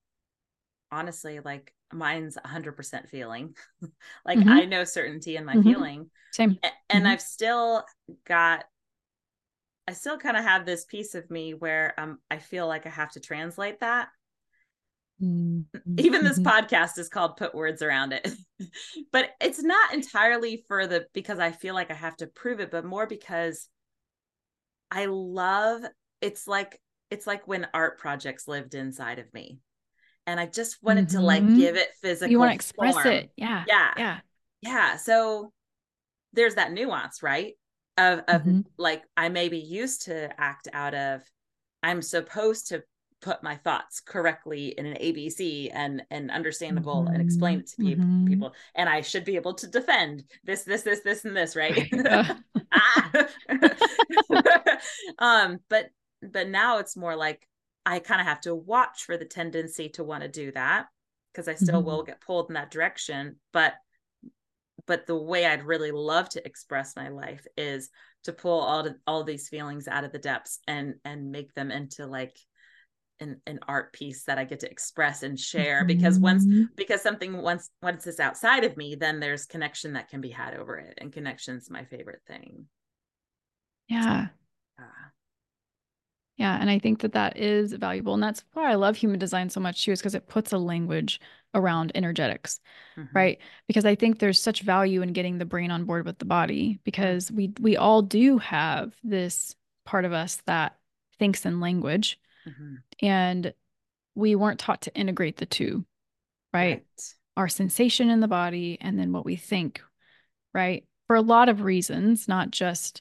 honestly 0.90 1.40
like 1.40 1.72
mine's 1.92 2.36
100% 2.44 3.08
feeling 3.08 3.54
like 4.24 4.38
mm-hmm. 4.38 4.48
i 4.48 4.64
know 4.64 4.84
certainty 4.84 5.36
in 5.36 5.44
my 5.44 5.54
mm-hmm. 5.54 5.70
feeling 5.70 6.10
same 6.32 6.58
and 6.90 7.04
mm-hmm. 7.04 7.06
i've 7.06 7.20
still 7.20 7.84
got 8.26 8.64
i 9.88 9.92
still 9.92 10.18
kind 10.18 10.36
of 10.36 10.44
have 10.44 10.64
this 10.64 10.84
piece 10.84 11.14
of 11.14 11.30
me 11.30 11.54
where 11.54 11.94
um 11.98 12.18
i 12.30 12.38
feel 12.38 12.66
like 12.66 12.86
i 12.86 12.90
have 12.90 13.10
to 13.10 13.20
translate 13.20 13.80
that 13.80 14.08
mm-hmm. 15.22 15.98
even 15.98 16.24
this 16.24 16.38
mm-hmm. 16.38 16.48
podcast 16.48 16.98
is 16.98 17.08
called 17.08 17.36
put 17.36 17.54
words 17.54 17.82
around 17.82 18.12
it 18.12 18.28
but 19.12 19.30
it's 19.40 19.62
not 19.62 19.94
entirely 19.94 20.64
for 20.66 20.86
the 20.86 21.06
because 21.12 21.38
i 21.38 21.52
feel 21.52 21.74
like 21.74 21.90
i 21.90 21.94
have 21.94 22.16
to 22.16 22.26
prove 22.26 22.60
it 22.60 22.70
but 22.70 22.84
more 22.84 23.06
because 23.06 23.68
i 24.90 25.06
love 25.06 25.82
it's 26.20 26.48
like 26.48 26.80
it's 27.10 27.26
like 27.26 27.46
when 27.46 27.66
art 27.72 27.98
projects 27.98 28.48
lived 28.48 28.74
inside 28.74 29.18
of 29.18 29.32
me 29.32 29.58
and 30.26 30.40
i 30.40 30.46
just 30.46 30.82
wanted 30.82 31.08
mm-hmm. 31.08 31.18
to 31.18 31.24
like 31.24 31.42
mm-hmm. 31.42 31.58
give 31.58 31.76
it 31.76 31.88
physical 32.00 32.30
you 32.30 32.38
want 32.38 32.50
to 32.50 32.54
express 32.54 32.94
form. 32.94 33.06
it 33.08 33.30
yeah 33.36 33.64
yeah 33.66 33.92
yeah 33.96 34.18
yeah 34.62 34.96
so 34.96 35.52
there's 36.32 36.56
that 36.56 36.72
nuance 36.72 37.22
right 37.22 37.54
of 37.98 38.20
of 38.28 38.42
mm-hmm. 38.42 38.60
like 38.76 39.02
i 39.16 39.28
may 39.28 39.48
be 39.48 39.58
used 39.58 40.02
to 40.02 40.28
act 40.40 40.68
out 40.72 40.94
of 40.94 41.22
i'm 41.82 42.02
supposed 42.02 42.68
to 42.68 42.82
put 43.22 43.42
my 43.42 43.56
thoughts 43.56 44.00
correctly 44.00 44.74
in 44.76 44.84
an 44.84 44.96
abc 45.00 45.70
and 45.72 46.02
and 46.10 46.30
understandable 46.30 47.02
mm-hmm. 47.04 47.14
and 47.14 47.22
explain 47.22 47.60
it 47.60 47.66
to 47.66 47.76
people 47.76 48.04
mm-hmm. 48.04 48.26
people 48.26 48.54
and 48.74 48.88
i 48.88 49.00
should 49.00 49.24
be 49.24 49.36
able 49.36 49.54
to 49.54 49.66
defend 49.66 50.22
this 50.44 50.64
this 50.64 50.82
this 50.82 51.00
this 51.00 51.24
and 51.24 51.36
this 51.36 51.56
right 51.56 51.88
ah. 52.10 52.38
um 55.18 55.58
but 55.70 55.86
but 56.32 56.48
now 56.48 56.78
it's 56.78 56.96
more 56.96 57.16
like 57.16 57.46
I 57.84 58.00
kind 58.00 58.20
of 58.20 58.26
have 58.26 58.40
to 58.42 58.54
watch 58.54 59.04
for 59.04 59.16
the 59.16 59.24
tendency 59.24 59.88
to 59.90 60.04
want 60.04 60.22
to 60.22 60.28
do 60.28 60.52
that 60.52 60.86
because 61.32 61.48
I 61.48 61.54
still 61.54 61.80
mm-hmm. 61.80 61.86
will 61.86 62.02
get 62.02 62.20
pulled 62.20 62.50
in 62.50 62.54
that 62.54 62.70
direction. 62.70 63.36
But 63.52 63.74
but 64.86 65.06
the 65.06 65.16
way 65.16 65.46
I'd 65.46 65.64
really 65.64 65.90
love 65.90 66.28
to 66.30 66.46
express 66.46 66.96
my 66.96 67.08
life 67.08 67.44
is 67.56 67.90
to 68.24 68.32
pull 68.32 68.60
all 68.60 68.82
the, 68.84 68.96
all 69.06 69.24
these 69.24 69.48
feelings 69.48 69.88
out 69.88 70.04
of 70.04 70.12
the 70.12 70.18
depths 70.18 70.60
and 70.66 70.94
and 71.04 71.30
make 71.30 71.54
them 71.54 71.70
into 71.70 72.06
like 72.06 72.36
an, 73.20 73.40
an 73.46 73.60
art 73.66 73.92
piece 73.92 74.24
that 74.24 74.38
I 74.38 74.44
get 74.44 74.60
to 74.60 74.70
express 74.70 75.22
and 75.22 75.38
share 75.38 75.78
mm-hmm. 75.78 75.86
because 75.86 76.18
once 76.18 76.44
mm-hmm. 76.44 76.64
because 76.76 77.02
something 77.02 77.40
once 77.40 77.70
once 77.82 78.06
it's 78.06 78.20
outside 78.20 78.64
of 78.64 78.76
me 78.76 78.94
then 78.94 79.20
there's 79.20 79.46
connection 79.46 79.94
that 79.94 80.08
can 80.08 80.20
be 80.20 80.30
had 80.30 80.54
over 80.54 80.76
it 80.76 80.98
and 80.98 81.12
connection's 81.12 81.70
my 81.70 81.84
favorite 81.84 82.22
thing. 82.26 82.66
Yeah. 83.88 84.26
So, 84.26 84.84
uh, 84.84 85.08
yeah, 86.36 86.58
and 86.60 86.68
I 86.68 86.78
think 86.78 87.00
that 87.00 87.12
that 87.12 87.38
is 87.38 87.72
valuable, 87.72 88.14
and 88.14 88.22
that's 88.22 88.44
why 88.52 88.70
I 88.70 88.74
love 88.74 88.96
human 88.96 89.18
design 89.18 89.48
so 89.48 89.60
much 89.60 89.84
too, 89.84 89.92
is 89.92 90.00
because 90.00 90.14
it 90.14 90.28
puts 90.28 90.52
a 90.52 90.58
language 90.58 91.20
around 91.54 91.92
energetics, 91.94 92.60
mm-hmm. 92.96 93.16
right? 93.16 93.38
Because 93.66 93.86
I 93.86 93.94
think 93.94 94.18
there's 94.18 94.40
such 94.40 94.60
value 94.60 95.00
in 95.00 95.14
getting 95.14 95.38
the 95.38 95.46
brain 95.46 95.70
on 95.70 95.84
board 95.84 96.04
with 96.04 96.18
the 96.18 96.26
body, 96.26 96.78
because 96.84 97.32
we 97.32 97.52
we 97.60 97.76
all 97.76 98.02
do 98.02 98.38
have 98.38 98.94
this 99.02 99.56
part 99.86 100.04
of 100.04 100.12
us 100.12 100.42
that 100.46 100.76
thinks 101.18 101.46
in 101.46 101.60
language, 101.60 102.18
mm-hmm. 102.46 102.74
and 103.02 103.54
we 104.14 104.34
weren't 104.34 104.60
taught 104.60 104.82
to 104.82 104.94
integrate 104.94 105.38
the 105.38 105.46
two, 105.46 105.84
right? 106.52 106.68
right? 106.68 107.14
Our 107.38 107.48
sensation 107.48 108.10
in 108.10 108.20
the 108.20 108.28
body, 108.28 108.76
and 108.80 108.98
then 108.98 109.12
what 109.12 109.24
we 109.24 109.36
think, 109.36 109.80
right? 110.52 110.84
For 111.06 111.16
a 111.16 111.22
lot 111.22 111.48
of 111.48 111.62
reasons, 111.62 112.28
not 112.28 112.50
just 112.50 113.00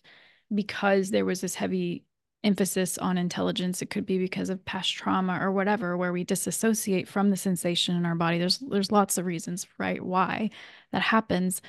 because 0.54 1.10
there 1.10 1.26
was 1.26 1.42
this 1.42 1.56
heavy 1.56 2.04
emphasis 2.46 2.98
on 3.00 3.18
intelligence 3.18 3.82
it 3.82 3.90
could 3.90 4.06
be 4.06 4.18
because 4.18 4.50
of 4.50 4.64
past 4.66 4.94
trauma 4.94 5.38
or 5.42 5.52
whatever 5.52 5.98
where 5.98 6.14
we 6.14 6.24
disassociate 6.24 7.08
from 7.08 7.30
the 7.30 7.38
sensation 7.38 7.96
in 7.96 8.06
our 8.06 8.16
body 8.16 8.38
there's 8.38 8.60
there's 8.60 8.92
lots 8.92 9.18
of 9.18 9.26
reasons 9.26 9.68
right 9.78 10.02
why 10.02 10.50
that 10.92 11.02
happens 11.02 11.62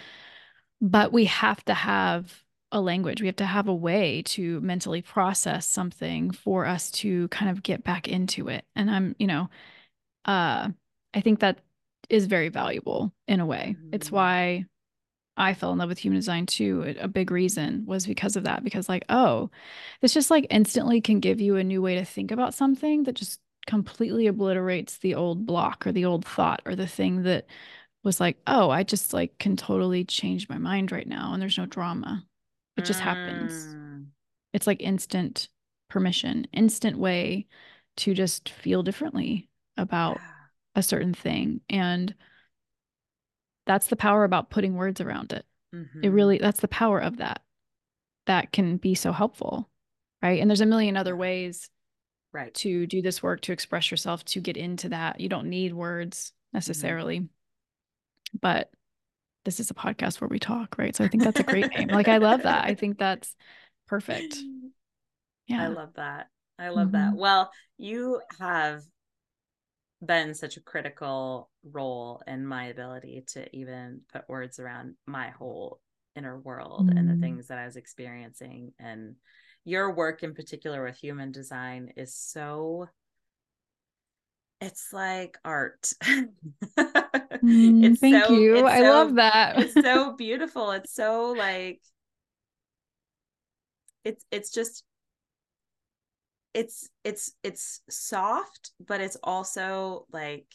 but 0.81 1.13
we 1.13 1.25
have 1.25 1.65
to 1.65 1.75
have 1.75 2.45
a 2.73 2.81
language. 2.81 3.21
We 3.21 3.29
have 3.29 3.37
to 3.37 3.47
have 3.47 3.69
a 3.69 3.75
way 3.75 4.23
to 4.27 4.61
mentally 4.61 5.03
process 5.03 5.67
something 5.67 6.31
for 6.31 6.67
us 6.67 6.91
to 6.93 7.29
kind 7.29 7.51
of 7.51 7.63
get 7.63 7.85
back 7.85 8.09
into 8.09 8.49
it. 8.49 8.65
And 8.75 8.91
I'm, 8.91 9.17
you 9.19 9.27
know, 9.27 9.49
uh, 10.25 10.69
I 11.15 11.21
think 11.21 11.41
that 11.41 11.61
is 12.09 12.27
very 12.27 12.49
valuable 12.49 13.13
in 13.27 13.41
a 13.41 13.47
way. 13.47 13.77
Mm-hmm. 13.79 13.91
It's 13.93 14.11
why 14.11 14.67
I 15.37 15.55
fell 15.55 15.73
in 15.73 15.79
love 15.79 15.89
with 15.89 15.99
human 15.99 16.19
design 16.19 16.47
too. 16.47 16.97
A 16.99 17.09
big 17.09 17.31
reason 17.31 17.85
was 17.87 18.07
because 18.07 18.37
of 18.37 18.45
that, 18.45 18.65
because 18.65 18.89
like, 18.89 19.05
oh, 19.09 19.51
this 20.01 20.15
just 20.15 20.31
like 20.31 20.47
instantly 20.51 21.01
can 21.01 21.21
give 21.21 21.41
you 21.41 21.57
a 21.57 21.65
new 21.65 21.83
way 21.83 21.95
to 21.97 22.05
think 22.05 22.31
about 22.31 22.55
something 22.55 23.05
that 23.05 23.15
just 23.15 23.41
completely 23.67 24.27
obliterates 24.27 24.99
the 24.99 25.15
old 25.15 25.45
block 25.45 25.87
or 25.87 25.93
the 25.93 26.05
old 26.05 26.25
thought 26.25 26.63
or 26.65 26.75
the 26.75 26.87
thing 26.87 27.23
that 27.25 27.47
was 28.03 28.21
like, 28.21 28.39
oh, 28.47 28.71
I 28.71 28.83
just 28.83 29.13
like 29.13 29.39
can 29.39 29.57
totally 29.57 30.05
change 30.05 30.49
my 30.49 30.59
mind 30.59 30.93
right 30.93 31.07
now 31.07 31.33
and 31.33 31.43
there's 31.43 31.59
no 31.59 31.67
drama. 31.67 32.25
It 32.77 32.85
just 32.85 33.01
mm. 33.01 33.05
happens. 33.05 33.75
It's 34.53 34.67
like 34.67 34.81
instant 34.81 35.49
permission, 35.91 36.47
instant 36.53 36.99
way 36.99 37.47
to 37.99 38.15
just 38.15 38.49
feel 38.49 38.83
differently 38.83 39.49
about 39.77 40.19
a 40.75 40.83
certain 40.83 41.15
thing. 41.15 41.61
And 41.69 42.15
that's 43.67 43.89
the 43.89 43.97
power 43.97 44.25
about 44.25 44.51
putting 44.51 44.75
words 44.75 45.01
around 45.01 45.33
it. 45.33 45.45
Mm-hmm. 45.75 46.05
It 46.05 46.09
really, 46.09 46.39
that's 46.39 46.61
the 46.61 46.69
power 46.69 46.99
of 46.99 47.19
that. 47.19 47.43
That 48.27 48.53
can 48.53 48.77
be 48.77 48.95
so 48.95 49.13
helpful. 49.13 49.69
Right. 50.23 50.41
And 50.41 50.51
there's 50.51 50.61
a 50.61 50.67
million 50.67 50.97
other 50.97 51.17
ways 51.17 51.69
right 52.37 52.55
to 52.55 52.87
do 52.87 53.03
this 53.03 53.23
work 53.23 53.41
to 53.41 53.53
express 53.53 53.91
yourself 53.91 54.25
to 54.25 54.41
get 54.41 54.57
into 54.57 54.91
that 54.91 55.21
you 55.21 55.29
don't 55.29 55.49
need 55.49 55.73
words 55.73 56.33
mm-hmm. 56.33 56.59
necessarily 56.59 57.21
mm-hmm. 57.21 58.39
but 58.41 58.71
this 59.45 59.59
is 59.59 59.71
a 59.71 59.75
podcast 59.75 60.21
where 60.21 60.29
we 60.29 60.39
talk 60.39 60.77
right 60.79 60.95
so 60.95 61.03
i 61.03 61.09
think 61.09 61.25
that's 61.25 61.41
a 61.41 61.45
great 61.45 61.69
name 61.77 61.89
like 61.89 62.09
i 62.09 62.19
love 62.19 62.43
that 62.43 62.65
i 62.65 62.75
think 62.81 62.99
that's 62.99 63.35
perfect 63.89 64.37
yeah 65.47 65.65
i 65.65 65.69
love 65.69 65.95
that 65.97 66.29
i 66.59 66.69
love 66.69 66.89
mm-hmm. 66.89 67.11
that 67.11 67.17
well 67.17 67.51
you 67.79 68.21
have 68.39 68.83
been 70.05 70.35
such 70.35 70.57
a 70.57 70.63
critical 70.63 71.51
role 71.65 72.23
in 72.27 72.47
my 72.47 72.67
ability 72.67 73.25
to 73.29 73.57
even 73.57 74.03
put 74.13 74.29
words 74.29 74.59
around 74.59 74.95
my 75.07 75.31
whole 75.31 75.81
inner 76.15 76.39
world 76.39 76.89
mm-hmm. 76.89 76.99
and 76.99 77.09
the 77.09 77.15
mm. 77.15 77.21
things 77.21 77.49
that 77.49 77.59
I 77.59 77.67
was 77.67 77.77
experiencing. 77.77 78.73
And 78.79 79.17
your 79.65 79.93
work 79.95 80.23
in 80.23 80.35
particular 80.35 80.85
with 80.85 80.97
human 80.97 81.33
design 81.33 81.93
is 81.97 82.15
so 82.15 82.89
it's 84.61 84.93
like 84.93 85.37
art. 85.45 85.93
mm, 86.05 87.85
it's 87.85 88.01
thank 88.01 88.25
so, 88.25 88.33
you. 88.33 88.67
I 88.67 88.81
so, 88.81 88.91
love 88.91 89.15
that. 89.17 89.59
it's 89.59 89.75
so 89.75 90.13
beautiful. 90.17 90.71
It's 90.71 90.95
so 90.95 91.35
like 91.37 91.81
it's 94.05 94.25
it's 94.31 94.51
just 94.51 94.85
it's 96.57 96.89
it's 97.05 97.33
it's 97.43 97.83
soft 97.91 98.71
but 98.81 99.03
it's 99.03 99.19
also 99.23 100.07
like 100.11 100.47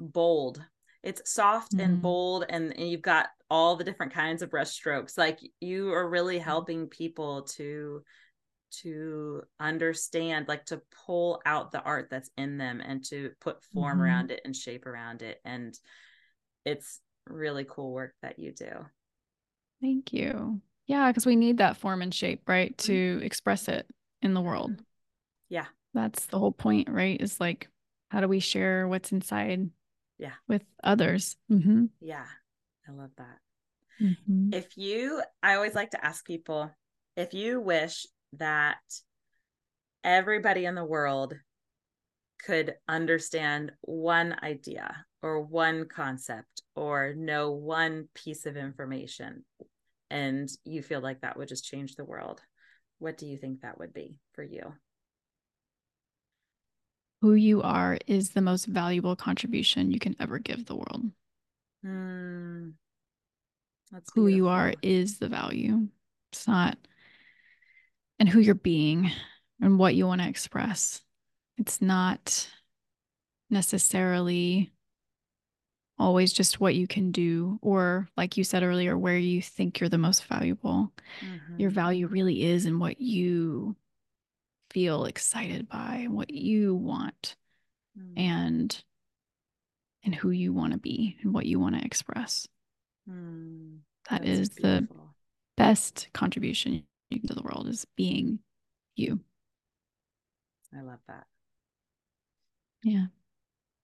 bold 0.00 0.64
it's 1.02 1.30
soft 1.30 1.72
mm. 1.76 1.82
and 1.82 1.92
mm-hmm. 1.94 2.02
bold 2.02 2.46
and, 2.48 2.72
and 2.78 2.90
you've 2.90 3.02
got 3.02 3.26
all 3.50 3.76
the 3.76 3.84
different 3.84 4.14
kinds 4.14 4.40
of 4.40 4.50
brush 4.50 4.70
strokes 4.70 5.18
like 5.18 5.38
you 5.60 5.92
are 5.92 6.08
really 6.08 6.36
mm-hmm. 6.36 6.44
helping 6.44 6.86
people 6.86 7.42
to 7.42 8.02
to 8.70 9.42
understand 9.60 10.48
like 10.48 10.64
to 10.64 10.80
pull 11.04 11.42
out 11.44 11.70
the 11.70 11.82
art 11.82 12.08
that's 12.10 12.30
in 12.38 12.56
them 12.56 12.80
and 12.80 13.04
to 13.04 13.30
put 13.38 13.62
form 13.64 13.98
mm-hmm. 13.98 14.02
around 14.02 14.30
it 14.30 14.40
and 14.46 14.56
shape 14.56 14.86
around 14.86 15.20
it 15.20 15.42
and 15.44 15.78
it's 16.64 17.00
really 17.28 17.66
cool 17.68 17.92
work 17.92 18.14
that 18.22 18.38
you 18.38 18.50
do 18.50 18.86
thank 19.82 20.14
you 20.14 20.62
yeah, 20.88 21.08
because 21.10 21.26
we 21.26 21.36
need 21.36 21.58
that 21.58 21.76
form 21.76 22.02
and 22.02 22.12
shape, 22.12 22.48
right? 22.48 22.76
Mm-hmm. 22.76 22.92
To 22.92 23.24
express 23.24 23.68
it 23.68 23.86
in 24.22 24.34
the 24.34 24.40
world. 24.40 24.82
Yeah. 25.48 25.66
That's 25.94 26.26
the 26.26 26.38
whole 26.38 26.52
point, 26.52 26.88
right? 26.88 27.20
Is 27.20 27.38
like, 27.38 27.68
how 28.08 28.20
do 28.20 28.28
we 28.28 28.40
share 28.40 28.88
what's 28.88 29.12
inside? 29.12 29.70
Yeah. 30.18 30.32
With 30.48 30.64
others. 30.82 31.36
Mm-hmm. 31.52 31.84
Yeah. 32.00 32.26
I 32.88 32.92
love 32.92 33.10
that. 33.18 33.38
Mm-hmm. 34.02 34.54
If 34.54 34.76
you, 34.76 35.22
I 35.42 35.54
always 35.54 35.74
like 35.74 35.90
to 35.90 36.04
ask 36.04 36.24
people 36.24 36.70
if 37.16 37.34
you 37.34 37.60
wish 37.60 38.06
that 38.34 38.78
everybody 40.02 40.64
in 40.64 40.74
the 40.74 40.84
world 40.84 41.34
could 42.46 42.74
understand 42.88 43.72
one 43.82 44.36
idea 44.42 45.04
or 45.22 45.40
one 45.40 45.86
concept 45.86 46.62
or 46.76 47.12
know 47.14 47.50
one 47.50 48.08
piece 48.14 48.46
of 48.46 48.56
information, 48.56 49.44
and 50.10 50.48
you 50.64 50.82
feel 50.82 51.00
like 51.00 51.20
that 51.20 51.36
would 51.36 51.48
just 51.48 51.64
change 51.64 51.96
the 51.96 52.04
world, 52.04 52.40
what 52.98 53.18
do 53.18 53.26
you 53.26 53.36
think 53.36 53.60
that 53.60 53.78
would 53.78 53.92
be 53.92 54.18
for 54.32 54.42
you? 54.42 54.74
Who 57.20 57.34
you 57.34 57.62
are 57.62 57.98
is 58.06 58.30
the 58.30 58.40
most 58.40 58.66
valuable 58.66 59.16
contribution 59.16 59.90
you 59.90 59.98
can 59.98 60.14
ever 60.20 60.38
give 60.38 60.66
the 60.66 60.76
world. 60.76 61.10
Mm, 61.84 62.74
that's 63.90 64.10
who 64.14 64.26
you 64.28 64.48
are 64.48 64.74
is 64.82 65.18
the 65.18 65.28
value. 65.28 65.88
It's 66.32 66.46
not, 66.46 66.76
and 68.18 68.28
who 68.28 68.40
you're 68.40 68.54
being 68.54 69.10
and 69.60 69.78
what 69.78 69.94
you 69.94 70.06
want 70.06 70.20
to 70.20 70.28
express. 70.28 71.02
It's 71.56 71.80
not 71.80 72.48
necessarily 73.50 74.72
always 75.98 76.32
just 76.32 76.60
what 76.60 76.74
you 76.74 76.86
can 76.86 77.10
do 77.10 77.58
or 77.60 78.08
like 78.16 78.36
you 78.36 78.44
said 78.44 78.62
earlier 78.62 78.96
where 78.96 79.16
you 79.16 79.42
think 79.42 79.80
you're 79.80 79.88
the 79.88 79.98
most 79.98 80.24
valuable 80.26 80.92
mm-hmm. 81.20 81.60
your 81.60 81.70
value 81.70 82.06
really 82.06 82.44
is 82.44 82.66
in 82.66 82.78
what 82.78 83.00
you 83.00 83.74
feel 84.70 85.04
excited 85.06 85.68
by 85.68 86.06
what 86.08 86.30
you 86.30 86.74
want 86.74 87.36
mm-hmm. 87.98 88.18
and 88.18 88.84
and 90.04 90.14
who 90.14 90.30
you 90.30 90.52
want 90.52 90.72
to 90.72 90.78
be 90.78 91.16
and 91.22 91.34
what 91.34 91.46
you 91.46 91.58
want 91.58 91.74
to 91.76 91.84
express 91.84 92.46
mm, 93.10 93.78
that 94.08 94.24
is 94.24 94.50
beautiful. 94.50 94.96
the 94.96 95.62
best 95.62 96.08
contribution 96.12 96.84
you 97.10 97.18
can 97.18 97.26
do 97.26 97.34
to 97.34 97.34
the 97.34 97.42
world 97.42 97.66
is 97.66 97.86
being 97.96 98.38
you 98.94 99.18
i 100.76 100.80
love 100.80 101.00
that 101.08 101.24
yeah 102.84 103.06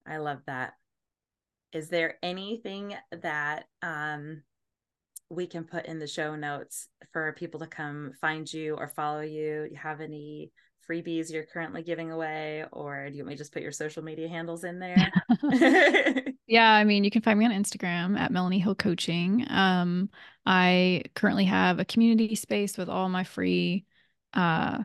i 0.06 0.18
love 0.18 0.38
that 0.46 0.74
is 1.74 1.88
there 1.88 2.14
anything 2.22 2.94
that 3.10 3.64
um, 3.82 4.42
we 5.28 5.46
can 5.46 5.64
put 5.64 5.86
in 5.86 5.98
the 5.98 6.06
show 6.06 6.36
notes 6.36 6.88
for 7.12 7.32
people 7.32 7.60
to 7.60 7.66
come 7.66 8.12
find 8.20 8.50
you 8.50 8.76
or 8.76 8.88
follow 8.88 9.20
you? 9.20 9.64
Do 9.64 9.70
you 9.72 9.76
have 9.76 10.00
any 10.00 10.52
freebies 10.88 11.32
you're 11.32 11.46
currently 11.46 11.82
giving 11.82 12.12
away, 12.12 12.64
or 12.70 13.08
do 13.10 13.16
you 13.16 13.24
want 13.24 13.30
me 13.30 13.34
to 13.34 13.38
just 13.38 13.52
put 13.52 13.62
your 13.62 13.72
social 13.72 14.04
media 14.04 14.28
handles 14.28 14.62
in 14.62 14.78
there? 14.78 15.10
yeah, 16.46 16.70
I 16.70 16.84
mean, 16.84 17.02
you 17.02 17.10
can 17.10 17.22
find 17.22 17.38
me 17.38 17.44
on 17.44 17.50
Instagram 17.50 18.18
at 18.18 18.30
Melanie 18.30 18.60
Hill 18.60 18.76
Coaching. 18.76 19.44
Um, 19.50 20.10
I 20.46 21.02
currently 21.14 21.46
have 21.46 21.80
a 21.80 21.84
community 21.84 22.36
space 22.36 22.78
with 22.78 22.88
all 22.88 23.08
my 23.08 23.24
free, 23.24 23.84
uh, 24.32 24.78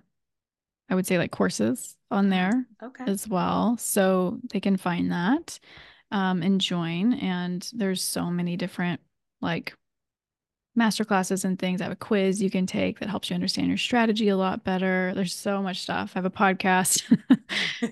I 0.89 0.95
would 0.95 1.05
say 1.05 1.19
like 1.19 1.31
courses 1.31 1.95
on 2.09 2.25
mm-hmm. 2.25 2.31
there 2.31 2.65
okay. 2.81 3.03
as 3.05 3.27
well. 3.27 3.77
So 3.77 4.39
they 4.51 4.59
can 4.59 4.77
find 4.77 5.11
that 5.11 5.59
um, 6.11 6.41
and 6.41 6.59
join. 6.59 7.13
And 7.13 7.67
there's 7.73 8.03
so 8.03 8.25
many 8.25 8.57
different 8.57 8.99
like 9.41 9.73
master 10.75 11.03
classes 11.03 11.45
and 11.45 11.59
things. 11.59 11.81
I 11.81 11.85
have 11.85 11.93
a 11.93 11.97
quiz 11.97 12.41
you 12.41 12.49
can 12.49 12.65
take 12.65 12.99
that 12.99 13.09
helps 13.09 13.29
you 13.29 13.33
understand 13.33 13.67
your 13.67 13.77
strategy 13.77 14.29
a 14.29 14.37
lot 14.37 14.63
better. 14.63 15.11
There's 15.15 15.35
so 15.35 15.61
much 15.61 15.81
stuff. 15.81 16.13
I 16.15 16.19
have 16.19 16.25
a 16.25 16.29
podcast. 16.29 17.03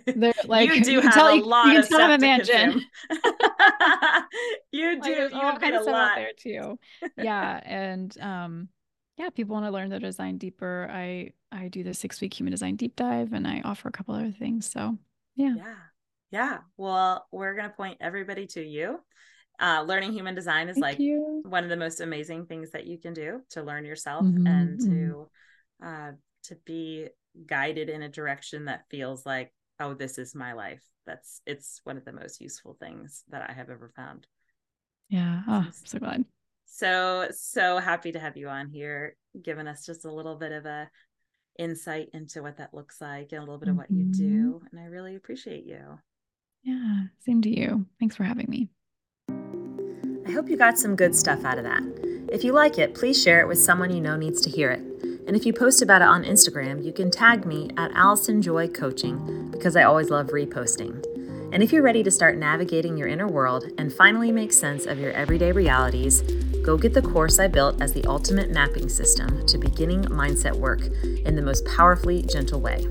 They're 0.15 0.33
like 0.45 0.69
you 0.69 0.83
do 0.83 0.91
you 0.93 1.01
have 1.01 1.13
tell, 1.13 1.27
a 1.27 1.35
you, 1.35 1.45
lot 1.45 1.67
you 1.73 1.79
of 1.79 1.85
stuff 1.85 2.17
a 2.17 2.17
mansion. 2.17 2.81
you 4.71 5.01
do. 5.01 5.09
Like, 5.09 5.31
you 5.33 5.39
all 5.39 5.57
kind 5.57 5.75
of 5.75 5.83
stuff 5.83 5.93
lot. 5.93 6.11
out 6.11 6.15
there 6.15 6.31
too. 6.37 6.79
Yeah, 7.17 7.59
and 7.63 8.17
um, 8.19 8.69
yeah, 9.17 9.29
people 9.29 9.53
want 9.53 9.65
to 9.65 9.71
learn 9.71 9.89
the 9.89 9.99
design 9.99 10.37
deeper. 10.37 10.87
I 10.91 11.31
I 11.51 11.67
do 11.67 11.83
the 11.83 11.93
six 11.93 12.21
week 12.21 12.39
human 12.39 12.51
design 12.51 12.75
deep 12.75 12.95
dive, 12.95 13.33
and 13.33 13.47
I 13.47 13.61
offer 13.63 13.89
a 13.89 13.91
couple 13.91 14.15
other 14.15 14.31
things. 14.31 14.69
So 14.69 14.97
yeah. 15.35 15.55
Yeah. 15.55 15.75
Yeah. 16.31 16.59
Well, 16.75 17.25
we're 17.31 17.55
going 17.55 17.69
to 17.69 17.75
point 17.75 17.97
everybody 18.01 18.47
to 18.47 18.61
you. 18.61 18.99
Uh, 19.59 19.83
learning 19.87 20.13
human 20.13 20.35
design 20.35 20.69
is 20.69 20.75
Thank 20.75 20.83
like 20.83 20.99
you. 20.99 21.41
one 21.45 21.63
of 21.63 21.69
the 21.69 21.77
most 21.77 21.99
amazing 21.99 22.45
things 22.45 22.71
that 22.71 22.85
you 22.85 22.99
can 22.99 23.13
do 23.13 23.41
to 23.51 23.63
learn 23.63 23.85
yourself 23.85 24.23
mm-hmm. 24.23 24.45
and 24.45 24.79
to 24.81 25.29
uh, 25.83 26.11
to 26.43 26.55
be 26.65 27.07
guided 27.45 27.89
in 27.89 28.03
a 28.03 28.09
direction 28.09 28.65
that 28.65 28.85
feels 28.89 29.25
like, 29.25 29.51
oh, 29.79 29.93
this 29.93 30.17
is 30.19 30.35
my 30.35 30.53
life. 30.53 30.83
That's 31.07 31.41
it's 31.47 31.81
one 31.85 31.97
of 31.97 32.05
the 32.05 32.13
most 32.13 32.39
useful 32.39 32.77
things 32.79 33.23
that 33.29 33.49
I 33.49 33.53
have 33.53 33.69
ever 33.69 33.91
found. 33.95 34.27
Yeah. 35.09 35.41
Oh, 35.47 35.65
I'm 35.65 35.71
so 35.71 35.99
glad. 35.99 36.25
So 36.65 37.29
so 37.31 37.79
happy 37.79 38.11
to 38.11 38.19
have 38.19 38.37
you 38.37 38.49
on 38.49 38.69
here, 38.69 39.15
giving 39.41 39.67
us 39.67 39.85
just 39.85 40.05
a 40.05 40.11
little 40.11 40.35
bit 40.35 40.51
of 40.51 40.65
a 40.65 40.89
insight 41.57 42.09
into 42.13 42.43
what 42.43 42.57
that 42.57 42.73
looks 42.73 43.01
like 43.01 43.31
and 43.31 43.39
a 43.39 43.43
little 43.43 43.57
bit 43.57 43.69
of 43.69 43.77
what 43.77 43.89
you 43.89 44.03
mm-hmm. 44.03 44.11
do. 44.11 44.61
And 44.71 44.79
I 44.79 44.85
really 44.85 45.15
appreciate 45.15 45.65
you. 45.65 45.97
Yeah, 46.67 47.03
same 47.25 47.41
to 47.43 47.49
you. 47.49 47.85
Thanks 47.97 48.17
for 48.17 48.25
having 48.25 48.47
me. 48.49 48.67
I 50.27 50.31
hope 50.31 50.49
you 50.49 50.57
got 50.57 50.77
some 50.77 50.97
good 50.97 51.15
stuff 51.15 51.45
out 51.45 51.57
of 51.57 51.63
that. 51.63 51.81
If 52.29 52.43
you 52.43 52.51
like 52.51 52.77
it, 52.77 52.93
please 52.93 53.23
share 53.23 53.39
it 53.39 53.47
with 53.47 53.57
someone 53.57 53.89
you 53.89 54.01
know 54.01 54.17
needs 54.17 54.41
to 54.41 54.49
hear 54.49 54.71
it. 54.71 54.81
And 55.27 55.33
if 55.33 55.45
you 55.45 55.53
post 55.53 55.81
about 55.81 56.01
it 56.01 56.09
on 56.09 56.25
Instagram, 56.25 56.83
you 56.83 56.91
can 56.91 57.09
tag 57.09 57.45
me 57.45 57.69
at 57.77 57.91
Allison 57.93 58.41
Joy 58.41 58.67
Coaching 58.67 59.49
because 59.49 59.77
I 59.77 59.83
always 59.83 60.09
love 60.09 60.27
reposting. 60.27 61.01
And 61.53 61.63
if 61.63 61.71
you're 61.71 61.83
ready 61.83 62.03
to 62.03 62.11
start 62.11 62.37
navigating 62.37 62.97
your 62.97 63.07
inner 63.07 63.29
world 63.29 63.71
and 63.77 63.93
finally 63.93 64.33
make 64.33 64.51
sense 64.51 64.85
of 64.85 64.99
your 64.99 65.13
everyday 65.13 65.53
realities, 65.53 66.21
go 66.65 66.75
get 66.75 66.93
the 66.93 67.01
course 67.01 67.39
I 67.39 67.47
built 67.47 67.81
as 67.81 67.93
the 67.93 68.03
ultimate 68.07 68.51
mapping 68.51 68.89
system 68.89 69.45
to 69.47 69.57
beginning 69.57 70.03
mindset 70.03 70.57
work 70.57 70.81
in 71.25 71.37
the 71.37 71.41
most 71.41 71.65
powerfully 71.65 72.23
gentle 72.23 72.59
way. 72.59 72.85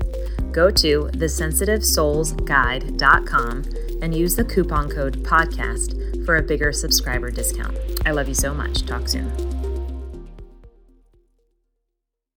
Go 0.57 0.71
to 0.71 1.09
thesensitivesoulsguide.com 1.13 3.63
and 4.01 4.15
use 4.15 4.35
the 4.35 4.43
coupon 4.43 4.89
code 4.89 5.23
PODCAST 5.23 6.25
for 6.25 6.37
a 6.37 6.41
bigger 6.41 6.73
subscriber 6.73 7.29
discount. 7.29 7.77
I 8.07 8.11
love 8.11 8.27
you 8.27 8.33
so 8.33 8.55
much. 8.55 8.83
Talk 8.83 9.07
soon. 9.07 9.46